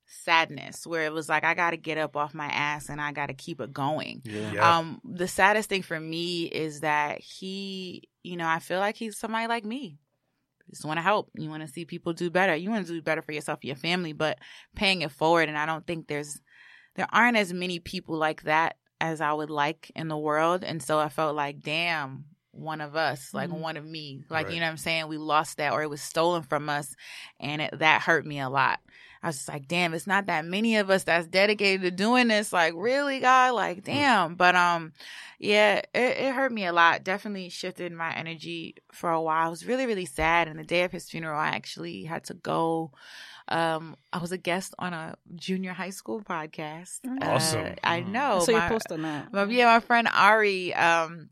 [0.08, 3.12] sadness where it was like I got to get up off my ass and I
[3.12, 4.22] got to keep it going.
[4.24, 4.54] Yeah.
[4.54, 4.78] Yeah.
[4.78, 9.18] Um, the saddest thing for me is that he, you know, I feel like he's
[9.18, 9.98] somebody like me.
[10.70, 11.30] Just want to help.
[11.36, 12.56] You want to see people do better.
[12.56, 14.40] You want to do better for yourself, and your family, but
[14.76, 15.50] paying it forward.
[15.50, 16.40] And I don't think there's,
[16.96, 20.64] there aren't as many people like that as I would like in the world.
[20.64, 22.26] And so I felt like, damn,
[22.56, 23.60] one of us, like Mhm.
[23.60, 24.54] one of me, like, Right.
[24.56, 25.08] you know what I'm saying?
[25.08, 26.96] We lost that or it was stolen from us.
[27.40, 28.80] And it, that hurt me a lot.
[29.22, 32.28] I was just like, damn, it's not that many of us that's dedicated to doing
[32.28, 32.54] this.
[32.54, 33.54] Like, really, God?
[33.56, 34.36] Like, damn.
[34.36, 34.94] But um,
[35.40, 37.04] yeah, it, it hurt me a lot.
[37.04, 39.48] Definitely shifted my energy for a while.
[39.48, 40.48] I was really, really sad.
[40.48, 42.92] And the day of his funeral, I actually had to go.
[43.48, 47.00] Um, I was a guest on a junior high school podcast.
[47.22, 47.66] Awesome.
[47.66, 48.40] Uh, I know.
[48.42, 49.32] so you my- post on that.
[49.32, 51.30] but yeah, my friend Ari, um,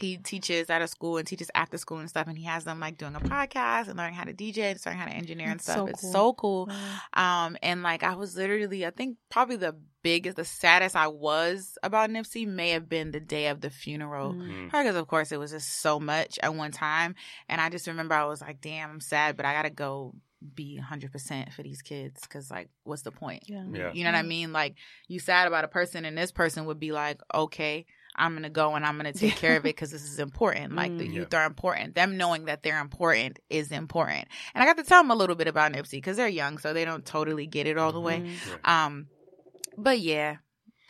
[0.00, 2.80] he teaches at a school and teaches after school and stuff, and he has them
[2.80, 5.60] like doing a podcast and learning how to DJ and starting how to engineer and
[5.60, 5.76] stuff.
[5.76, 6.12] so it's cool.
[6.12, 6.70] so cool.
[7.12, 11.76] Um, and like I was literally, I think probably the biggest, the saddest I was
[11.82, 14.32] about Nipsey may have been the day of the funeral.
[14.32, 14.48] Mm.
[14.48, 14.64] Mm.
[14.66, 17.14] Because of course it was just so much at one time,
[17.48, 20.14] and I just remember I was like, "Damn, I'm sad, but I gotta go
[20.54, 23.44] be 100 percent for these kids." Because like, what's the point?
[23.46, 23.64] Yeah.
[23.72, 23.92] Yeah.
[23.92, 24.52] You know what I mean?
[24.52, 24.76] Like
[25.08, 27.86] you sad about a person, and this person would be like, "Okay,
[28.18, 30.74] I'm gonna go and I'm gonna take care of it because this is important.
[30.74, 31.12] Like the Mm.
[31.14, 31.94] youth are important.
[31.94, 35.36] Them knowing that they're important is important." And I got to tell them a little
[35.36, 38.20] bit about Nipsey because they're young, so they don't totally get it all the way.
[38.20, 38.68] Mhm.
[38.68, 39.06] Um,
[39.76, 40.36] but yeah,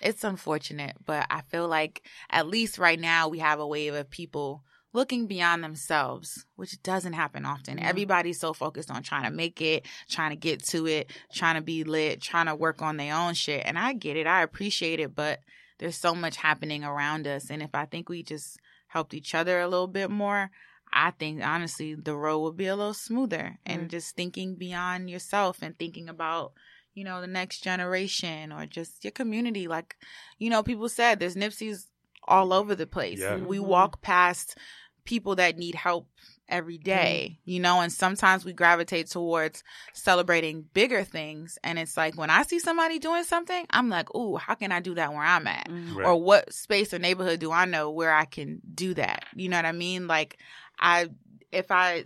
[0.00, 4.08] it's unfortunate, but I feel like at least right now we have a wave of
[4.10, 4.64] people
[4.94, 7.76] looking beyond themselves, which doesn't happen often.
[7.78, 7.82] Mhm.
[7.84, 11.60] Everybody's so focused on trying to make it, trying to get to it, trying to
[11.60, 13.62] be lit, trying to work on their own shit.
[13.66, 14.26] And I get it.
[14.26, 15.40] I appreciate it, but
[15.78, 17.50] there's so much happening around us.
[17.50, 18.58] And if I think we just
[18.88, 20.50] helped each other a little bit more,
[20.92, 23.90] I think honestly the road would be a little smoother and Mm.
[23.90, 26.52] just thinking beyond yourself and thinking about
[26.94, 29.68] you know, the next generation or just your community.
[29.68, 29.94] Like,
[30.36, 31.86] you know, people said there's Nipsey's
[32.26, 33.20] all over the place.
[33.20, 33.36] Yeah.
[33.36, 33.66] We Mhm.
[33.66, 34.58] walk past
[35.04, 36.08] people that need help
[36.48, 41.58] every day, you know, and sometimes we gravitate towards celebrating bigger things.
[41.62, 44.80] And it's like when I see somebody doing something, I'm like, ooh, how can I
[44.80, 45.68] do that where I'm at?
[45.68, 45.94] Mm.
[45.96, 46.06] Right.
[46.06, 49.24] or what space or neighborhood do I know where I can do that?
[49.34, 50.06] You know what I mean?
[50.06, 50.38] Like,
[50.78, 51.08] I
[51.52, 52.04] if I.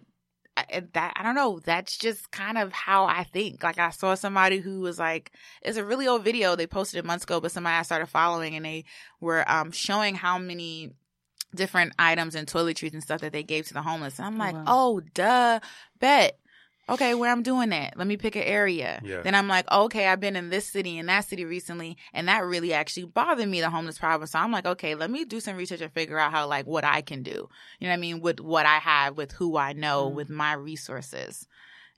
[0.54, 1.60] I- that I don't know.
[1.64, 3.62] That's just kind of how I think.
[3.62, 5.32] Like I saw somebody who was like,
[5.62, 8.54] it's a really old video they posted it months ago, but somebody I started following
[8.54, 8.84] and they
[9.18, 10.90] were um showing how many
[11.54, 14.18] different items and toiletries and stuff that they gave to the homeless.
[14.18, 14.64] And I'm like, wow.
[14.66, 15.60] oh, duh,
[16.00, 16.38] bet.
[16.88, 17.96] Okay, where I'm doing that.
[17.96, 19.00] Let me pick an area.
[19.04, 19.22] Yeah.
[19.22, 22.44] Then I'm like, okay, I've been in this city and that city recently, and that
[22.44, 24.26] really actually bothered me, the homeless problem.
[24.26, 26.84] So I'm like, okay, let me do some research and figure out how, like, what
[26.84, 27.48] I can do.
[27.78, 28.20] You know what I mean?
[28.20, 30.14] With what I have, with who I know, Mm.
[30.14, 31.46] with my resources.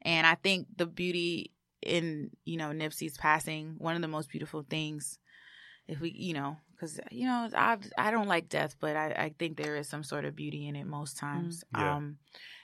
[0.03, 1.51] And I think the beauty
[1.81, 5.19] in, you know, Nipsey's passing, one of the most beautiful things,
[5.89, 9.35] if we, you know, because, you know, I I don't like death, but I, I
[9.39, 11.65] think there is some sort of beauty in it most times.
[11.73, 11.97] Yeah.
[11.97, 12.19] Um,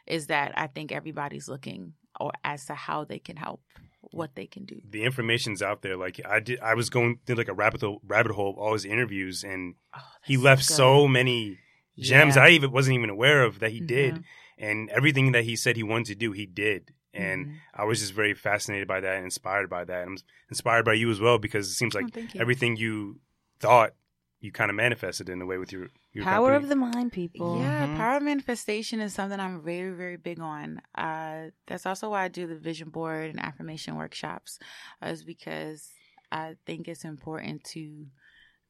[0.07, 3.63] is that I think everybody's looking or as to how they can help,
[4.11, 4.81] what they can do.
[4.89, 5.97] the information's out there.
[5.97, 8.73] Like I did, I was going through like a rabbit hole, rabbit hole of all
[8.73, 10.75] his interviews, and Oh, he left good.
[10.75, 11.59] so many
[11.99, 12.45] gems Yeah.
[12.45, 14.25] I even wasn't even aware of that he did, Mhm.
[14.59, 16.93] and everything that he said he wanted to do, he did.
[17.13, 17.55] And Mhm.
[17.75, 20.07] I was just very fascinated by that, and inspired by that.
[20.07, 20.17] I'm
[20.49, 22.41] inspired by you as well because it seems like Oh, you.
[22.41, 23.21] everything you
[23.59, 23.95] thought
[24.41, 26.65] you kind of manifested in a way with your, your Power company.
[26.65, 27.57] of the mind, people.
[27.59, 27.97] Yeah, Mhm.
[27.97, 30.81] power manifestation is something I'm very, very big on.
[30.95, 34.59] Uh, that's also why I do the vision board and affirmation workshops,
[35.03, 35.93] uh, is because
[36.33, 38.07] I think it's important to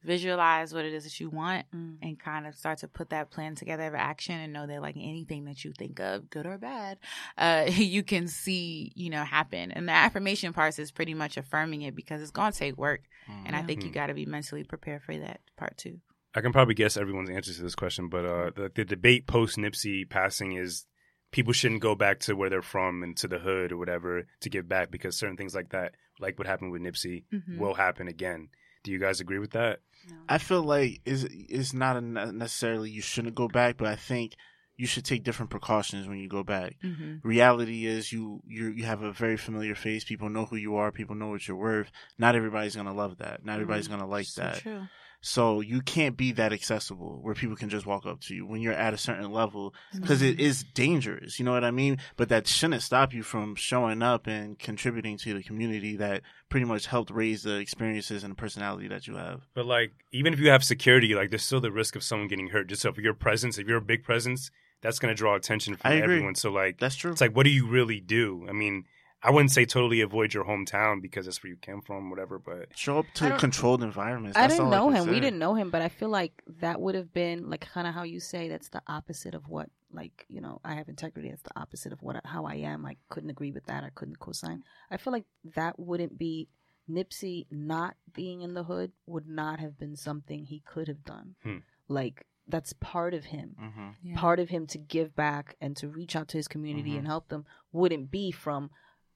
[0.03, 1.97] visualize what it is that you want Mm.
[2.01, 4.95] and kind of start to put that plan together of action and know that like
[4.97, 6.97] anything that you think of, good or bad,
[7.37, 9.71] uh, you can see, you know, happen.
[9.71, 13.01] And the affirmation part is pretty much affirming it because it's going to take work.
[13.45, 13.93] And I think you Mhm.
[13.93, 15.99] got to be mentally prepared for that part too.
[16.33, 19.57] I can probably guess everyone's answer to this question, but uh, the, the debate post
[19.57, 20.85] Nipsey passing is
[21.31, 24.49] people shouldn't go back to where they're from and to the hood or whatever to
[24.49, 27.57] give back because certain things like that, like what happened with Nipsey, Mhm.
[27.57, 28.49] will happen again.
[28.83, 29.79] Do you guys agree with that?
[30.27, 34.35] I feel like is it's not a necessarily you shouldn't go back, but I think
[34.77, 36.77] you should take different precautions when you go back.
[36.81, 40.03] hmm Reality is you you you have a very familiar face.
[40.03, 40.91] People know who you are.
[40.91, 41.91] People know what you're worth.
[42.17, 43.45] Not everybody's gonna love that.
[43.45, 44.57] Not everybody's gonna like So that.
[44.59, 44.87] true.
[45.21, 48.59] So you can't be that accessible where people can just walk up to you when
[48.59, 50.47] you're at a certain level because it mm-hmm.
[50.47, 51.37] is dangerous.
[51.37, 51.99] You know what I mean?
[52.17, 56.65] But that shouldn't stop you from showing up and contributing to the community that pretty
[56.65, 59.41] much helped raise the experiences and the personality that you have.
[59.53, 62.47] But like, even if you have security, like there's still the risk of someone getting
[62.47, 62.67] hurt.
[62.67, 64.49] Just if your presence, if you're a big presence,
[64.81, 66.33] that's going to draw attention from everyone.
[66.33, 67.11] So like, That's true.
[67.11, 68.47] it's like, what do you really do?
[68.49, 68.85] I mean,
[69.23, 72.39] I wouldn't say totally avoid your hometown because that's where you came from, whatever.
[72.39, 74.37] But Show up to don't- controlled environments.
[74.37, 75.09] I didn't know can him.
[75.09, 77.93] We didn't know him, but I feel like that would have been like kind of
[77.93, 81.29] how you say that's the opposite of what like you know I have integrity.
[81.29, 82.85] That's the opposite of what how I am.
[82.85, 83.83] I couldn't agree with that.
[83.83, 84.63] I couldn't co-sign.
[84.89, 85.25] I feel like
[85.55, 86.47] that wouldn't be
[86.89, 91.35] Nipsey not being in the hood would not have been something he could have done.
[91.43, 91.57] Hmm.
[91.87, 93.55] Like that's part of him.
[93.61, 93.95] Mhm.
[94.03, 94.17] Yeah.
[94.19, 96.97] Part of him to give back and to reach out to his community Mhm.
[96.99, 98.71] and help them wouldn't be from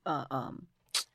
[0.06, 0.68] uh, um,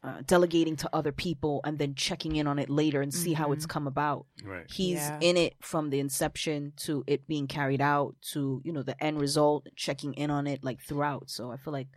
[0.02, 3.52] uh, delegating to other people and then checking in on it later and see how
[3.52, 4.26] it's come about.
[4.44, 5.18] Right, he's Yeah.
[5.20, 9.20] in it from the inception to it being carried out to you know the end
[9.20, 11.28] result checking in on it like throughout.
[11.30, 11.88] So i feel like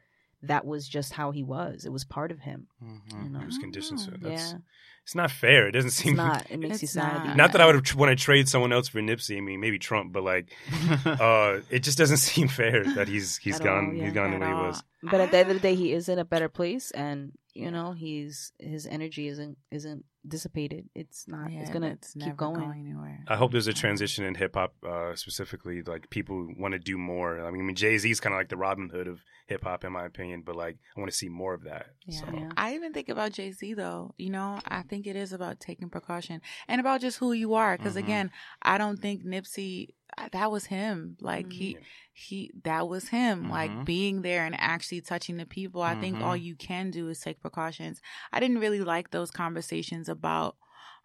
[0.41, 1.86] that was just how he was.
[1.86, 3.24] It was part of him Mhm.
[3.24, 3.40] you know?
[3.40, 4.22] he was conditioned to it.
[4.22, 4.57] That's, yeah
[5.03, 5.67] It's not fair.
[5.67, 7.35] It doesn't it's seem not it makes you sad not.
[7.38, 9.38] Not that I would want to trade someone else for Nipsey.
[9.38, 10.53] I mean, maybe Trump, but like,
[11.05, 14.03] uh, it just doesn't seem fair that he's he's At gone all, yeah.
[14.05, 14.67] he's gone the At way he all.
[14.67, 14.84] was.
[15.03, 17.69] but at the end of the day he is in a better place and you
[17.69, 22.36] know he's his energy isn't isn't dissipated it's not Yeah, it's gonna it's keep never
[22.36, 23.24] going, anywhere.
[23.28, 26.98] I hope there's a transition in hip hop, uh, specifically like people want to do
[26.98, 27.40] more.
[27.45, 29.84] I mean, I mean Jay Z's kind of like the Robin Hood of hip hop,
[29.84, 30.44] in my opinion.
[30.45, 31.88] But like, I want to see more of that.
[32.06, 32.20] Yeah.
[32.22, 32.50] So, Yeah.
[32.56, 34.14] I even think about Jay Z though.
[34.18, 37.78] You know, I think it is about taking precaution and about just who you are.
[37.78, 38.00] Because Mhm.
[38.06, 38.32] again,
[38.62, 39.90] I don't think Nipsey.
[40.31, 41.18] That was him.
[41.22, 41.84] Like he, Mhm.
[42.14, 42.52] he.
[42.64, 43.45] That was him.
[43.45, 43.49] Mhm.
[43.49, 45.81] Like being there and actually touching the people.
[45.81, 46.44] I think all Mhm.
[46.44, 48.02] you can do is take precautions.
[48.31, 50.57] I didn't really like those conversations about,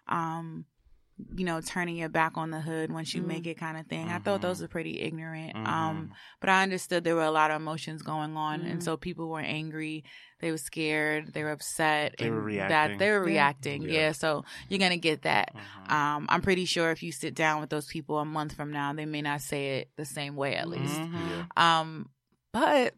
[0.09, 0.66] um,
[1.35, 3.27] you know, turning your back on the hood once you Mhm.
[3.27, 4.09] make it kind of thing.
[4.09, 4.43] I thought Mhm.
[4.43, 5.55] those were pretty ignorant.
[5.57, 5.66] Mhm.
[5.66, 8.82] Um, but I understood there were a lot of emotions going on, and Mhm.
[8.85, 10.05] so people were angry,
[10.40, 12.99] they were scared, they were upset, They and were That reacting.
[12.99, 13.32] they were Yeah.
[13.35, 13.93] reacting, Yeah.
[13.93, 14.12] yeah.
[14.12, 15.53] So you're gonna get that.
[15.89, 18.93] Um, I'm pretty sure if you sit down with those people a month from now,
[18.93, 21.01] they may not say it the same way, at least.
[21.01, 21.47] Yeah.
[21.57, 22.11] Um,
[22.53, 22.95] but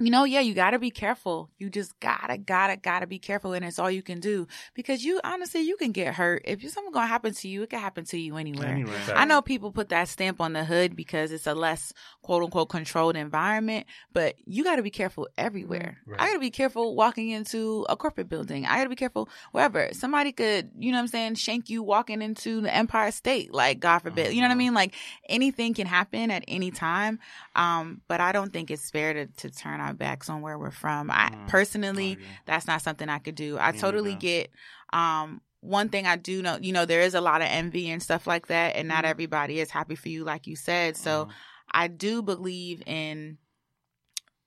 [0.00, 1.50] you know, yeah, you gotta be careful.
[1.58, 5.20] You just gotta, gotta, gotta be careful, and it's all you can do because you
[5.22, 6.42] honestly you can get hurt.
[6.46, 8.68] If something gonna happen to you, it can happen to you anywhere.
[8.70, 8.96] Anyway.
[9.14, 12.70] I know people put that stamp on the hood because it's a less quote unquote
[12.70, 15.98] controlled environment, but you got to be careful everywhere.
[16.06, 16.20] Right.
[16.20, 18.64] I got to be careful walking into a corporate building.
[18.66, 19.90] I got to be careful wherever.
[19.92, 23.80] Somebody could, you know what I'm saying, shank you walking into the Empire State, like
[23.80, 24.32] God forbid.
[24.32, 24.58] You know what I Mhm.
[24.58, 24.74] mean?
[24.74, 24.94] Like
[25.28, 27.18] anything can happen at any time.
[27.54, 30.70] Um, but I don't think it's fair to, to turn our backs on where we're
[30.70, 31.10] from.
[31.10, 31.48] I Mm.
[31.48, 32.28] personally, Oh, yeah.
[32.46, 33.58] that's not something I could do.
[33.58, 34.50] I Me totally get
[34.92, 38.02] um one thing I do know, you know, there is a lot of envy and
[38.02, 39.08] stuff like that, and not Mhm.
[39.10, 40.96] everybody is happy for you, like you said.
[40.96, 41.30] So Mhm.
[41.72, 43.36] I do believe in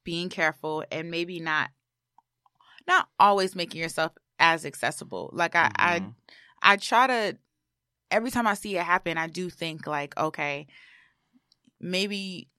[0.03, 1.69] being careful and maybe not
[2.87, 5.29] not always making yourself as accessible.
[5.33, 6.15] Like I I Mhm.
[6.61, 7.37] I try to
[8.09, 10.67] every time I see it happen, I do think like, okay,
[11.79, 12.49] maybe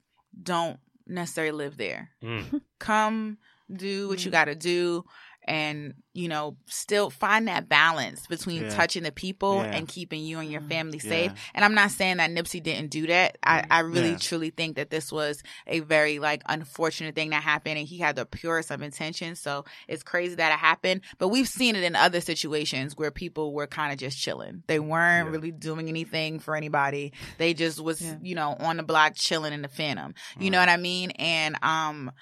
[0.41, 2.11] don't necessarily live there.
[2.23, 2.61] Mm.
[2.79, 3.39] Come
[3.73, 4.33] do what you Mhm.
[4.33, 5.05] got to do
[5.47, 8.71] and you know still find that balance between Yeah.
[8.71, 9.77] touching the people Yeah.
[9.77, 10.69] and keeping you and your Mhm.
[10.69, 11.11] family Yeah.
[11.11, 14.19] safe and i'm not saying that nipsey didn't do that i, I really Yeah.
[14.19, 18.17] truly think that this was a very like unfortunate thing that happened and he had
[18.17, 21.97] the purest of intentions so it's crazy that it happened but we've seen it in
[21.97, 25.33] other situations where people were kind of just chilling they weren't Yeah.
[25.33, 28.17] really doing anything for anybody they just was Yeah.
[28.23, 30.69] you know on the block chilling in the phantom you know Right.
[30.69, 31.11] what I mean?
[31.13, 32.15] And um it,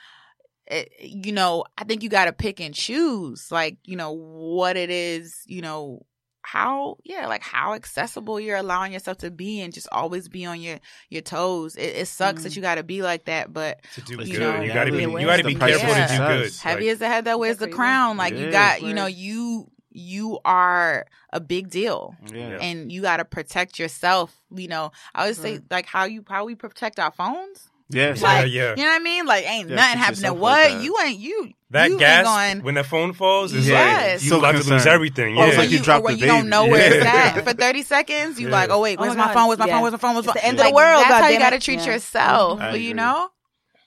[1.01, 4.91] you know, I think you got to pick and choose like, you know, what it
[4.91, 6.05] is, you know,
[6.45, 10.61] how yeah, like how accessible you're allowing yourself to be and just always be on
[10.61, 10.79] your
[11.09, 11.77] your toes.
[11.77, 12.57] It, it sucks that Mm.
[12.57, 14.93] you got to be like that, but To do It's good, the you got to
[14.93, 16.45] be you got to be It's the price careful of to do good.
[16.47, 16.63] success.
[16.63, 18.17] heavy Like, as the head that wears the crown.
[18.17, 22.59] Like you got, you know, you you are a big deal Yeah.
[22.61, 24.35] and you got to protect yourself.
[24.51, 25.63] You know, I always say Right.
[25.71, 27.69] like how you how we protect our phones.
[27.93, 28.21] Yes.
[28.21, 28.71] yeah, Like, yeah.
[28.71, 29.27] You know what I mean?
[29.27, 30.21] Like, ain't Yeah, nothing keep happening.
[30.23, 30.83] yourself What that.
[30.83, 32.65] you ain't you That you gas going.
[32.65, 34.21] when the phone falls is Yes.
[34.21, 35.37] like you So about to lose everything.
[35.37, 35.49] Or Yeah.
[35.49, 37.33] it's like you or dropped when the you don't know where it's Yeah.
[37.37, 38.39] at for thirty seconds.
[38.41, 38.53] You Yeah.
[38.53, 39.49] like, oh wait, Oh where's my my phone?
[39.49, 39.73] Where's my yeah.
[39.75, 39.83] phone?
[39.83, 40.15] Where's my phone?
[40.15, 40.49] Where's my It's the phone?
[40.51, 42.77] end of the world, That's how you got to treat yourself.
[42.79, 43.29] You know.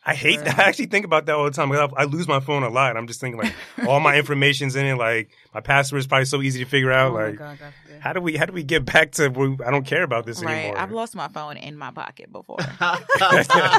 [0.07, 0.45] I hate Right.
[0.45, 0.59] that.
[0.59, 1.71] I actually think about that all the time.
[1.71, 2.95] I, I lose my phone a lot.
[2.95, 3.53] I'm just thinking like
[3.87, 4.95] all my information's in it.
[4.97, 7.11] Like my password is probably so easy to figure out.
[7.11, 9.23] Oh my like God, God how do we how do we get back to
[9.65, 10.65] I don't care about this Right.
[10.65, 10.77] anymore?
[10.77, 12.57] I've lost my phone in my pocket before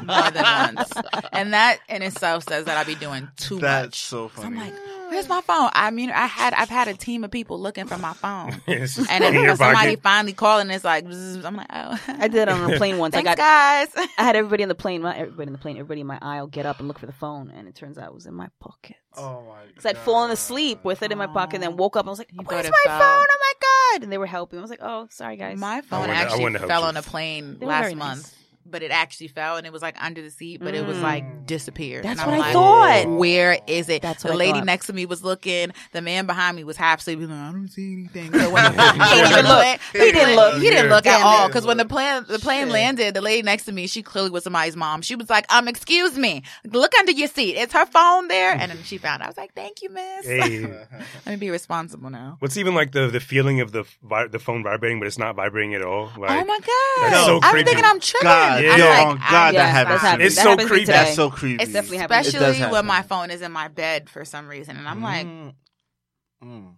[0.02, 0.92] more than once,
[1.32, 4.00] and that in itself says that I be doing too That's much.
[4.00, 4.72] so So I'm like,
[5.08, 5.70] Where's my phone?
[5.72, 8.88] I mean, I had I've had a team of people looking for my phone, and
[8.88, 9.58] then somebody
[9.96, 10.02] pocket.
[10.02, 10.70] finally calling.
[10.70, 13.14] It's like I'm like, oh, I did it on a plane once.
[13.14, 13.38] Thanks, I got
[13.94, 14.08] guys.
[14.18, 16.46] I had everybody in the plane, not everybody in the plane, everybody in my aisle
[16.48, 18.48] get up and look for the phone, and it turns out it was in my
[18.60, 18.96] pocket.
[19.16, 22.02] Oh my Because I'd fallen asleep with it in my pocket, and then woke up
[22.02, 23.26] and I was like, You oh, "Where's thought my it phone?
[23.30, 23.52] Oh my
[23.98, 24.58] god!" And they were helping.
[24.58, 26.96] I was like, "Oh, sorry guys." My phone wouldn't- I actually wouldn't have fell helped
[26.96, 27.98] on a plane They were last very nice.
[28.16, 28.34] month,
[28.70, 31.46] but it actually fell and it was like under the seat, but it was like
[31.46, 32.04] disappeared.
[32.04, 32.52] That's And what I'm I like,
[33.06, 33.18] thought.
[33.18, 34.02] Where is it?
[34.02, 34.64] That's the what I lady thought.
[34.66, 35.72] next to me was looking.
[35.92, 37.28] The man behind me was half sleeping.
[37.28, 38.32] Like, I don't see anything.
[38.32, 39.80] So when He didn't even look.
[39.92, 40.54] He didn't look.
[40.62, 41.46] He didn't look at all.
[41.48, 44.44] Because when the plane the plane landed, the lady next to me, she clearly was
[44.44, 45.02] somebody's mom.
[45.02, 47.56] She was like, "Um, excuse me, look under your seat.
[47.56, 49.22] Is her phone there?" And then she found.
[49.22, 49.24] it.
[49.24, 50.26] I was like, "Thank you, miss.
[50.26, 50.60] Hey,
[51.26, 54.38] Let me be responsible now." what's even like the the feeling of the vi- the
[54.38, 56.10] phone vibrating, but it's not vibrating at all.
[56.18, 57.10] Like, oh my god!
[57.12, 57.64] That's so I was creepy.
[57.66, 58.26] thinking I'm tripping.
[58.26, 58.76] God, Yeah.
[58.76, 59.88] Yo, like, on I- God, Yes, that happens.
[59.88, 60.08] that's to me.
[60.10, 60.26] happening.
[60.26, 60.84] It's That so happens creepy.
[60.86, 61.62] That's so creepy.
[61.62, 62.18] It's definitely happening.
[62.20, 65.26] It especially when my phone is in my bed for some reason, and I'm like
[65.26, 65.54] Mm.
[66.44, 66.74] Mm.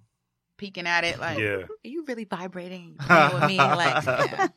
[0.56, 1.62] peeking at it, like, Yeah.
[1.64, 4.48] "Are you really vibrating You playing with me?" Like, yeah.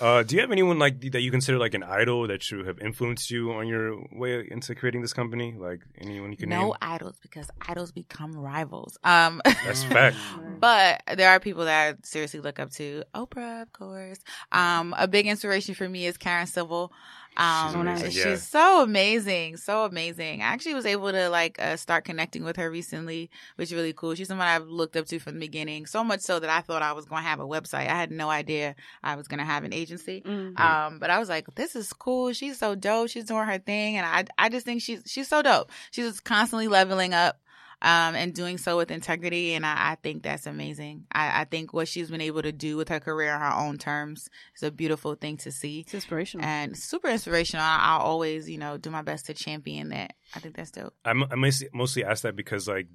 [0.00, 2.78] Uh, do you have anyone like that you consider like an idol that should have
[2.78, 5.54] influenced you on your way into creating this company?
[5.58, 6.72] Like anyone you can no name?
[6.80, 8.96] idols because idols become rivals.
[9.02, 10.16] Um, That's fact.
[10.60, 13.04] But there are people that I seriously look up to.
[13.14, 14.18] Oprah, of course.
[14.50, 16.92] Um, a big inspiration for me is Karen Civil.
[17.38, 18.34] Um, She's amazing, she's yeah.
[18.34, 20.42] so amazing, so amazing.
[20.42, 23.92] I actually was able to like uh, start connecting with her recently, which is really
[23.92, 24.16] cool.
[24.16, 26.82] She's someone I've looked up to from the beginning, so much so that I thought
[26.82, 27.86] I was going to have a website.
[27.86, 28.74] I had no idea
[29.04, 30.20] I was going to have an agency.
[30.26, 30.58] Mm.
[30.58, 32.32] Um, but I was like, this is cool.
[32.32, 33.08] She's so dope.
[33.08, 35.70] She's doing her thing, and I I just think she's she's so dope.
[35.92, 37.40] She's just constantly leveling up.
[37.80, 41.04] Um, and doing so with integrity, and I, I think that's amazing.
[41.12, 43.78] I, I think what she's been able to do with her career on her own
[43.78, 46.44] terms is a beautiful thing to see, It's inspirational.
[46.44, 47.64] and super inspirational.
[47.64, 50.14] I, I'll always, you know, do my best to champion that.
[50.34, 50.92] I think that's dope.
[51.04, 52.88] I'm, I mostly, mostly ask that because like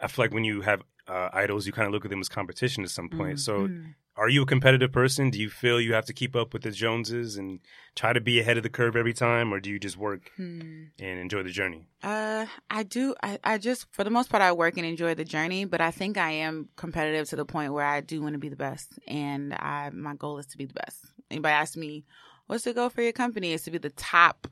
[0.00, 2.28] I feel like when you have uh, idols, you kind of look at them as
[2.28, 3.36] competition at some point.
[3.36, 3.40] Mm.
[3.40, 3.68] So,
[4.16, 5.30] are you a competitive person?
[5.30, 7.60] Do you feel you have to keep up with the Joneses and
[7.94, 10.86] try to be ahead of the curve every time, or do you just work Hmm.
[10.98, 11.86] and enjoy the journey?
[12.02, 13.14] Uh, I do.
[13.22, 15.92] I, I just, for the most part, I work and enjoy the journey, but I
[15.92, 18.98] think I am competitive to the point where I do want to be the best.
[19.06, 20.98] And I, my goal is to be the best.
[21.30, 22.04] Anybody ask me,
[22.48, 23.52] what's the goal for your company?
[23.52, 24.48] Is to be the top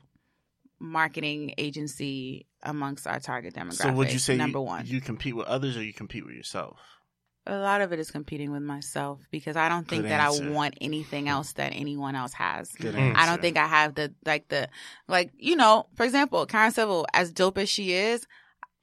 [0.79, 3.73] marketing agency amongst our target demographic.
[3.73, 4.85] So would you say number you, one?
[4.85, 6.79] you compete with others or you compete with yourself?
[7.49, 10.43] a lot of it is competing with myself because I don't think Good that answer.
[10.43, 12.71] I want anything else that anyone else has.
[12.71, 12.99] Good Mm.
[12.99, 13.21] answer.
[13.21, 14.67] I don't think I have the like the
[15.07, 18.27] like you know, for example, Karen Civil, as dope as she is,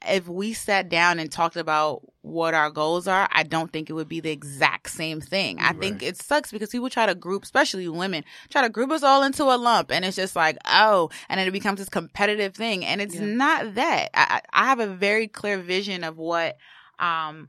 [0.08, 3.92] if we sat down and talked about what our goals are, I don't think it
[3.92, 5.58] would be the exact same thing.
[5.60, 9.02] I think it sucks because people try to group, especially women, try to group us
[9.02, 12.54] all into a lump, and it's just like, oh, and then it becomes this competitive
[12.54, 13.26] thing, and it's Yeah.
[13.26, 14.08] not that.
[14.14, 16.56] I, I I have a very clear vision of what,
[16.98, 17.48] um,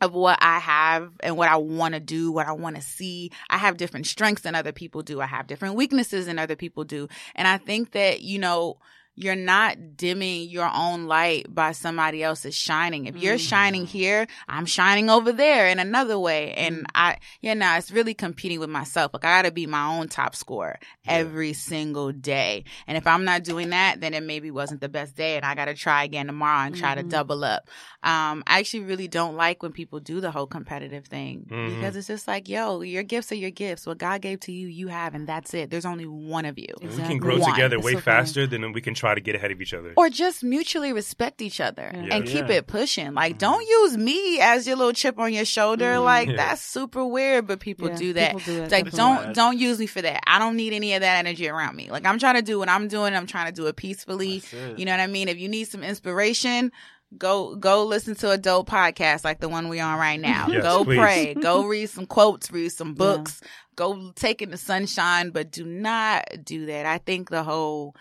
[0.00, 3.32] of what I have and what I want to do, what I want to see.
[3.50, 5.20] I have different strengths than other people do.
[5.20, 7.08] I have different weaknesses than other people do.
[7.34, 8.78] And I think that, you know,
[9.20, 13.06] you're not dimming your own light by somebody else's shining.
[13.06, 13.48] If you're Mm.
[13.48, 16.52] shining here, I'm shining over there in another way.
[16.54, 19.12] And I, yeah, no, it's really competing with myself.
[19.12, 22.64] Like I gotta be my own top scorer every single day.
[22.86, 25.54] And if I'm not doing that, then it maybe wasn't the best day and I
[25.54, 27.08] gotta try again tomorrow and try to Mhm.
[27.10, 27.68] double up.
[28.04, 31.74] Um, I actually really don't like when people do the whole competitive thing Mhm.
[31.74, 33.86] because it's just like, yo, your gifts are your gifts.
[33.86, 35.70] What God gave to you, you have, and that's it.
[35.70, 36.68] There's only one of you.
[36.80, 37.50] We can grow One.
[37.52, 39.92] together It's way so faster than we can try to get ahead of each other.
[39.96, 42.14] Or just mutually respect each other Yeah.
[42.16, 42.56] and keep Yeah.
[42.56, 43.14] it pushing.
[43.14, 45.94] Like, don't use me as your little chip on your shoulder.
[45.94, 46.04] Mhm.
[46.04, 46.36] Like, Yeah.
[46.36, 48.36] that's super weird, but people Yeah, do that.
[48.36, 49.24] people do that, like, definitely.
[49.24, 50.20] don't don't use me for that.
[50.26, 51.90] I don't need any of that energy around me.
[51.90, 53.14] Like, I'm trying to do what I'm doing.
[53.14, 54.42] I'm trying to do it peacefully.
[54.52, 54.78] It.
[54.78, 55.28] You know what I mean?
[55.28, 56.72] If you need some inspiration,
[57.16, 60.46] go go listen to a dope podcast like the one we are on right now.
[60.52, 60.98] Yes, go please.
[60.98, 61.34] pray.
[61.34, 63.40] Go read some quotes, read some books,
[63.76, 66.84] go take in the sunshine, but do not do that.
[66.84, 67.94] I think the whole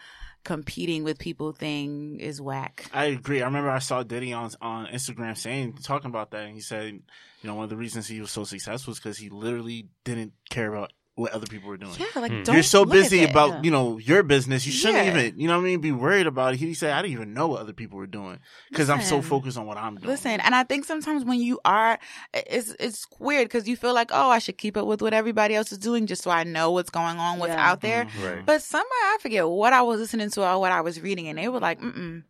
[0.47, 2.89] competing with people thing is whack.
[2.93, 3.41] I agree.
[3.41, 6.93] I remember I saw Diddy on on Instagram saying talking about that, and he said,
[6.93, 7.01] you
[7.43, 10.73] know, one of the reasons he was so successful is because he literally didn't care
[10.73, 11.93] about what other people were doing.
[11.97, 12.43] Yeah, like Hmm.
[12.43, 13.61] don't You're so busy about Yeah.
[13.63, 14.65] you know your business.
[14.67, 15.11] You shouldn't Yeah.
[15.17, 16.57] even you know what I mean be worried about it.
[16.57, 18.37] He said I didn't even know what other people were doing
[18.69, 20.07] because I'm so focused on what I'm doing.
[20.07, 21.97] Listen, and I think sometimes when you are,
[22.33, 25.55] it's it's weird because you feel like, oh, I should keep up with what everybody
[25.55, 27.69] else is doing just so I know what's going on, what's Yeah.
[27.71, 28.05] out there.
[28.05, 28.23] Mhm.
[28.35, 28.45] Right.
[28.45, 31.37] But somewhere I forget what I was listening to or what I was reading, and
[31.39, 32.23] they were like, mm-mm.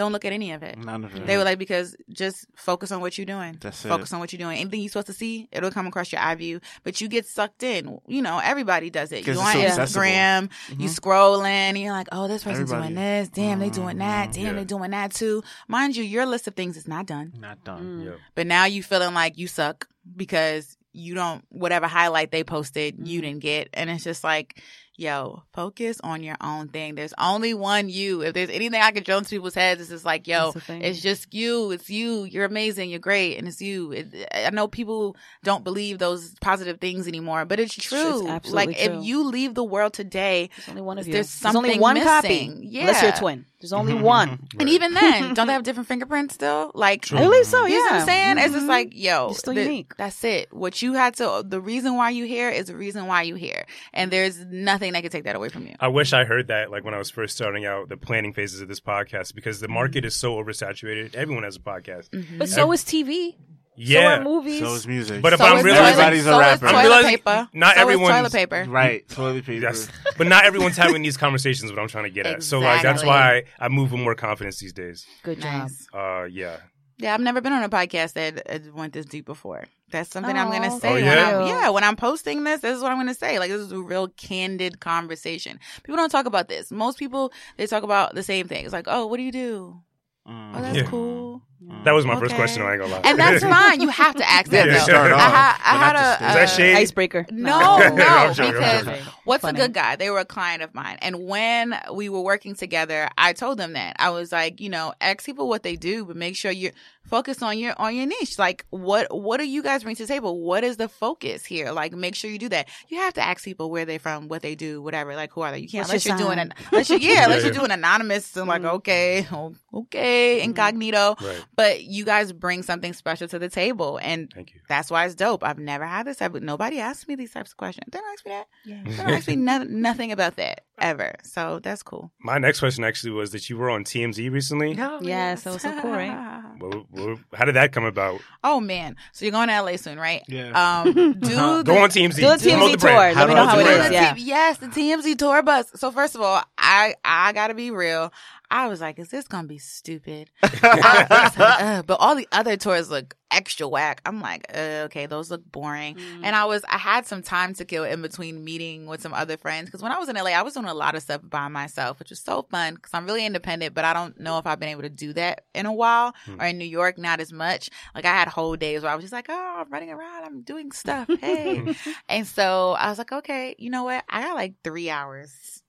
[0.00, 0.78] Don't look at any of it.
[0.78, 1.26] None of it.
[1.26, 3.58] They were like, because just focus on what you're doing.
[3.60, 3.88] That's it.
[3.88, 4.58] Focus on what you're doing.
[4.58, 6.60] Anything you're supposed to see, it'll come across your eye view.
[6.84, 7.98] But you get sucked in.
[8.06, 9.26] You know, everybody does it.
[9.26, 10.98] You it's on so Instagram, you Mhm.
[11.00, 12.94] scrolling, and you're like, oh, this person's Everybody.
[12.94, 13.28] doing this.
[13.28, 14.30] Damn, they doing that.
[14.30, 14.32] Mhm.
[14.34, 14.52] Damn, Yeah.
[14.54, 15.42] they doing that too.
[15.68, 17.34] Mind you, your list of things is not done.
[17.38, 18.02] Not done.
[18.06, 18.12] Yeah.
[18.34, 19.86] But now you feeling like you suck
[20.16, 24.60] because you don't whatever highlight they posted you didn't get and it's just like
[25.00, 29.02] yo focus on your own thing there's only one you if there's anything i can
[29.02, 30.82] drill into people's heads it's just like yo That's the thing.
[30.82, 34.68] it's just you it's you you're amazing you're great and it's you it, i know
[34.68, 38.98] people don't believe those positive things anymore but it's It's true absolutely like true.
[38.98, 41.12] if you leave the world today There's only one of you.
[41.14, 42.06] There's only one missing.
[42.08, 42.66] copy.
[42.68, 42.80] Yeah.
[42.82, 43.46] Unless you're a twin.
[43.60, 44.46] There's only one.
[44.58, 47.18] and even then don't they have different fingerprints still like True.
[47.18, 47.66] I believe so.
[47.66, 47.98] you know what Yeah.
[48.00, 48.38] I'm saying?
[48.38, 48.68] It's just Mhm.
[48.68, 49.96] like, yo, You're still the- unique.
[49.96, 50.52] That's it.
[50.52, 53.66] What you had to, the reason why you here is the reason why you here,
[53.92, 55.74] and there's nothing that can take that away from you.
[55.78, 58.60] I wish I heard that like when I was first starting out the planning phases
[58.60, 61.14] of this podcast because the market is so oversaturated.
[61.14, 62.08] Everyone has a podcast.
[62.38, 63.36] But so is TV.
[63.82, 64.18] So Yeah.
[64.18, 64.60] are movies.
[64.60, 65.22] So is music.
[65.22, 66.66] But if so I'm is realizing- toilet, Everybody's a so is rapper.
[66.66, 67.48] I'm toilet realizing paper.
[67.54, 68.70] not so everyone's- is toilet paper.
[68.70, 69.62] right, toilet paper.
[69.62, 69.88] Yes,
[70.18, 71.70] but not everyone's having these conversations.
[71.72, 72.42] What I'm trying to get at.
[72.42, 73.08] So like that's Exactly.
[73.08, 75.06] why I move with more confidence these days.
[75.22, 75.62] Good job.
[75.62, 75.86] Nice.
[75.94, 76.56] Uh, yeah.
[76.98, 79.64] Yeah, I've never been on a podcast that uh, went this deep before.
[79.90, 80.88] That's something I'm going Aw, to say.
[80.90, 81.38] Oh, when yeah?
[81.40, 83.38] I'm, yeah, when I'm posting this, this is what I'm going to say.
[83.38, 85.58] Like, this is a real candid conversation.
[85.82, 86.70] People don't talk about this.
[86.70, 88.64] Most people, they talk about the same thing.
[88.66, 89.80] It's like, oh, what do you do?
[90.28, 90.56] Mm.
[90.56, 90.82] Oh, that's Yeah.
[90.84, 91.42] cool.
[91.84, 92.36] That was my first Okay.
[92.36, 92.62] question.
[92.62, 93.00] I ain't gonna lie.
[93.04, 93.80] And that's fine.
[93.80, 94.84] You have to ask that, Yeah, though.
[94.84, 96.26] start I, off, ha- I but had not to a, stay.
[96.28, 96.76] Is that uh, shade?
[96.76, 97.26] Icebreaker.
[97.32, 99.02] No, I'm no, joking, I'm because joking.
[99.24, 99.58] what's Funny.
[99.60, 99.96] a good guy?
[99.96, 103.74] They were a client of mine, and when we were working together, I told them
[103.74, 106.70] that I was like, you know, ask people what they do, but make sure you
[107.04, 108.38] focus on your on your niche.
[108.38, 110.40] Like, what what do you guys bring to the table?
[110.40, 111.72] What is the focus here?
[111.72, 112.68] Like, make sure you do that.
[112.88, 115.14] You have to ask people where they're from, what they do, whatever.
[115.16, 115.58] Like, who are they?
[115.58, 116.52] You can't What's unless your you're doing sign?
[116.52, 117.58] an unless you yeah, Yeah, unless you're yeah.
[117.58, 118.72] doing anonymous and like, Mhm.
[118.74, 121.16] okay, oh, okay, incognito.
[121.20, 121.42] Right.
[121.60, 124.60] But you guys bring something special to the table, and Thank you.
[124.68, 125.44] that's why it's dope.
[125.44, 126.34] I've never had this type.
[126.34, 127.86] Of, nobody asked me these types of questions.
[127.92, 128.46] They don't ask me that.
[128.64, 128.82] Yeah.
[128.84, 131.16] They don't ask me no, nothing about that ever.
[131.22, 132.12] So that's cool.
[132.22, 134.72] My next question actually was that you were on TMZ recently.
[134.74, 136.38] No, yes, that was so cool, right?
[136.60, 138.20] Well, well, how did that come about?
[138.44, 140.22] oh man, so you're going to LA soon, right?
[140.28, 140.50] Yeah.
[140.82, 141.62] Um, do Uh-huh.
[141.62, 142.16] Go the- on TMZ.
[142.16, 142.90] Do a TMZ the tour.
[143.14, 143.68] Let me know How it is.
[143.68, 143.88] do it I is.
[143.88, 144.14] do Yeah.
[144.16, 145.70] Yes, the TMZ tour bus.
[145.76, 148.12] So first of all, I I gotta be real.
[148.50, 150.30] I was like, is this gonna be stupid?
[150.62, 154.00] Like, "Ugh," but all the other tours look extra whack.
[154.04, 155.94] I'm like, uh, okay, those look boring.
[155.94, 156.20] Mm.
[156.24, 159.36] And I was, I had some time to kill in between meeting with some other
[159.36, 159.66] friends.
[159.66, 161.98] Because when I was in LA, I was doing a lot of stuff by myself,
[161.98, 162.74] which was so fun.
[162.74, 165.44] Because I'm really independent, but I don't know if I've been able to do that
[165.54, 166.14] in a while.
[166.24, 166.40] Hmm.
[166.40, 167.70] Or in New York, not as much.
[167.94, 170.42] Like I had whole days where I was just like, oh, I'm running around, I'm
[170.42, 171.08] doing stuff.
[171.20, 171.74] Hey.
[172.08, 174.04] and so I was like, okay, you know what?
[174.08, 175.59] I got like three hours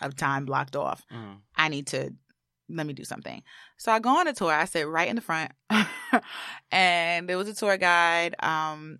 [0.00, 1.04] of time blocked off.
[1.12, 1.38] Mm.
[1.56, 2.12] I need to
[2.68, 3.42] let me do something.
[3.76, 4.52] So I go on a tour.
[4.52, 5.52] I sit right in the front,
[6.72, 8.34] and there was a tour guide.
[8.42, 8.98] Um,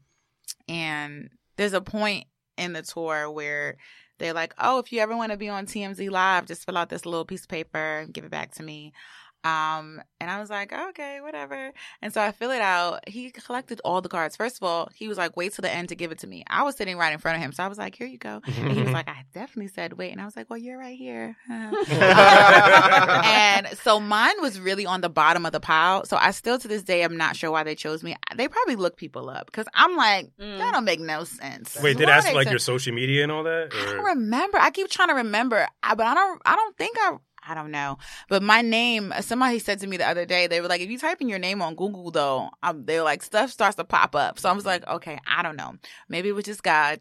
[0.69, 2.27] and there's a point
[2.57, 3.77] in the tour where
[4.19, 6.89] they're like, "Oh, if you ever want to be on TMZ Live, just fill out
[6.89, 8.93] this little piece of paper and give it back to me."
[9.45, 11.71] Um, and I was like, okay, whatever.
[12.01, 13.07] And so I fill it out.
[13.09, 14.37] He collected all the cards.
[14.37, 16.45] First of all, he was like, wait till the end to give it to me.
[16.49, 17.53] I was sitting right in front of him.
[17.53, 18.41] So I was like, here you go.
[18.47, 20.13] And he was like, I definitely said wait.
[20.13, 21.37] And I was like, well, you're right here.
[21.51, 21.77] and
[23.83, 26.05] so mine was really on the bottom of the pile.
[26.07, 28.17] So I still to this day am not sure why they chose me.
[28.35, 30.59] They probably look people up because I'm like, Mm.
[30.59, 31.77] that don't make no sense.
[31.83, 33.69] Wait, did Why ask like send- your social media and all that?
[33.73, 34.59] I don't remember.
[34.59, 36.43] I keep trying to remember, I- but I don't.
[36.45, 37.17] I don't think I.
[37.47, 37.99] I don't know.
[38.29, 39.13] But my name.
[39.21, 40.47] Somebody said to me the other day.
[40.47, 43.23] They were like, if you type in your name on Google, though, um, they're like
[43.23, 44.39] stuff starts to pop up.
[44.39, 45.75] So I was like, okay, I don't know.
[46.09, 47.01] Maybe it was just God.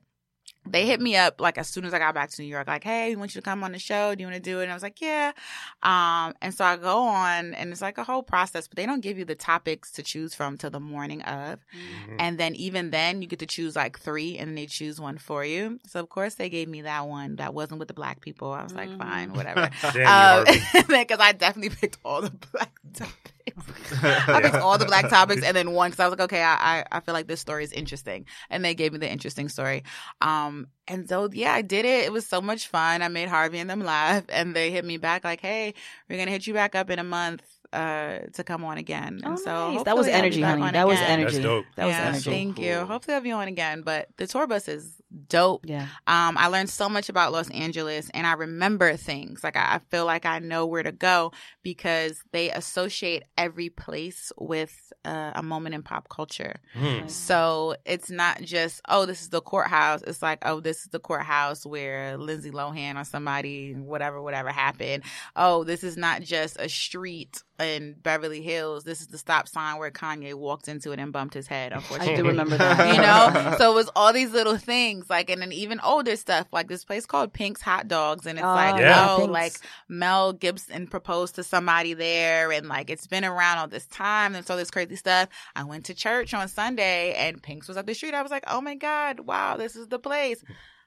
[0.65, 2.83] They hit me up like as soon as I got back to New York, like,
[2.83, 4.15] hey, we want you to come on the show.
[4.15, 4.63] Do you want to do it?
[4.63, 5.33] And I was like, yeah.
[5.81, 9.01] Um, and so I go on, and it's like a whole process, but they don't
[9.01, 11.59] give you the topics to choose from till the morning of.
[11.75, 12.15] Mhm.
[12.19, 15.43] And then even then, you get to choose like three, and they choose one for
[15.43, 15.79] you.
[15.87, 18.51] So of course, they gave me that one that wasn't with the black people.
[18.53, 18.97] I was like, Mhm.
[18.97, 19.69] fine, whatever.
[19.83, 20.59] You Harvey.
[20.87, 23.32] Because I definitely picked all the black topics.
[23.47, 26.79] I picked all the black topics, and then one because I was like, okay, I,
[26.79, 29.83] I I feel like this story is interesting, and they gave me the interesting story.
[30.21, 32.05] Um, and so yeah, I did it.
[32.05, 33.01] It was so much fun.
[33.01, 35.73] I made Harvey and them laugh, and they hit me back like, hey,
[36.09, 37.43] we're gonna hit you back up in a month.
[37.73, 39.19] Uh, to come on again.
[39.25, 39.83] Oh, And so nice.
[39.85, 40.61] That was hopefully I'll be energy, honey.
[40.61, 41.37] on That was energy.
[41.37, 41.65] That's dope.
[41.75, 42.19] That was Yeah, energy.
[42.19, 42.75] so Thank you.
[42.85, 43.81] Hopefully I'll be on again.
[43.81, 45.65] But the tour bus is dope.
[45.65, 45.87] Yeah.
[46.07, 49.43] Um, I learned so much about Los Angeles and I remember things.
[49.43, 51.31] Like I, I feel like I know where to go
[51.61, 56.55] because they associate every place with uh, a moment in pop culture.
[56.73, 57.07] Hmm.
[57.07, 60.01] So it's not just, oh, this is the courthouse.
[60.03, 65.03] It's like, oh, this is the courthouse where Lindsay Lohan or somebody, whatever, whatever happened.
[65.35, 68.83] Oh, this is not just a street in Beverly Hills.
[68.83, 72.15] This is the stop sign where Kanye walked into it and bumped his head, I
[72.15, 72.95] do remember that.
[72.95, 76.47] you know so it was all these little things like and then even older stuff
[76.51, 79.53] like this place called pink's hot dogs and it's Oh, like yeah, oh like
[79.87, 84.45] mel gibson proposed to somebody there and like it's been around all this time and
[84.45, 85.29] so this crazy stuff.
[85.55, 88.13] I went to church on sunday and pink's was up the street.
[88.13, 90.43] I was like oh my god wow this is the place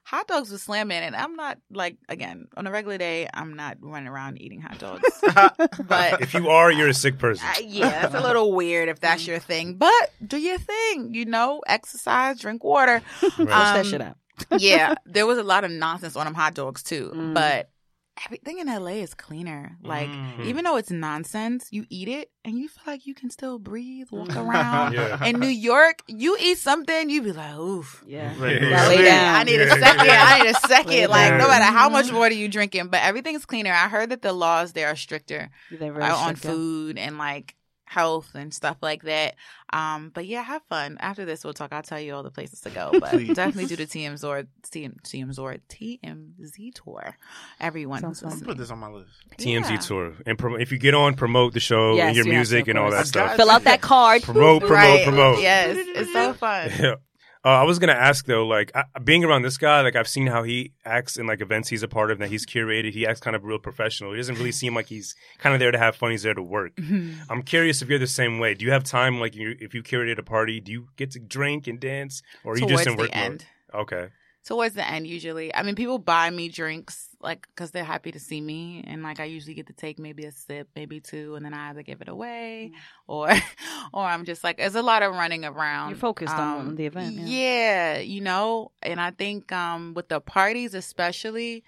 [0.06, 3.76] hot dogs was slamming and i'm not like again on a regular day i'm not
[3.80, 5.02] running around eating hot dogs
[5.88, 7.44] but If you are, you're a sick person.
[7.46, 11.24] uh, yeah, it's a little weird if that's your thing, but do your thing, you
[11.24, 13.02] know, exercise, drink water.
[13.22, 13.32] Right.
[13.36, 14.16] Push that Um, shit out.
[14.58, 17.34] yeah, there was a lot of nonsense on them hot dogs too, Mm.
[17.34, 17.68] but
[18.24, 19.76] everything in LA is cleaner.
[19.82, 20.46] Like, Mm.
[20.46, 24.08] even though it's nonsense, you eat it and you feel like you can still breathe,
[24.10, 24.92] walk around.
[24.96, 25.24] Yeah.
[25.24, 28.02] In New York, you eat something, you be like, oof.
[28.06, 28.32] Yeah.
[28.38, 28.62] Right.
[28.62, 28.88] Yeah.
[28.88, 29.34] Lay down.
[29.34, 30.08] I need a second.
[30.10, 31.10] I need a second.
[31.10, 33.72] Like, no matter how much water you drinking, but everything's cleaner.
[33.72, 37.54] I heard that the laws there are stricter They're very uh, on food and like
[37.86, 39.34] health and stuff like that.
[39.72, 40.96] Um, but yeah, have fun.
[41.00, 41.72] After this, we'll talk.
[41.72, 45.00] I'll tell you all the places to go, but definitely do the TM Zord, TM,
[45.02, 47.16] TM Zord, TMZ tour.
[47.60, 48.44] Everyone Sounds who's fun.
[48.44, 49.08] Put this on my list.
[49.38, 49.76] TMZ Yeah.
[49.78, 50.12] tour.
[50.26, 52.78] And pro- if you get on, promote the show Yes, and your music to, and
[52.78, 53.36] all that stuff.
[53.36, 54.22] Fill out that card.
[54.22, 55.04] Promote, promote, Right.
[55.04, 55.40] promote.
[55.40, 56.70] Yes, it's so fun.
[56.80, 56.94] Yeah.
[57.46, 60.26] Uh, I was gonna ask though, like I, being around this guy, like I've seen
[60.26, 62.92] how he acts in like events he's a part of that he's curated.
[62.92, 64.10] He acts kind of real professional.
[64.10, 66.10] He doesn't really seem like he's kind of there to have fun.
[66.10, 66.72] He's there to work.
[67.30, 68.54] I'm curious if you're the same way.
[68.54, 71.20] Do you have time, like you, if you curated a party, do you get to
[71.20, 73.24] drink and dance, or are you Towards just in work mode?
[73.24, 73.46] end.
[73.72, 74.08] Okay,
[74.46, 75.52] Towards the end, usually.
[75.52, 79.18] I mean, people buy me drinks like because they're happy to see me, and like
[79.18, 82.00] I usually get to take maybe a sip, maybe two, and then I either give
[82.00, 82.70] it away,
[83.08, 83.28] or
[83.92, 85.90] or I'm just like, there's a lot of running around.
[85.90, 87.16] You're focused on Um, the event.
[87.16, 87.24] Yeah.
[87.26, 91.64] yeah, you know, and I think um with the parties especially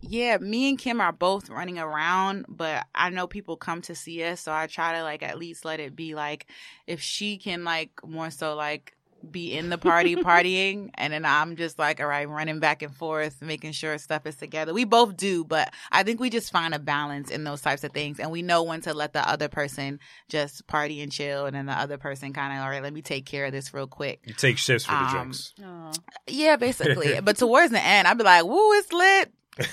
[0.00, 4.22] yeah, me and Kim are both running around, but I know people come to see
[4.22, 6.46] us, so I try to like at least let it be like
[6.86, 8.94] if she can like more so like
[9.30, 12.94] be in the party partying and then I'm just like all right running back and
[12.94, 14.72] forth making sure stuff is together.
[14.72, 17.92] We both do, but I think we just find a balance in those types of
[17.92, 21.56] things and we know when to let the other person just party and chill and
[21.56, 23.86] then the other person kind of all right, let me take care of this real
[23.86, 24.20] quick.
[24.24, 25.52] you take shifts for the Um, drinks.
[25.64, 25.92] Aw.
[26.28, 27.20] Yeah, basically.
[27.22, 29.32] but towards the end, I'd be like, woo, it's lit.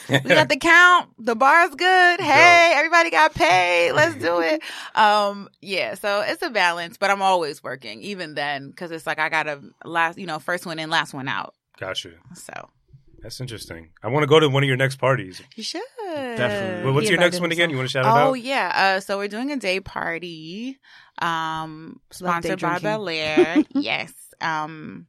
[0.10, 1.10] We got the count.
[1.20, 2.20] The bar's good.
[2.20, 3.91] Hey, everybody got paid.
[3.94, 4.62] Let's do it.
[4.95, 9.20] Um, yeah, so it's a balance, but I'm always working, even then, because it's like
[9.20, 11.53] I got to last, you know, first one in, last one out.
[11.80, 12.12] Gotcha.
[12.34, 12.70] So
[13.22, 13.90] That's interesting.
[14.02, 15.41] I want to go to one of your next parties.
[15.56, 15.82] you should.
[16.06, 16.86] Definitely.
[16.86, 17.70] Well, what's your next one again?
[17.70, 18.28] You want to shout it out?
[18.30, 20.80] Oh yeah, uh, so we're doing a day party,
[21.22, 22.80] um, sponsored by.
[22.80, 23.66] Belaire.
[23.76, 25.07] yes, um,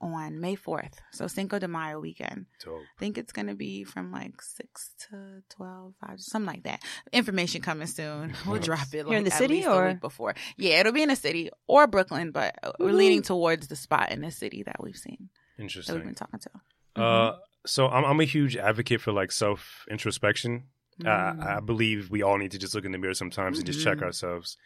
[0.00, 2.46] on May fourth, so Cinco de Mayo weekend.
[2.64, 2.80] Dope.
[2.80, 6.82] I think it's gonna be from like six to 12, 5, something like that.
[7.12, 8.34] Information coming soon.
[8.46, 10.34] We'll drop it Here like in the at city, least a or- week before.
[10.56, 14.20] Yeah, it'll be in the city or Brooklyn, but we're leaning towards the spot in
[14.20, 15.94] the city that we've seen Interesting.
[15.94, 17.02] that we've been talking to.
[17.02, 17.36] Uh,
[17.66, 20.64] so I'm, I'm a huge advocate for like self introspection.
[21.00, 21.06] Mm.
[21.06, 23.82] Uh, I believe we all need to just look in the mirror sometimes and just
[23.82, 24.02] check Mhm.
[24.02, 24.56] ourselves.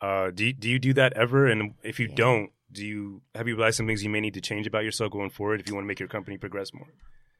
[0.00, 1.46] Uh, do you, do you do that ever?
[1.46, 2.14] And if you Yeah.
[2.14, 5.12] don't, do you have you realized some things you may need to change about yourself
[5.12, 6.86] going forward if you want to make your company progress more?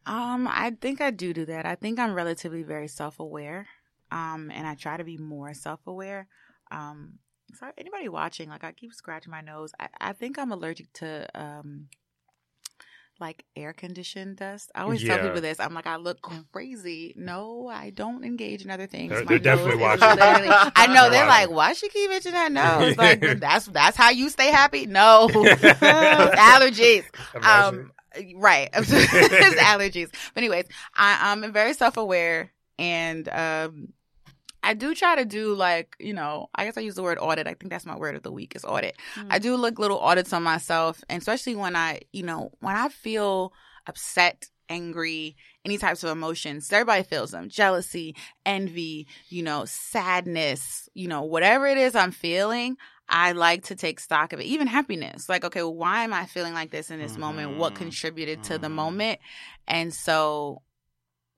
[0.04, 1.64] Um, I think I do do that.
[1.64, 3.66] I think I'm relatively very self aware.
[4.10, 6.26] Um, and I try to be more self aware.
[6.70, 7.18] Um,
[7.54, 9.72] so anybody watching, like I keep scratching my nose.
[9.78, 11.88] I, I think I'm allergic to um
[13.20, 14.70] like air conditioned dust.
[14.74, 15.60] I always tell people this.
[15.60, 16.18] I'm like, I look
[16.52, 17.14] crazy.
[17.16, 19.10] No, I don't engage in other things.
[19.12, 20.02] They're- they're definitely watching.
[20.10, 22.96] I know They're they're like, why she keep itching that nose?
[22.96, 24.86] Like that's that's how you stay happy.
[24.86, 27.04] No, allergies.
[27.34, 27.80] Imagine.
[27.80, 27.92] Um,
[28.36, 28.68] right.
[28.72, 30.10] it's allergies.
[30.34, 33.92] But anyways, I, I'm very self aware and um
[34.62, 37.46] I do try to do like, you know, I guess I use the word audit.
[37.46, 38.96] I think that's my word of the week is audit.
[39.30, 42.88] I do look little audits on myself, and especially when I, you know, when I
[42.88, 43.52] feel
[43.86, 46.72] upset, angry, any types of emotions.
[46.72, 47.48] Everybody feels them.
[47.48, 48.14] Jealousy,
[48.46, 52.76] envy, you know, sadness, you know, whatever it is I'm feeling,
[53.08, 54.44] I like to take stock of it.
[54.44, 55.28] Even happiness.
[55.28, 57.52] Like, okay, why am I feeling like this in this moment?
[57.52, 57.78] What Mhm.
[57.78, 58.72] contributed to the Mhm.
[58.72, 59.20] moment?
[59.68, 60.62] And so,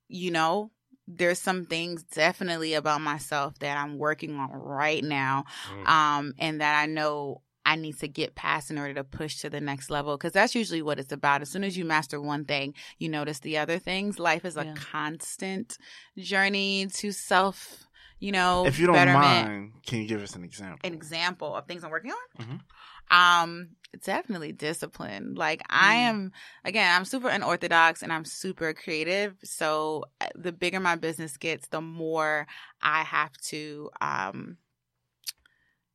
[0.08, 0.70] you know,
[1.06, 5.86] there's some things definitely about myself that I'm working on right now Mm.
[5.88, 9.48] um, and that I know I need to get past in order to push to
[9.50, 10.16] the next level.
[10.18, 11.40] Cause that's usually what it's about.
[11.42, 14.18] As soon as you master one thing, you notice the other things.
[14.18, 14.74] Life is a Yeah.
[14.76, 15.78] constant
[16.18, 17.86] journey to self,
[18.18, 19.22] you know, If you don't betterment.
[19.46, 20.78] mind, can you give us an example?
[20.84, 22.46] An example of things I'm working on?
[22.46, 22.60] Mhm.
[23.10, 23.68] Um,
[24.02, 25.34] definitely discipline.
[25.34, 26.08] Like I Mm.
[26.08, 26.32] am,
[26.64, 29.36] again, I'm super unorthodox and I'm super creative.
[29.44, 32.46] So uh, the bigger my business gets, the more
[32.82, 34.58] I have to, um,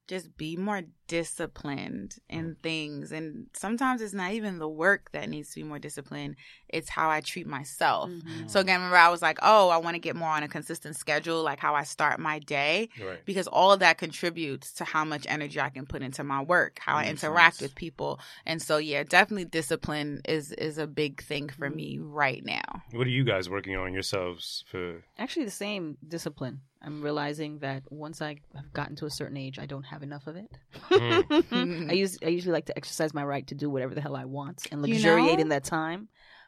[0.09, 3.11] just be more disciplined in things.
[3.11, 6.35] And sometimes it's not even the work that needs to be more disciplined.
[6.67, 8.09] It's how I treat myself.
[8.09, 8.49] Mhm.
[8.49, 10.95] So again, remember I was like, oh, I want to get more on a consistent
[10.95, 13.23] schedule, like how I start my day Right.
[13.25, 16.79] because all of that contributes to how much energy I can put into my work,
[16.79, 17.69] how I interact sense.
[17.69, 18.19] with people.
[18.45, 22.83] And so yeah, definitely discipline is is a big thing for me right now.
[22.91, 25.03] What are you guys working on yourselves for?
[25.17, 26.61] Actually, the same discipline.
[26.81, 30.27] I'm realizing that once I have gotten to a certain age, I don't have enough
[30.27, 30.49] of it.
[30.89, 31.89] Mm.
[31.89, 34.25] I use I usually like to exercise my right to do whatever the hell I
[34.25, 35.41] want and You luxuriate know?
[35.41, 36.07] in that time,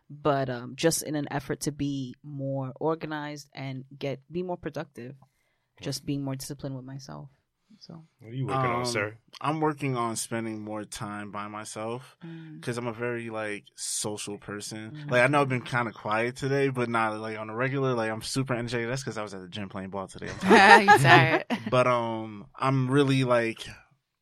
[0.10, 5.16] but um, just in an effort to be more organized and get be more productive,
[5.82, 7.30] just being more disciplined with myself.
[7.82, 9.18] So What are you working on, Um, sir?
[9.42, 12.60] I'm working on spending more time by myself Mm.
[12.60, 14.92] because I'm a very like social person.
[14.92, 15.10] Mhm.
[15.12, 17.96] Like I know I've been kind of quiet today, but not like on a regular.
[17.96, 18.88] Like I'm super energetic.
[18.88, 20.30] That's because I was at the gym playing ball today.
[20.30, 20.84] I'm tired.
[20.90, 21.46] you tired?
[21.72, 23.68] but um, I'm really like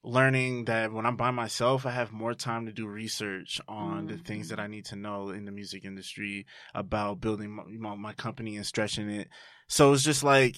[0.02, 4.16] learning that when I'm by myself, I have more time to do research on the
[4.16, 8.56] things that I need to know in the music industry about building my, my company
[8.56, 9.28] and stretching it.
[9.68, 10.56] So it's just like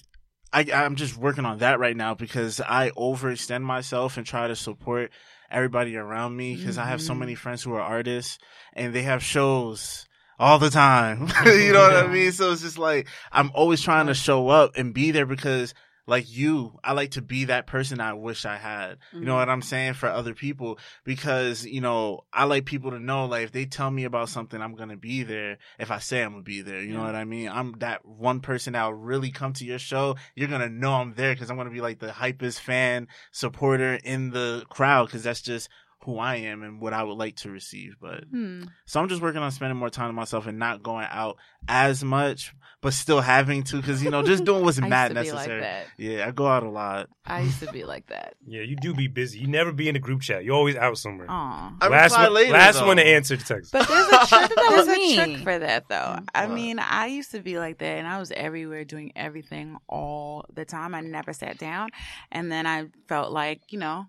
[0.52, 4.56] I, I'm just working on that right now because I overextend myself and try to
[4.56, 5.10] support
[5.50, 7.18] everybody around me because I have so Mhm.
[7.18, 8.38] many friends who are artists
[8.72, 10.06] and they have shows
[10.38, 11.28] all the time.
[11.46, 12.32] you know what I mean?
[12.32, 15.74] So it's just like I'm always trying to show up and be there because
[16.06, 18.98] like you, I like to be that person I wish I had.
[19.12, 19.38] You know Mhm.
[19.38, 23.44] what I'm saying for other people because, you know, I like people to know like
[23.44, 25.58] if they tell me about something, I'm to be there.
[25.78, 27.48] If I say I'm to be there, you know what I mean?
[27.48, 30.16] I'm that one person that'll really come to your show.
[30.34, 34.30] You're to know I'm there because I'm to be like the hypest fan supporter in
[34.30, 35.68] the crowd because that's just
[36.04, 37.94] who I am and what I would like to receive.
[38.00, 38.64] But Hmm.
[38.86, 41.36] so I'm just working on spending more time to myself and not going out
[41.68, 45.08] as much, but still having to because you know just doing what's I used mad
[45.10, 45.66] to like necessary.
[45.98, 47.08] yeah, I go out a lot.
[47.24, 48.34] I used to be like that.
[48.44, 49.38] Yeah, you do be busy.
[49.38, 50.44] You never be in a group chat.
[50.44, 51.26] You're always out somewhere.
[51.30, 51.76] Aw.
[51.80, 52.86] I last reply one, later, last though.
[52.88, 53.70] one to answer the text.
[53.72, 54.28] But there's a trick.
[54.56, 56.18] That there's was a trick for that, though.
[56.34, 60.44] I mean, I used to be like that, and I was everywhere doing everything all
[60.52, 60.94] the time.
[60.96, 61.90] I never sat down,
[62.32, 64.06] and then I felt like, you know,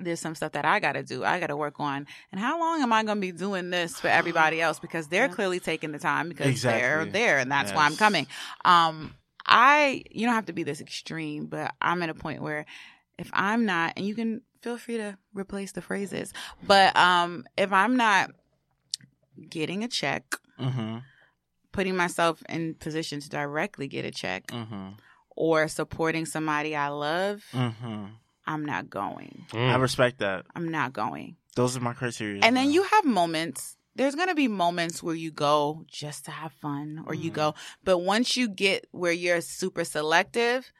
[0.00, 1.24] there's some stuff that I got to do.
[1.24, 2.06] I got to work on.
[2.32, 4.78] And how long am I going to be doing this for everybody else?
[4.78, 6.80] Because they're clearly taking the time because Exactly.
[6.80, 8.26] they're there, and that's why I'm coming.
[8.64, 9.14] Um,
[9.46, 12.66] I you don't have to be this extreme, but I'm at a point where
[13.18, 16.32] if I'm not, and you can feel free to replace the phrases,
[16.66, 18.30] but um, if I'm not
[19.48, 20.24] getting a check,
[20.60, 20.98] Mm-hmm.
[21.70, 24.88] putting myself in position to directly get a check, Mm-hmm.
[25.30, 28.04] or supporting somebody I love, Mm-hmm.
[28.48, 29.44] I'm not going.
[29.52, 29.70] Mm.
[29.70, 30.46] I respect that.
[30.56, 31.36] I'm not going.
[31.54, 32.40] Those are my criteria.
[32.42, 33.76] And then you have moments.
[33.94, 37.34] There's going to be moments where you go just to have fun or you Mhm.
[37.34, 37.54] go.
[37.84, 40.72] But once you get where you're super selective,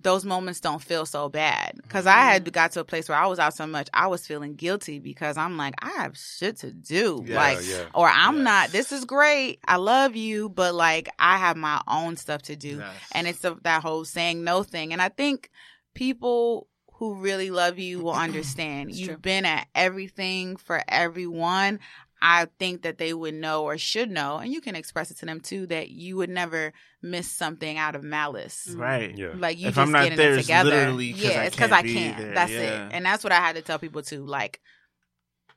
[0.00, 1.78] those moments don't feel so bad.
[1.88, 4.26] Cause I had got to a place where I was out so much, I was
[4.26, 7.22] feeling guilty because I'm like, I have shit to do.
[7.26, 7.84] Yeah, like, yeah.
[7.94, 8.44] or I'm Yes.
[8.44, 9.60] not, this is great.
[9.66, 12.78] I love you, but like, I have my own stuff to do.
[12.78, 12.94] Yes.
[13.12, 14.92] And it's a, that whole saying no thing.
[14.92, 15.50] And I think
[15.94, 16.66] people
[17.02, 18.90] who really love you will understand.
[18.90, 19.16] It's You've true.
[19.16, 21.80] been at everything for everyone.
[22.24, 25.26] I think that they would know or should know, and you can express it to
[25.26, 26.72] them too, that you would never
[27.02, 28.68] miss something out of malice.
[28.68, 28.80] Mm-hmm.
[28.80, 29.18] right.
[29.18, 29.34] Yeah.
[29.36, 30.70] Like you If just I'm not getting there, it it's together.
[30.70, 32.18] literally 'cause yeah, I it's because can't I be can't.
[32.18, 32.34] there.
[32.34, 32.60] That's Yeah.
[32.60, 34.24] it, and that's what I had to tell people too.
[34.24, 34.60] Like,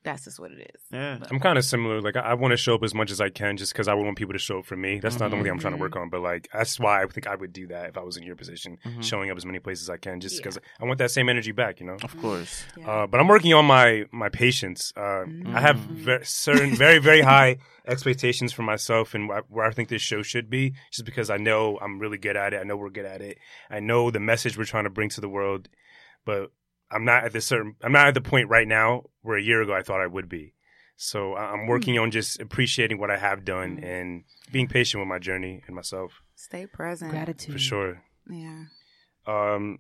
[0.06, 0.82] that's just what it is.
[0.92, 1.20] Yeah.
[1.30, 2.00] I'm kind of similar.
[2.00, 3.94] Like I, I want to show up as much as I can, just because I
[3.94, 5.00] want people to show up for me.
[5.00, 5.82] That's not the only thing I'm trying to Mhm.
[5.82, 8.16] work on, but like that's why I think I would do that if I was
[8.16, 9.04] in your position, Mhm.
[9.04, 10.40] showing up as many places as I can, just Yeah.
[10.44, 11.80] because I want that same energy back.
[11.82, 11.98] You know.
[12.04, 12.64] Of course.
[12.86, 14.94] Uh, but I'm working on my my patience.
[14.96, 15.88] Uh, I have Mhm.
[16.08, 17.58] ver- certain very very high
[17.88, 21.38] expectations for myself and wh- where I think this show should be, just because I
[21.38, 22.58] know I'm really good at it.
[22.60, 23.38] I know we're good at it.
[23.70, 25.70] I know the message we're trying to bring to the world,
[26.26, 26.52] but
[26.92, 27.76] I'm not at this certain.
[27.82, 30.30] I'm not at the point right now where a year ago I thought I would
[30.30, 30.54] be.
[30.98, 35.08] So I- I'm working on just appreciating what I have done and being patient with
[35.10, 37.12] my journey and myself Stay present.
[37.12, 37.52] Gratitude.
[37.54, 38.02] for sure.
[38.30, 38.66] Yeah.
[39.28, 39.80] Um,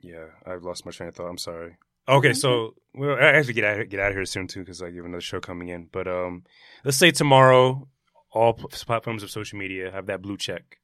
[0.00, 1.28] yeah, I've lost my train of thought.
[1.28, 1.76] I'm sorry.
[2.08, 4.82] Okay, so well, I have to get out get out of here soon too because
[4.82, 5.88] I have another show coming in.
[5.92, 6.44] But um,
[6.84, 7.88] let's say tomorrow,
[8.32, 10.78] all platforms of social media have that blue check.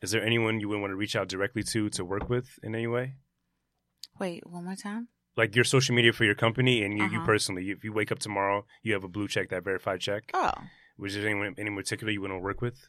[0.00, 2.74] Is there anyone you would want to reach out directly to to work with in
[2.74, 3.14] any way?
[4.18, 5.08] Wait, one more time.
[5.34, 7.26] like your social media for your company and you, you Uh-huh.
[7.26, 7.70] personally.
[7.70, 10.30] If you wake up tomorrow, you have a blue check, that verified check.
[10.34, 10.52] Oh,
[10.98, 12.86] Was there anyone any particular you want to work with,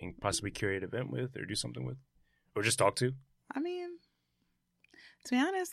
[0.00, 1.96] and possibly curate an event with, or do something with,
[2.54, 3.14] or just talk to?
[3.50, 3.88] I mean,
[5.24, 5.72] to be honest,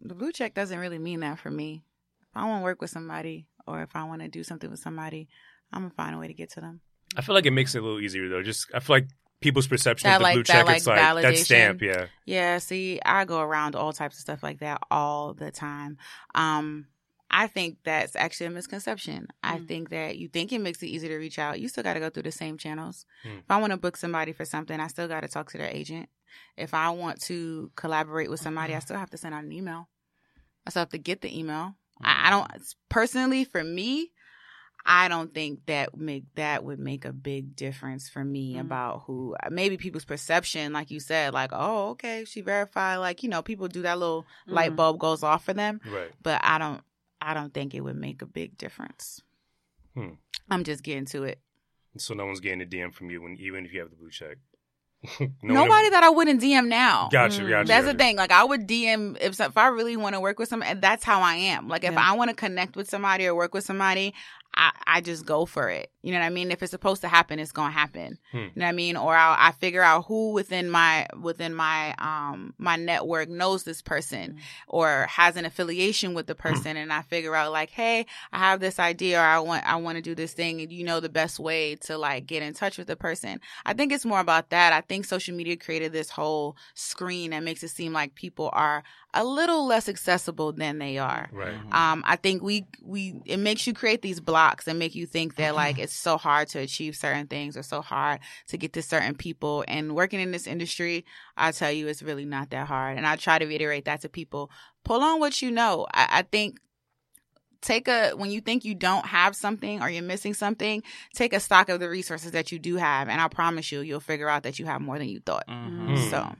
[0.00, 1.84] the blue check doesn't really mean that for me.
[2.20, 4.80] If I want to work with somebody or if I want to do something with
[4.80, 5.28] somebody,
[5.72, 6.82] I'm gonna find a way to get to them.
[7.16, 8.42] I feel like it makes it a little easier though.
[8.42, 9.08] Just I feel like
[9.44, 12.06] people's perception That, of the like- blue that, check, like, it's like that stamp, yeah.
[12.24, 15.98] Yeah, see, I go around all types of stuff like that all the time.
[16.34, 16.86] Um,
[17.30, 19.28] I think that's actually a misconception.
[19.42, 19.68] I Mm.
[19.68, 21.60] think that you think it makes it easy to reach out.
[21.60, 23.06] You still got to go through the same channels.
[23.24, 23.38] Mm.
[23.40, 25.68] If I want to book somebody for something, I still got to talk to their
[25.68, 26.08] agent.
[26.56, 29.88] If I want to collaborate with somebody, I still have to send out an email.
[30.66, 31.74] I still have to get the email.
[32.02, 32.50] I, I don't
[32.88, 34.12] personally for me.
[34.86, 38.60] I don't think that make that would make a big difference for me Mm.
[38.60, 43.28] about who maybe people's perception, like you said, like oh okay, she verified, like you
[43.30, 44.76] know people do that little light Mhm.
[44.76, 46.10] bulb goes off for them, Right.
[46.22, 46.82] but I don't
[47.20, 49.22] I don't think it would make a big difference.
[49.94, 50.14] Hmm.
[50.50, 51.38] I'm just getting to it.
[51.96, 54.10] So no one's getting a DM from you when even if you have the blue
[54.10, 54.36] check.
[55.20, 55.26] No
[55.60, 57.08] one- Nobody that I wouldn't DM now.
[57.12, 57.48] Gotcha, Mm.
[57.50, 57.68] gotcha.
[57.68, 58.16] That's the thing.
[58.16, 61.20] Like I would DM if if I really want to work with somebody, that's how
[61.20, 61.68] I am.
[61.68, 62.00] Like if Yeah.
[62.10, 64.14] I want to connect with somebody or work with somebody,
[64.56, 65.90] I I just go for it.
[66.02, 66.50] You know what I mean?
[66.50, 68.18] If it's supposed to happen, it's gonna happen.
[68.30, 68.36] Hmm.
[68.38, 68.96] You know what I mean?
[68.96, 73.82] Or I'll, I figure out who within my within my um my network knows this
[73.82, 74.38] person Mm.
[74.68, 78.60] or has an affiliation with the person, and I figure out like, hey, I have
[78.60, 81.08] this idea, or I want I want to do this thing, and you know the
[81.08, 83.40] best way to like get in touch with the person.
[83.66, 84.72] I think it's more about that.
[84.72, 88.82] I think social media created this whole screen that makes it seem like people are
[89.14, 91.28] a little less accessible than they are.
[91.32, 91.54] Right.
[91.72, 95.36] Um, I think we we it makes you create these blocks and make you think
[95.36, 98.82] that like it's so hard to achieve certain things or so hard to get to
[98.82, 99.64] certain people.
[99.68, 101.04] And working in this industry,
[101.36, 102.96] I tell you, it's really not that hard.
[102.98, 104.50] And I try to reiterate that to people.
[104.84, 105.86] Pull on what you know.
[105.94, 106.58] I, I think
[107.62, 110.82] take a when you think you don't have something or you're missing something,
[111.14, 114.00] take a stock of the resources that you do have, and I promise you, you'll
[114.00, 115.46] figure out that you have more than you thought.
[115.48, 115.98] Mhm.
[115.98, 116.10] Hmm.
[116.10, 116.36] So.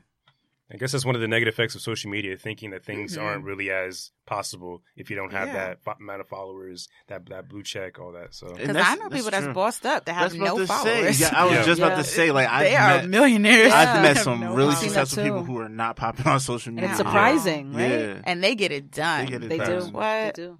[0.73, 3.21] I guess that's one of the negative effects of social media, thinking that things Mhm.
[3.21, 5.53] aren't really as possible if you don't have Yeah.
[5.53, 8.33] that fo- amount of followers, that that blue check, all that.
[8.33, 10.65] So Because I know people that's that's bossed up that have That's about no to
[10.67, 11.17] followers.
[11.17, 11.63] Say, yeah, I was Yeah.
[11.65, 13.71] just about to say, like, I've they are met, millionaires.
[13.71, 14.01] I've Yeah.
[14.01, 14.79] met some no really followers.
[14.79, 16.89] successful people who are not popping on social And media.
[16.89, 17.05] it's Yeah.
[17.05, 17.91] surprising, right?
[17.91, 18.21] Yeah.
[18.23, 19.25] and they get it done.
[19.25, 19.79] They get it They done.
[19.87, 19.91] do.
[19.91, 20.35] What?
[20.35, 20.57] They do.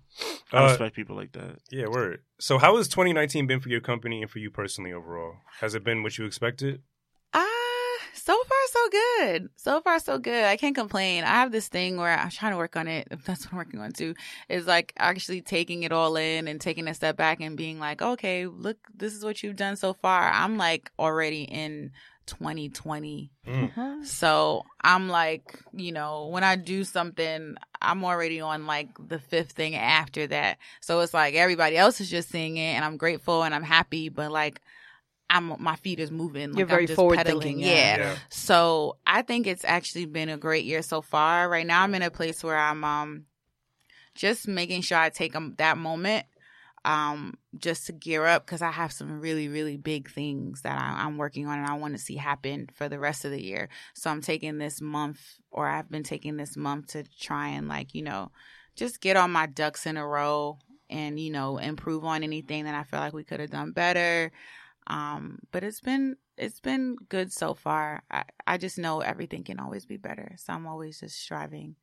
[0.53, 1.57] I Uh, respect people like that.
[1.72, 2.22] yeah, word.
[2.40, 5.38] So how has 2019 been for your company and for you personally overall?
[5.61, 6.84] Has it been what you expected?
[8.15, 9.49] So far so good.
[9.57, 10.45] So far so good.
[10.45, 11.23] I can't complain.
[11.23, 13.07] I have this thing where I'm trying to work on it.
[13.25, 14.15] That's what I'm working on too.
[14.49, 18.01] Is like actually taking it all in and taking a step back and being like,
[18.01, 20.31] okay, look, this is what you've done so far.
[20.31, 21.91] I'm like already in
[22.25, 23.31] 2020.
[23.45, 24.05] Mm.
[24.05, 29.51] So I'm like, you know, when I do something, I'm already on like the fifth
[29.51, 30.57] thing after that.
[30.79, 34.09] So it's like everybody else is just seeing it and I'm grateful and I'm happy,
[34.09, 34.61] but like
[35.30, 36.52] I'm my feet is moving.
[36.52, 37.41] Like You're very I'm just forward pedaling.
[37.41, 37.76] thinking, Yeah.
[37.76, 37.97] yeah.
[37.97, 38.15] Yeah.
[38.30, 41.49] So I think it's actually been a great year so far.
[41.49, 43.26] Right now I'm in a place where I'm um
[44.14, 46.26] just making sure I take 'em- that moment
[46.85, 51.03] um just to gear up because I have some really really big things that I,
[51.03, 53.69] I'm working on and I want to see happen for the rest of the year.
[53.95, 55.19] So I'm taking this month
[55.49, 58.31] or I've been taking this month to try and like you know
[58.76, 62.76] just get all my ducks in a row and you know improve on anything that
[62.76, 64.31] I feel like we could have done better.
[64.87, 68.03] Um, but it's been it's been good so far.
[68.11, 70.35] I, I just know everything can always be better.
[70.37, 71.75] So I'm always just striving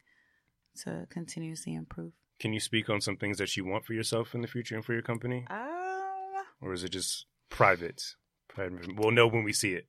[0.82, 2.12] to continuously improve.
[2.38, 4.84] Can you speak on some things that you want for yourself in the future and
[4.84, 8.14] for your company, Um, or is it just private?
[8.48, 8.96] Private.
[8.96, 9.86] We'll know when we see it.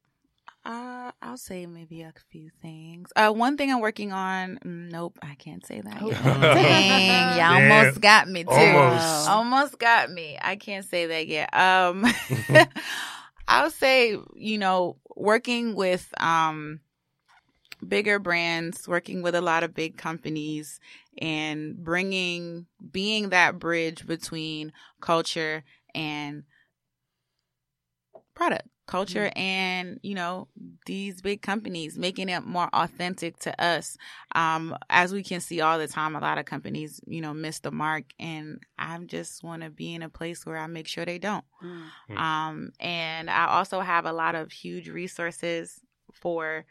[0.66, 3.12] Uh, I'll say maybe a few things.
[3.16, 4.60] Uh, one thing I'm working on.
[4.64, 5.98] mm, Nope, I can't say that.
[6.02, 6.08] Oh.
[6.10, 6.24] Yet.
[6.24, 7.72] Dang, you Damn.
[7.72, 8.50] almost got me too.
[8.50, 9.30] Almost.
[9.30, 10.38] almost got me.
[10.42, 11.54] I can't say that yet.
[11.54, 12.06] Um,
[13.48, 16.80] I'll say, you know, working with um
[17.86, 20.80] bigger brands, working with a lot of big companies
[21.18, 24.72] and bringing being that bridge between
[25.02, 25.64] culture
[25.94, 26.44] and
[28.34, 30.48] product culture and you know
[30.86, 33.98] these big companies making it more authentic to us
[34.36, 37.60] um as we can see all the time a lot of companies you know miss
[37.60, 41.06] the mark and i just want to be in a place where i make sure
[41.06, 41.86] they don't Mm.
[42.10, 42.18] Hmm.
[42.18, 45.80] um and i also have a lot of huge resources
[46.12, 46.66] for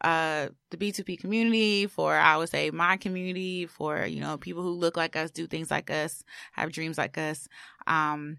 [0.00, 4.70] uh the b2p community for i would say my community for you know people who
[4.70, 7.46] look like us do things like us have dreams like us
[7.86, 8.38] um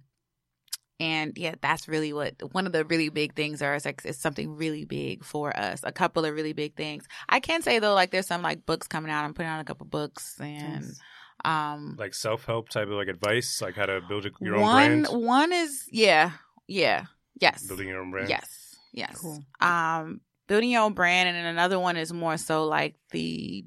[1.04, 3.76] And yeah, that's really what one of the really big things are.
[3.76, 5.82] It's like it's something really big for us.
[5.84, 7.04] A couple of really big things.
[7.28, 9.26] I can say though, like there's some like books coming out.
[9.26, 10.84] I'm putting out a couple books and.
[10.86, 11.00] Nice.
[11.46, 15.02] Um, Like self help type of like advice, like how to build your own one
[15.04, 15.08] brand.
[15.26, 16.32] one is yeah
[16.68, 17.06] yeah
[17.42, 18.30] yes Building your own brand.
[18.30, 19.44] yes yes Cool.
[19.60, 23.66] um building your own brand and then another one is more so like the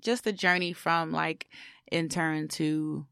[0.00, 1.46] just the journey from like
[1.92, 3.06] intern to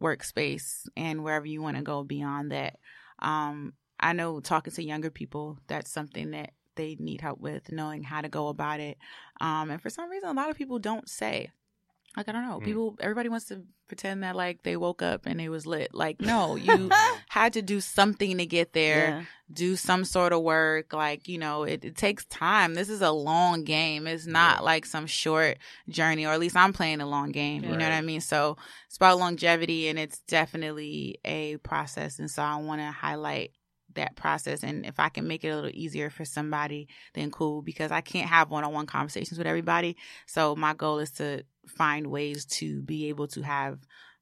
[0.00, 2.76] workspace and wherever you want to go beyond that.
[3.20, 8.02] Um i know talking to younger people that's something that they need help with knowing
[8.02, 8.98] how to go about it.
[9.40, 11.50] Um and for some reason a lot of people don't say
[12.16, 12.64] like i don't know Mm.
[12.64, 16.20] people everybody wants to pretend that like they woke up and it was lit like
[16.20, 16.90] no you
[17.28, 19.22] had to do something to get there Yeah.
[19.52, 20.94] do some sort of work.
[20.94, 22.72] Like, you know, it, it takes time.
[22.74, 24.06] This is a long game.
[24.06, 24.62] It's not Yeah.
[24.62, 27.62] like some short journey, or at least I'm playing a long game.
[27.62, 28.22] You know what I mean?
[28.22, 32.18] So it's about longevity and it's definitely a process.
[32.18, 33.50] And so I want to highlight
[33.94, 34.62] that process.
[34.62, 38.00] And if I can make it a little easier for somebody, then cool, because I
[38.00, 39.96] can't have one on one conversations with everybody.
[40.26, 43.78] So my goal is to find ways to be able to have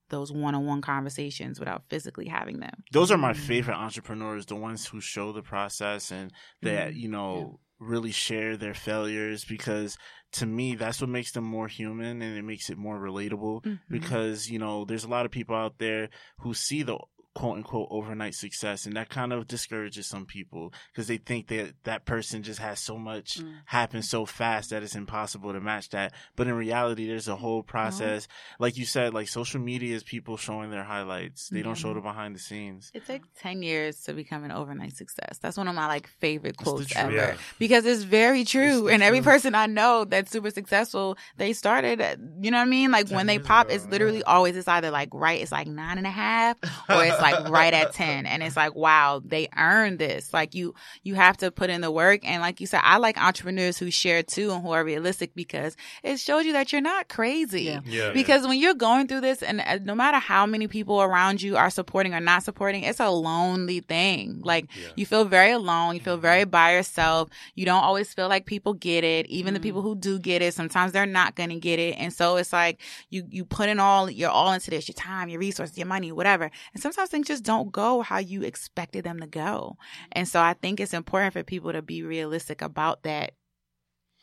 [0.08, 2.84] those one on one conversations without physically having them.
[2.92, 6.96] Those are my favorite entrepreneurs, the ones who show the process and that, Mhm.
[6.96, 9.96] you know, really share their failures because
[10.30, 13.80] to me that's what makes them more human and it makes it more relatable Mhm.
[13.90, 16.08] because, you know, there's a lot of people out there
[16.38, 16.96] who see the
[17.34, 21.72] quote unquote overnight success and that kind of discourages some people because they think that
[21.84, 23.54] that person just has so much Mm.
[23.64, 27.62] happen so fast that it's impossible to match that but in reality there's a whole
[27.62, 28.28] process
[28.58, 31.94] like you said like social media is people showing their highlights they don't show Mhm.
[31.94, 35.38] the behind the scenes It takes 10 years to become an overnight success.
[35.40, 37.36] That's one of my like favorite quotes ever Yeah.
[37.58, 38.82] because it's very true.
[38.82, 39.24] the and every truth.
[39.32, 42.90] person I know that's super successful, they started, at- you know what I mean?
[42.90, 44.24] Like when they pop, ago, it's literally yeah.
[44.34, 46.56] always, it's either like right, it's like nine and a half
[46.90, 48.26] or it's like right at 10.
[48.26, 50.32] And it's like, wow, they earned this.
[50.34, 52.20] Like you, you have to put in the work.
[52.24, 55.76] And like you said, I like entrepreneurs who share too and who are realistic because
[56.02, 57.62] it shows you that you're not crazy.
[57.62, 57.80] Yeah.
[57.86, 58.10] Yeah.
[58.12, 61.56] Because when you're going through this, and uh, no matter how many people around you
[61.56, 64.40] are supporting or not supporting, it's a lonely thing.
[64.44, 64.88] Like Yeah.
[64.96, 65.94] you feel very alone.
[65.94, 67.28] You feel very by yourself.
[67.54, 69.26] You don't always feel like people get it.
[69.26, 69.62] Even the Mhm.
[69.62, 71.94] people who do get it, sometimes they're not going to get it.
[71.98, 72.80] And so it's like
[73.10, 76.10] you you put in all your all into this, your time, your resources, your money,
[76.12, 76.50] whatever.
[76.74, 79.76] And sometimes things just don't go how you expected them to go.
[80.10, 83.34] And so I think it's important for people to be realistic about that.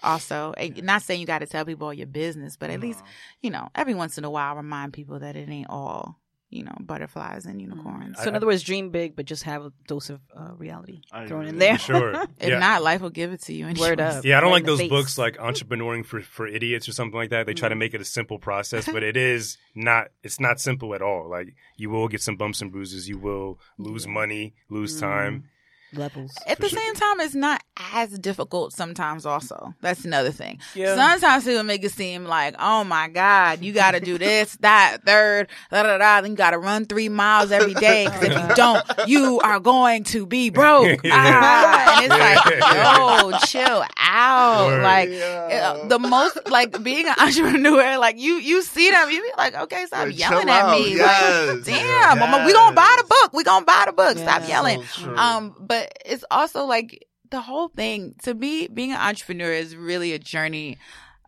[0.03, 3.03] Also, And not saying you got to tell people all your business, but at least
[3.41, 6.19] you know, every once in a while remind people that it ain't all,
[6.49, 8.17] you know, butterflies and mm, unicorns.
[8.17, 11.27] So in other words, dream big, but just have a dose of uh, reality I
[11.27, 11.77] thrown in there.
[11.77, 12.09] Sure.
[12.39, 12.59] If yeah.
[12.59, 13.65] not, life will give it to you.
[13.65, 13.79] Anyways.
[13.79, 14.23] Word up.
[14.23, 14.89] Yeah, I don't Right like those face.
[14.89, 17.45] books like entrepreneuring for, for idiots or something like that.
[17.45, 17.79] They try to mm.
[17.79, 20.07] make it a simple process, but it is not.
[20.23, 21.29] It's not simple at all.
[21.29, 23.07] Like you will get some bumps and bruises.
[23.07, 25.01] You will lose money, lose mm.
[25.01, 25.49] time.
[25.93, 26.31] Levels.
[26.45, 26.79] At the sure.
[26.79, 27.63] same time, it's not
[27.93, 29.25] as difficult sometimes.
[29.25, 30.59] Also, that's another thing.
[30.75, 30.95] Yeah.
[30.95, 34.99] Sometimes people make it seem like, oh my god, you got to do this, that,
[35.05, 36.21] third, da da da.
[36.21, 39.59] Then you got to run three miles every day because if you don't, you are
[39.59, 40.99] going to be broke.
[41.11, 44.67] Ah, and it's like, yo, chill out.
[44.67, 44.83] Word.
[44.83, 49.31] Like uh, the most, like being an entrepreneur, like you, you see them, you be
[49.37, 50.95] like, okay, stop Like, yelling at me.
[50.95, 51.55] Yes.
[51.55, 53.33] Like, damn, I'm- we gonna buy the book.
[53.33, 54.17] We gonna buy the book.
[54.17, 54.83] Stop yelling.
[54.83, 55.15] So.
[55.15, 60.13] Um, but it's also like the whole thing to me, being an entrepreneur is really
[60.13, 60.77] a journey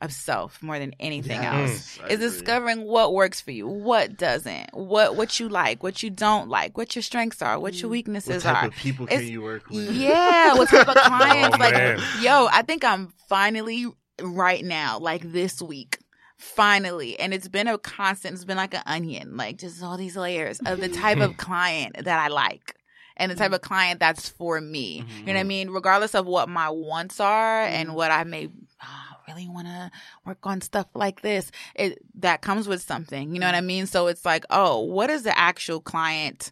[0.02, 2.11] of self more than anything Yes, else.
[2.11, 6.49] Is discovering what works for you, what doesn't, what what you like, what you don't
[6.49, 7.84] like, what your strengths are, what your mm.
[7.84, 8.68] what weaknesses type are.
[8.68, 9.91] of people can you work with?
[9.91, 11.56] Yeah, what type of clients?
[11.56, 11.99] Oh, like, man.
[12.22, 13.86] yo, I think I'm finally
[14.22, 15.99] right now, like this week.
[16.38, 18.34] Finally, and it's been a constant.
[18.34, 21.95] It's been like an onion, like just all these layers of the type of client
[22.03, 22.76] that I like,
[23.22, 23.56] and the type mm-hmm.
[23.56, 25.06] of client that's for me.
[25.19, 25.48] You know what I mm-hmm.
[25.48, 25.69] mean?
[25.69, 27.76] Regardless of what my wants are mm-hmm.
[27.76, 28.49] and what I may
[28.84, 29.91] oh, really want to
[30.26, 33.34] work on stuff like this, it that comes with something.
[33.34, 33.85] You know what I mean?
[33.85, 36.52] So it's like, oh, what is the actual client?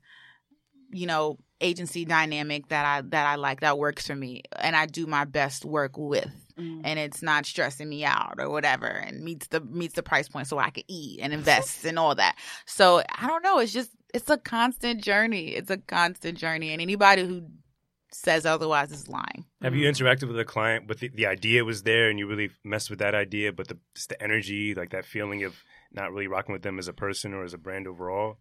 [0.91, 4.85] you know agency dynamic that I that I like that works for me and I
[4.85, 6.81] do my best work with Mm.
[6.83, 10.47] and it's not stressing me out or whatever and meets the meets the price point
[10.47, 12.35] so I can eat and invest and all that.
[12.65, 15.49] So I don't know, it's just it's a constant journey.
[15.49, 17.43] It's a constant journey and anybody who
[18.11, 19.45] says otherwise is lying.
[19.61, 22.49] Have you interacted with a client, but the, the idea was there, and you really
[22.63, 26.27] messed with that idea, but the just the energy, like that feeling of not really
[26.27, 28.37] rocking with them as a person or as a brand overall,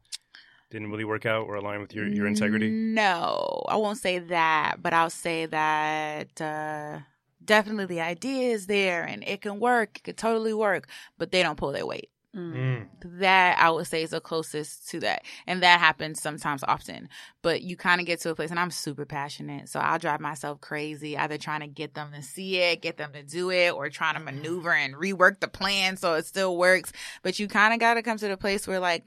[0.70, 2.70] didn't really work out or align with your your integrity.
[2.70, 7.00] No, I won't say that, but I'll say that uh
[7.44, 9.98] definitely the idea is there and it can work.
[9.98, 12.10] It could totally work, but they don't pull their weight.
[12.36, 12.86] Mm.
[13.18, 15.22] That I would say is the closest to that.
[15.46, 17.08] And that happens sometimes often.
[17.42, 19.68] But you kind of get to a place, and I'm super passionate.
[19.68, 23.12] So I'll drive myself crazy, either trying to get them to see it, get them
[23.14, 26.92] to do it, or trying to maneuver and rework the plan so it still works.
[27.22, 29.04] But you kind of got to come to the place where, like,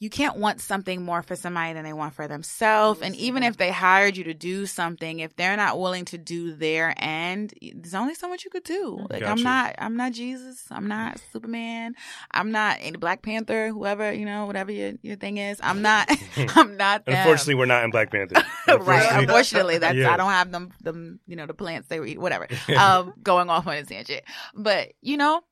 [0.00, 3.02] you can't want something more for somebody than they want for themselves.
[3.02, 6.52] And even if they hired you to do something, if they're not willing to do
[6.52, 9.06] their end, there's only so much you could do.
[9.10, 10.64] Like I'm not, I'm not Jesus.
[10.70, 11.94] I'm not Superman.
[12.30, 15.58] I'm not any Black Panther, whoever, you know, whatever your, your thing is.
[15.62, 16.08] I'm not,
[16.54, 17.02] I'm not.
[17.06, 18.42] Unfortunately, we're not in Black Panther.
[18.80, 19.08] right.
[19.12, 20.12] Unfortunately, that's Yeah.
[20.12, 22.46] I don't have them them you know the plants they eat whatever.
[22.76, 24.22] Um, going off on a tangent,
[24.54, 25.42] but you know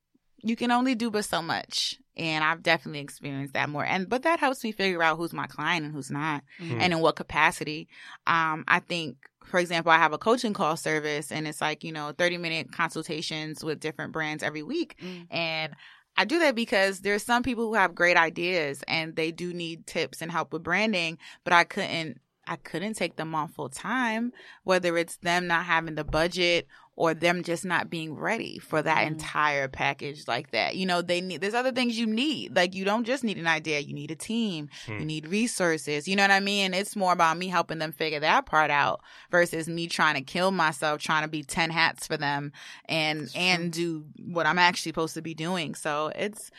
[0.47, 3.85] you can only do but so much, and I've definitely experienced that more.
[3.85, 6.81] And but that helps me figure out who's my client and who's not, Hmm.
[6.81, 7.89] and in what capacity.
[8.27, 9.17] Um, I think.
[9.45, 12.73] For example, I have a coaching call service and it's like, you know, 30 minute
[12.73, 14.97] consultations with different brands every week.
[15.01, 15.27] Mm.
[15.31, 15.73] And
[16.17, 19.87] I do that because there's some people who have great ideas and they do need
[19.87, 24.33] tips and help with branding, but I couldn't I couldn't take them on full time,
[24.65, 29.05] whether it's them not having the budget or them just not being ready for that
[29.05, 29.09] Mm.
[29.09, 30.77] entire package like that.
[30.77, 32.57] You know, they need there's other things you need.
[32.57, 35.01] Like you don't just need an idea, you need a team, Hmm.
[35.01, 36.09] you need resources.
[36.09, 36.73] You know what I mean?
[36.73, 39.01] It's more about me helping them figure that part out
[39.31, 42.53] versus me trying to kill myself trying to be 10 hats for them
[42.87, 45.75] and and do what I'm actually supposed to be doing.
[45.75, 46.51] So it's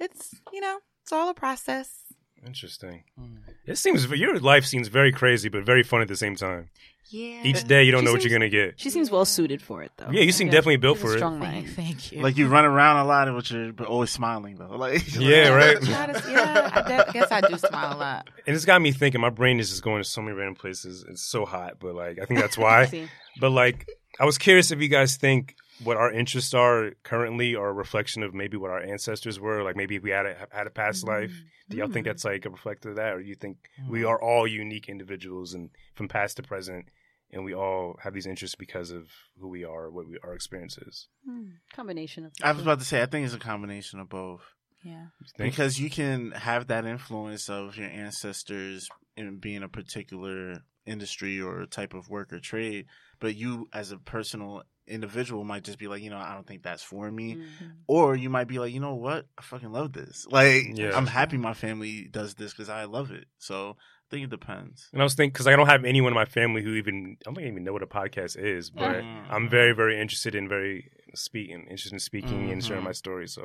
[0.00, 2.00] it's, you know, it's all a process.
[2.46, 3.04] Interesting.
[3.20, 3.38] Mm.
[3.66, 6.68] It seems your life seems very crazy, but very fun at the same time.
[7.10, 7.42] Yeah.
[7.44, 8.80] Each day, you don't She know what you're gonna get.
[8.80, 10.10] She seems well suited for it, though.
[10.10, 11.18] Yeah, you seem definitely built She's a for it.
[11.18, 11.76] Strong Thank, mind.
[11.76, 12.22] thank you.
[12.22, 14.74] Like you run around a lot, but you're but always smiling though.
[14.76, 15.76] Like Yeah, right.
[15.82, 18.30] Yeah, I guess I do smile a lot.
[18.46, 19.20] And it's got me thinking.
[19.20, 21.04] My brain is just going to so many random places.
[21.08, 23.08] It's so hot, but like I think that's why.
[23.38, 23.86] But like,
[24.18, 28.22] I was curious if you guys think what our interests are currently are a reflection
[28.22, 29.62] of maybe what our ancestors were.
[29.62, 31.32] Like maybe we had a had a past life.
[31.68, 32.10] Do y'all think Mm.
[32.10, 33.88] that's like a reflective of that, or do you think Mm.
[33.88, 36.88] we are all unique individuals and from past to present,
[37.30, 41.08] and we all have these interests because of who we are, what we, our experiences?
[41.24, 41.50] Hmm.
[41.72, 42.32] Combination of.
[42.42, 42.68] I was two.
[42.68, 44.42] about to say, I think it's a combination of both.
[44.84, 45.06] Yeah.
[45.38, 45.44] You?
[45.44, 48.86] Because you can have that influence of your ancestors
[49.16, 52.84] in being a particular industry or type of work or trade,
[53.18, 56.62] but you as a personal individual might just be like, you know, I don't think
[56.62, 57.36] that's for me.
[57.36, 57.70] Mm.
[57.86, 59.26] Or you might be like, you know what?
[59.38, 60.26] I fucking love this.
[60.30, 60.96] Like, Yeah.
[60.96, 63.26] I'm happy my family does this because I love it.
[63.38, 64.88] So I think it depends.
[64.92, 67.32] And I was thinking because I don't have anyone in my family who even I
[67.32, 69.26] don't even know what a podcast is, but Mhm.
[69.30, 72.86] I'm very very interested in very speaking, interested in speaking and sharing Mhm.
[72.86, 73.26] my story.
[73.28, 73.42] So,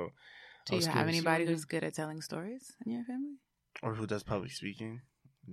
[0.66, 1.16] Do you was have curious.
[1.16, 3.36] anybody who's good at telling stories in your family?
[3.82, 5.02] Or who does public speaking.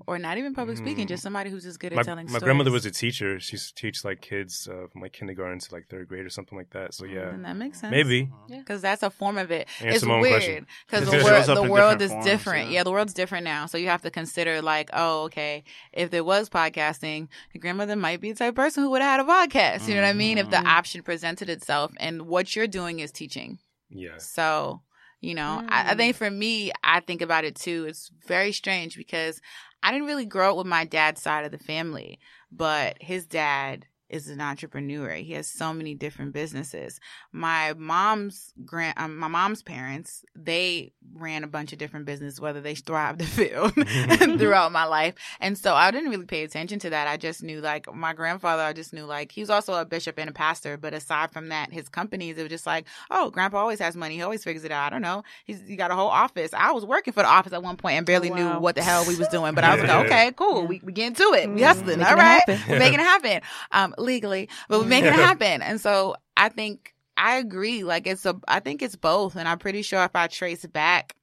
[0.07, 1.09] Or not even public speaking, Mm.
[1.09, 2.43] just somebody who's just good at My, telling my stories.
[2.45, 3.41] grandmother was a teacher.
[3.41, 6.29] She used to teach like kids uh, from like kindergarten to like third grade or
[6.31, 6.93] something like that.
[6.95, 7.91] So yeah, And that makes sense.
[7.91, 8.29] maybe.
[8.49, 8.59] Yeah.
[8.59, 9.69] Because that's a form of it.
[9.81, 12.67] Answer it's my own weird because the shows world, the world different is forms, different.
[12.69, 12.75] yeah.
[12.77, 12.83] Yeah.
[12.85, 13.67] the world's different now.
[13.67, 18.21] So you have to consider, like, oh, okay, if there was podcasting, your grandmother might
[18.21, 19.89] be the type of person who would have had a podcast.
[19.89, 20.39] You know what I mean?
[20.39, 20.67] If the Mhm.
[20.67, 23.59] option presented itself, and what you're doing is teaching.
[23.89, 24.19] Yeah.
[24.19, 24.83] So,
[25.21, 25.97] you know, I, I Mm.
[25.97, 27.87] think for me, I think about it too.
[27.89, 29.41] It's very strange because
[29.83, 32.19] I didn't really grow up with my dad's side of the family,
[32.51, 35.11] but his dad is an entrepreneur.
[35.15, 37.01] He has so many different businesses.
[37.33, 42.61] My mom's grand, um, my mom's parents, they ran a bunch of different businesses, whether
[42.61, 43.75] they thrived or failed
[44.39, 45.15] throughout my life.
[45.41, 47.09] And so I didn't really pay attention to that.
[47.09, 50.19] I just knew like my grandfather, I just knew like he was also a bishop
[50.19, 50.77] and a pastor.
[50.77, 54.17] But aside from that, his companies, it was just like, oh, grandpa always has money.
[54.17, 54.87] He always figures it out.
[54.87, 55.23] I don't know.
[55.45, 56.53] He's he got a whole office.
[56.55, 58.83] I was working for the office at one point and barely Oh, knew what the
[58.83, 59.55] hell we was doing.
[59.55, 60.67] But I was like, okay, cool.
[60.67, 61.49] We, we getting to it.
[61.51, 61.99] We Mm, hustling.
[61.99, 62.49] making All it right.
[62.49, 62.61] happen.
[62.69, 63.41] We're making it happen.
[63.73, 65.63] Um, legally, but we're making it happen.
[65.63, 67.85] And so I think I agree.
[67.85, 69.37] Like it's a, I think it's both.
[69.37, 71.15] And I'm pretty sure if I trace back,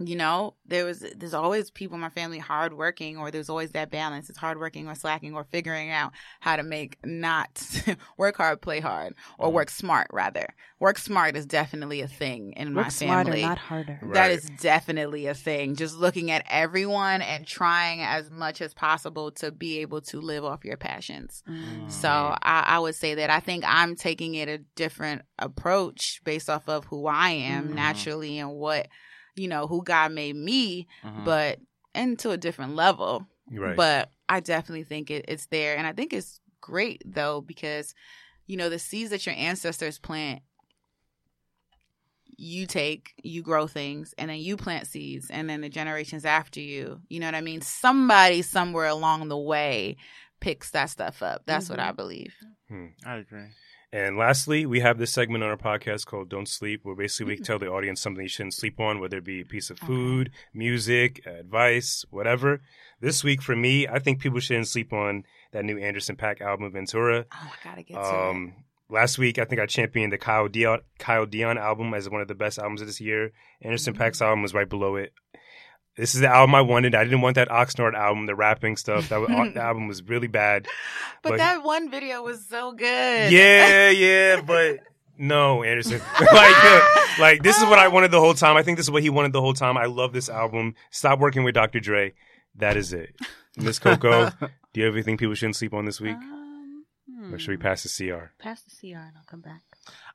[0.00, 3.90] you know, there was, there's always people in my family hardworking, or there's always that
[3.90, 4.28] balance.
[4.30, 7.62] It's hardworking or slacking or figuring out how to make not
[8.16, 10.54] work hard, play hard, or work smart rather.
[10.78, 13.42] Work smart is definitely a thing in my Work smarter, family.
[13.42, 13.98] not harder.
[14.00, 14.14] Right.
[14.14, 15.76] That is definitely a thing.
[15.76, 20.44] Just looking at everyone and trying as much as possible to be able to live
[20.44, 21.42] off your passions.
[21.48, 21.90] Mm.
[21.90, 26.48] So I, I would say that I think I'm taking it a different approach based
[26.48, 27.74] off of who I am Mhm.
[27.74, 28.88] naturally and what,
[29.36, 31.24] you know, who God made me, Mhm.
[31.24, 31.58] but
[31.94, 33.26] and to a different level.
[33.50, 33.76] Right.
[33.76, 35.76] But I definitely think it, it's there.
[35.76, 37.94] And I think it's great though, because,
[38.46, 40.42] you know, the seeds that your ancestors plant,
[42.36, 46.60] you take, you grow things, and then you plant seeds, and then the generations after
[46.60, 47.60] you, you know what I mean?
[47.60, 49.96] Somebody somewhere along the way
[50.40, 51.42] picks that stuff up.
[51.44, 51.82] That's what Mhm.
[51.88, 52.34] I believe.
[53.04, 53.48] I agree.
[53.92, 57.40] And lastly, we have this segment on our podcast called Don't Sleep, where basically we
[57.42, 60.30] tell the audience something you shouldn't sleep on, whether it be a piece of food,
[60.54, 62.60] music, advice, whatever.
[63.00, 66.70] This week for me, I think people shouldn't sleep on that new Anderson Paak album,
[66.70, 67.26] Ventura.
[67.32, 68.30] Oh, I gotta get to it.
[68.30, 68.54] Um,
[68.88, 72.28] last week, I think I championed the Kyle Dion, Kyle Dion album as one of
[72.28, 73.32] the best albums of this year.
[73.60, 74.02] Anderson Mm-hmm.
[74.02, 75.12] Paak's album was right below it.
[76.00, 76.94] This is the album I wanted.
[76.94, 79.10] I didn't want that Oxnard album, the rapping stuff.
[79.10, 80.66] That was, the album was really bad.
[81.22, 83.30] But but- that one video was so good.
[83.30, 84.78] Yeah, yeah, but
[85.18, 86.00] no, Anderson.
[86.20, 86.80] like, uh,
[87.18, 88.56] like this is what I wanted the whole time.
[88.56, 89.76] I think this is what he wanted the whole time.
[89.76, 90.74] I love this album.
[90.90, 91.80] Stop working with Dr.
[91.80, 92.14] Dre.
[92.54, 93.14] That is it.
[93.58, 94.30] Miss Coco,
[94.72, 96.16] do you have anything people shouldn't sleep on this week?
[96.16, 96.84] Um,
[97.30, 97.62] Or should we hmm.
[97.62, 98.32] pass the CR?
[98.38, 99.60] pass the CR and I'll come back?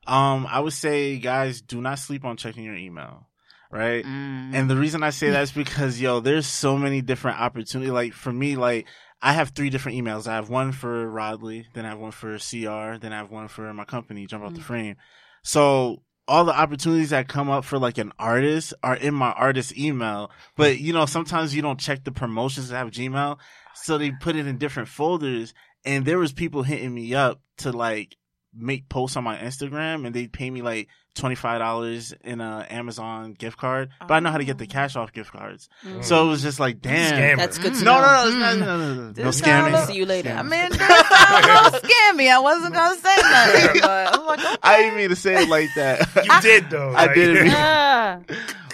[0.08, 3.28] Um, I would say, guys, do not sleep on checking your email,
[3.76, 4.06] right?
[4.06, 4.54] Mm.
[4.54, 7.92] And the reason I say that is because, yo, there's so many different opportunities.
[7.92, 8.88] Like for me, like
[9.22, 10.28] I have three different emails.
[10.28, 13.48] I have one for Rodley, then I have one for CR, then I have one
[13.48, 14.64] for my company, Jump Out the Mm.
[14.64, 14.96] Frame.
[15.44, 19.78] So all the opportunities that come up for like an artist are in my artist
[19.78, 20.32] email.
[20.56, 23.38] But you know, sometimes you don't check the promotions that have Gmail.
[23.76, 25.54] So they put it in different folders.
[25.84, 28.16] And there was people hitting me up to like
[28.58, 32.66] make posts on my Instagram and they pay me like twenty five dollars in a
[32.70, 33.90] Amazon gift card.
[34.00, 35.70] But I know how to get the cash off gift cards.
[35.86, 36.04] Mm.
[36.04, 37.14] So it was just like, damn.
[37.14, 37.38] Scammer.
[37.38, 38.06] That's good to No, know.
[38.06, 38.60] no, no, it's not- Mm.
[38.60, 39.86] no, no, no, no, This scamming.
[39.88, 40.30] See you later.
[40.36, 40.38] Scam.
[40.40, 42.32] I mean, that sounds a little scammy.
[42.32, 44.56] I wasn't gonna say nothing, but I'm like, okay.
[44.64, 46.08] I didn't mean to say it like that.
[46.26, 46.90] You did though.
[46.96, 48.20] I Like- didn't mean- Ah,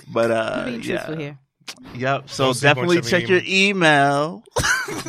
[0.08, 1.16] but uh, being yeah.
[1.16, 1.38] here.
[1.96, 2.30] Yep.
[2.30, 4.44] So Don't definitely check your email.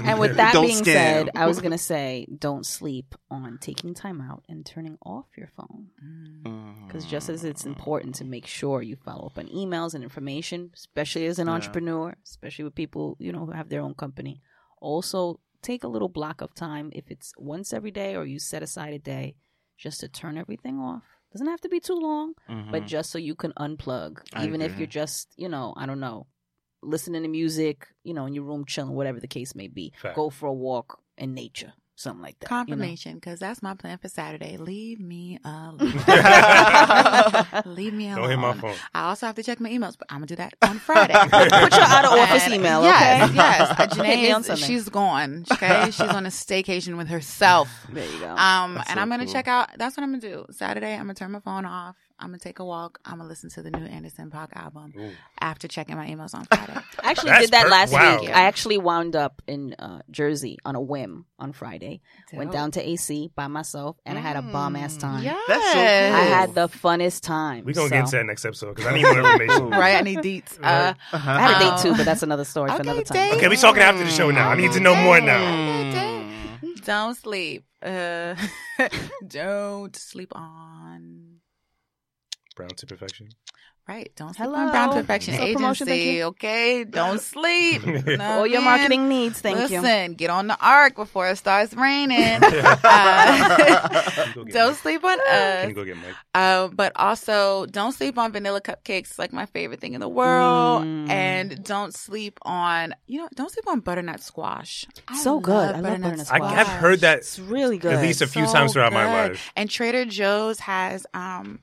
[0.04, 0.84] And with that Don't being scam.
[0.84, 5.48] said, I was gonna say, don't sleep on taking time out and turning off your
[5.56, 5.88] phone.
[6.44, 6.86] Mm.
[6.86, 10.70] Because just as it's important to make sure you follow up on emails and information,
[10.74, 11.54] especially as an Yeah.
[11.54, 14.40] entrepreneur, especially with people you know who have their own company,
[14.80, 18.62] also take a little block of time if it's once every day or you set
[18.62, 19.36] aside a day
[19.78, 21.02] just to turn everything off.
[21.32, 22.34] Doesn't have to be too long,
[22.70, 22.86] but Mhm.
[22.86, 26.26] just so you can unplug, even if you're just you know I don't know
[26.82, 29.92] listening to music, you know, in your room chilling, whatever the case may be.
[30.00, 30.16] Fact.
[30.16, 32.50] Go for a walk in nature, something like that.
[32.50, 32.64] you know?
[32.64, 34.56] Confirmation, because that's my plan for Saturday.
[34.56, 35.78] Leave me alone.
[37.66, 38.20] Leave me alone.
[38.22, 38.74] Don't hit my phone.
[38.94, 41.12] I also have to check my emails, but I'm gonna do that on Friday.
[41.22, 41.32] Put
[41.72, 43.34] your out of office And- email, yes, okay?
[43.36, 45.44] Yes, Uh, Hit me on Junae, she's gone.
[45.52, 47.68] Okay, she's on a staycation with herself.
[47.92, 48.30] There you go.
[48.36, 49.32] Um, That's and so I'm gonna cool.
[49.32, 49.70] check out.
[49.78, 50.46] That's what I'm gonna do.
[50.50, 51.96] Saturday, I'm gonna turn my phone off.
[52.22, 53.00] I'm gonna take a walk.
[53.04, 55.10] I'm gonna listen to the new Anderson Paak album Ooh.
[55.40, 56.72] after checking my emails on Friday.
[57.02, 58.20] I actually That's did that per- last wow.
[58.20, 58.28] week.
[58.28, 62.00] I actually wound up in uh, Jersey on a whim on Friday.
[62.32, 65.24] Went down to AC by myself, and I had a bomb ass time.
[65.24, 65.36] Yes.
[65.48, 65.82] That's so cool.
[65.82, 67.64] I had the funnest time.
[67.64, 67.94] We're gonna so.
[67.94, 69.70] get into that next episode because I need more information.
[69.70, 69.96] right.
[69.96, 70.62] I need deets.
[70.62, 73.30] Uh, I had a date Um, too, but that's another story for another time.
[73.30, 73.36] date.
[73.38, 74.48] Okay, we're talking after the show now.
[74.48, 75.42] I need to know more now.
[75.42, 76.84] Mm.
[76.84, 77.64] don't sleep.
[77.82, 78.36] Uh,
[79.26, 81.21] don't sleep on.
[82.54, 83.28] Browned 2 Perfection.
[83.88, 84.12] Right.
[84.14, 84.58] Don't sleep Hello.
[84.60, 86.22] on Browned 2 Perfection Self-promotion, Agency.
[86.22, 86.84] Okay.
[86.84, 87.84] Don't sleep.
[87.84, 89.80] No, All your marketing needs, thank you.
[89.80, 92.40] Listen, get on the arc before it starts raining.
[92.84, 94.76] Uh, Can you go get don't Mike?
[94.80, 95.26] sleep on us.
[95.26, 95.74] Can you us.
[95.74, 96.14] go get Mike?
[96.34, 99.10] Uh, but also, don't sleep on vanilla cupcakes.
[99.10, 100.84] It's like my favorite thing in the world.
[100.84, 101.08] Mm.
[101.10, 104.86] And don't sleep on, you know, don't sleep on butternut squash.
[105.08, 105.54] I So good.
[105.74, 106.30] I love butternut squash.
[106.32, 106.54] I squash.
[106.54, 107.94] have heard that It's really good.
[107.94, 109.50] at least a few So times throughout my life.
[109.56, 111.60] And Trader Joe's has um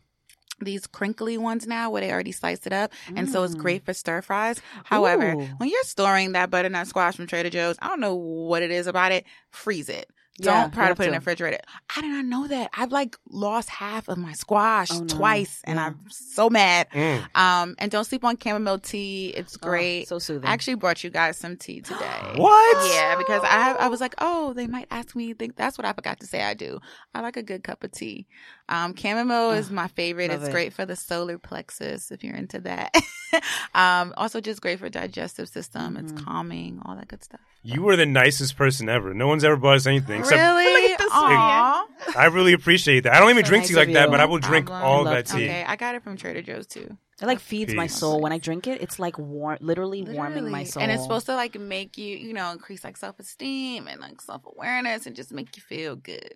[0.65, 2.91] these crinkly ones now where they already sliced it up.
[3.15, 3.59] And so it's Mm.
[3.59, 4.61] great for stir fries.
[4.85, 5.45] However, Ooh.
[5.57, 8.87] when you're storing that butternut squash from Trader Joe's, I don't know what it is
[8.87, 9.25] about it.
[9.51, 10.09] Freeze it.
[10.39, 11.19] Yeah, Don't try to have put it in to.
[11.19, 11.57] the refrigerator.
[11.95, 12.69] I did not know that.
[12.75, 15.05] I've like lost half of my squash Oh, no.
[15.07, 15.85] twice and Yeah.
[15.87, 16.87] I'm so mad.
[16.91, 17.35] Mm.
[17.35, 19.29] Um, and don't sleep on chamomile tea.
[19.29, 20.07] It's Oh, great.
[20.07, 20.47] so soothing.
[20.47, 21.97] I actually brought you guys some tea today.
[22.35, 22.93] What?
[22.93, 25.33] Yeah, because I I was like, oh, they might ask me.
[25.33, 26.41] Think that's what I forgot to say.
[26.43, 26.79] I do.
[27.13, 28.27] I like a good cup of tea.
[28.69, 30.31] Um, chamomile is my favorite.
[30.31, 30.51] It's it.
[30.51, 32.93] great for the solar plexus if you're into that.
[33.73, 35.97] um, also just great for digestive system.
[35.97, 36.23] It's Mhm.
[36.23, 37.39] calming, all that good stuff.
[37.63, 39.13] You were the nicest person ever.
[39.13, 40.23] No one's ever bought us anything.
[40.31, 40.95] Except really?
[41.11, 41.85] Aw.
[42.17, 43.13] I really appreciate that.
[43.13, 44.85] I don't even So drink nice tea like of that, but I will drink Problem.
[44.89, 45.45] all I that tea.
[45.45, 46.97] Okay, I got it from Trader Joe's too.
[47.21, 48.21] it like feeds my soul.
[48.21, 50.83] When I drink it, it's like warm, literally, warming my soul.
[50.83, 54.21] And it's supposed to like make you, you know, increase like self esteem and like
[54.21, 56.33] self awareness and just make you feel good.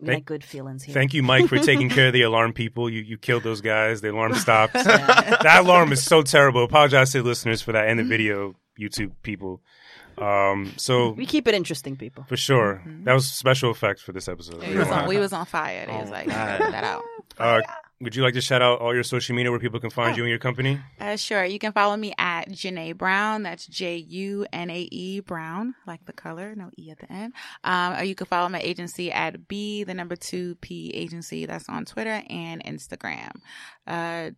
[0.00, 0.92] We Thank- like good feelings here.
[0.92, 2.90] Thank you, Mike, for taking care of the alarm people.
[2.90, 4.00] You you killed those guys.
[4.00, 4.74] The alarm stopped.
[4.74, 5.36] Yeah.
[5.42, 6.64] that alarm is so terrible.
[6.64, 9.62] Apologize to the listeners for that and the video YouTube people.
[10.18, 12.24] Um, so We keep it interesting, people.
[12.28, 14.60] for sure, that was special effects for this episode.
[14.66, 15.86] We was on, we was on fire.
[15.86, 17.02] They was Oh, like, that out.
[17.38, 17.60] Uh,
[18.00, 20.16] Would you like to shout out all your social media where people can find Oh.
[20.16, 20.78] you and your company?
[21.00, 21.44] Uh, sure.
[21.44, 23.42] You can follow me at Junae Brown.
[23.44, 27.32] That's J U N A E Brown, like the color, no E at the end.
[27.64, 31.46] Um, or you can follow my agency at B, the number two P agency.
[31.46, 33.30] That's on Twitter and Instagram.
[33.86, 34.30] Uh,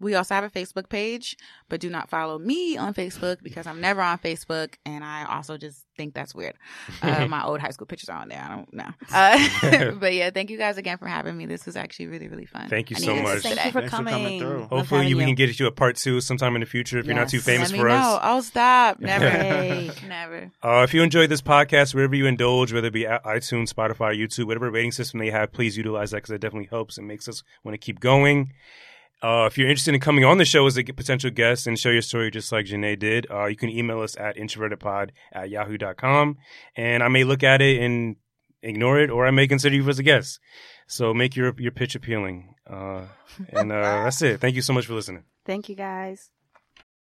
[0.00, 1.36] we also have a Facebook page,
[1.68, 5.56] but do not follow me on Facebook because I'm never on Facebook, and I also
[5.58, 6.54] just think that's weird.
[7.02, 8.42] Uh, my old high school pictures are on there.
[8.42, 8.90] I don't know.
[9.12, 11.46] Uh, but yeah, thank you guys again for having me.
[11.46, 12.68] This was actually really, really fun.
[12.68, 13.40] Thank you so much.
[13.40, 14.40] Thank you for Thanks for coming coming.
[14.40, 14.62] through.
[14.64, 17.14] Hopefully, having we can get you a part two sometime in the future if you're
[17.14, 17.94] not too famous Let me for know.
[17.94, 18.20] us.
[18.22, 19.00] Oh, stop.
[19.00, 19.28] Never.
[19.28, 19.90] Hey.
[20.06, 20.52] Never.
[20.62, 24.16] Uh, if you enjoyed this podcast, wherever you indulge, whether it be at iTunes, Spotify,
[24.16, 27.28] YouTube, whatever rating system they have, please utilize that because it definitely helps and makes
[27.28, 28.52] us want to keep going.
[29.22, 31.92] Uh, if you're interested in coming on the show as a potential guest and share
[31.92, 36.38] your story just like Junae did, uh, you can email us at introvertedpod at yahoo.com.
[36.74, 38.16] And I may look at it and
[38.62, 40.40] ignore it, or I may consider you as a guest.
[40.86, 42.54] So make your, your pitch appealing.
[42.68, 43.06] Uh,
[43.50, 44.40] and uh, that's it.
[44.40, 45.24] Thank you so much for listening.
[45.44, 46.30] Thank you guys.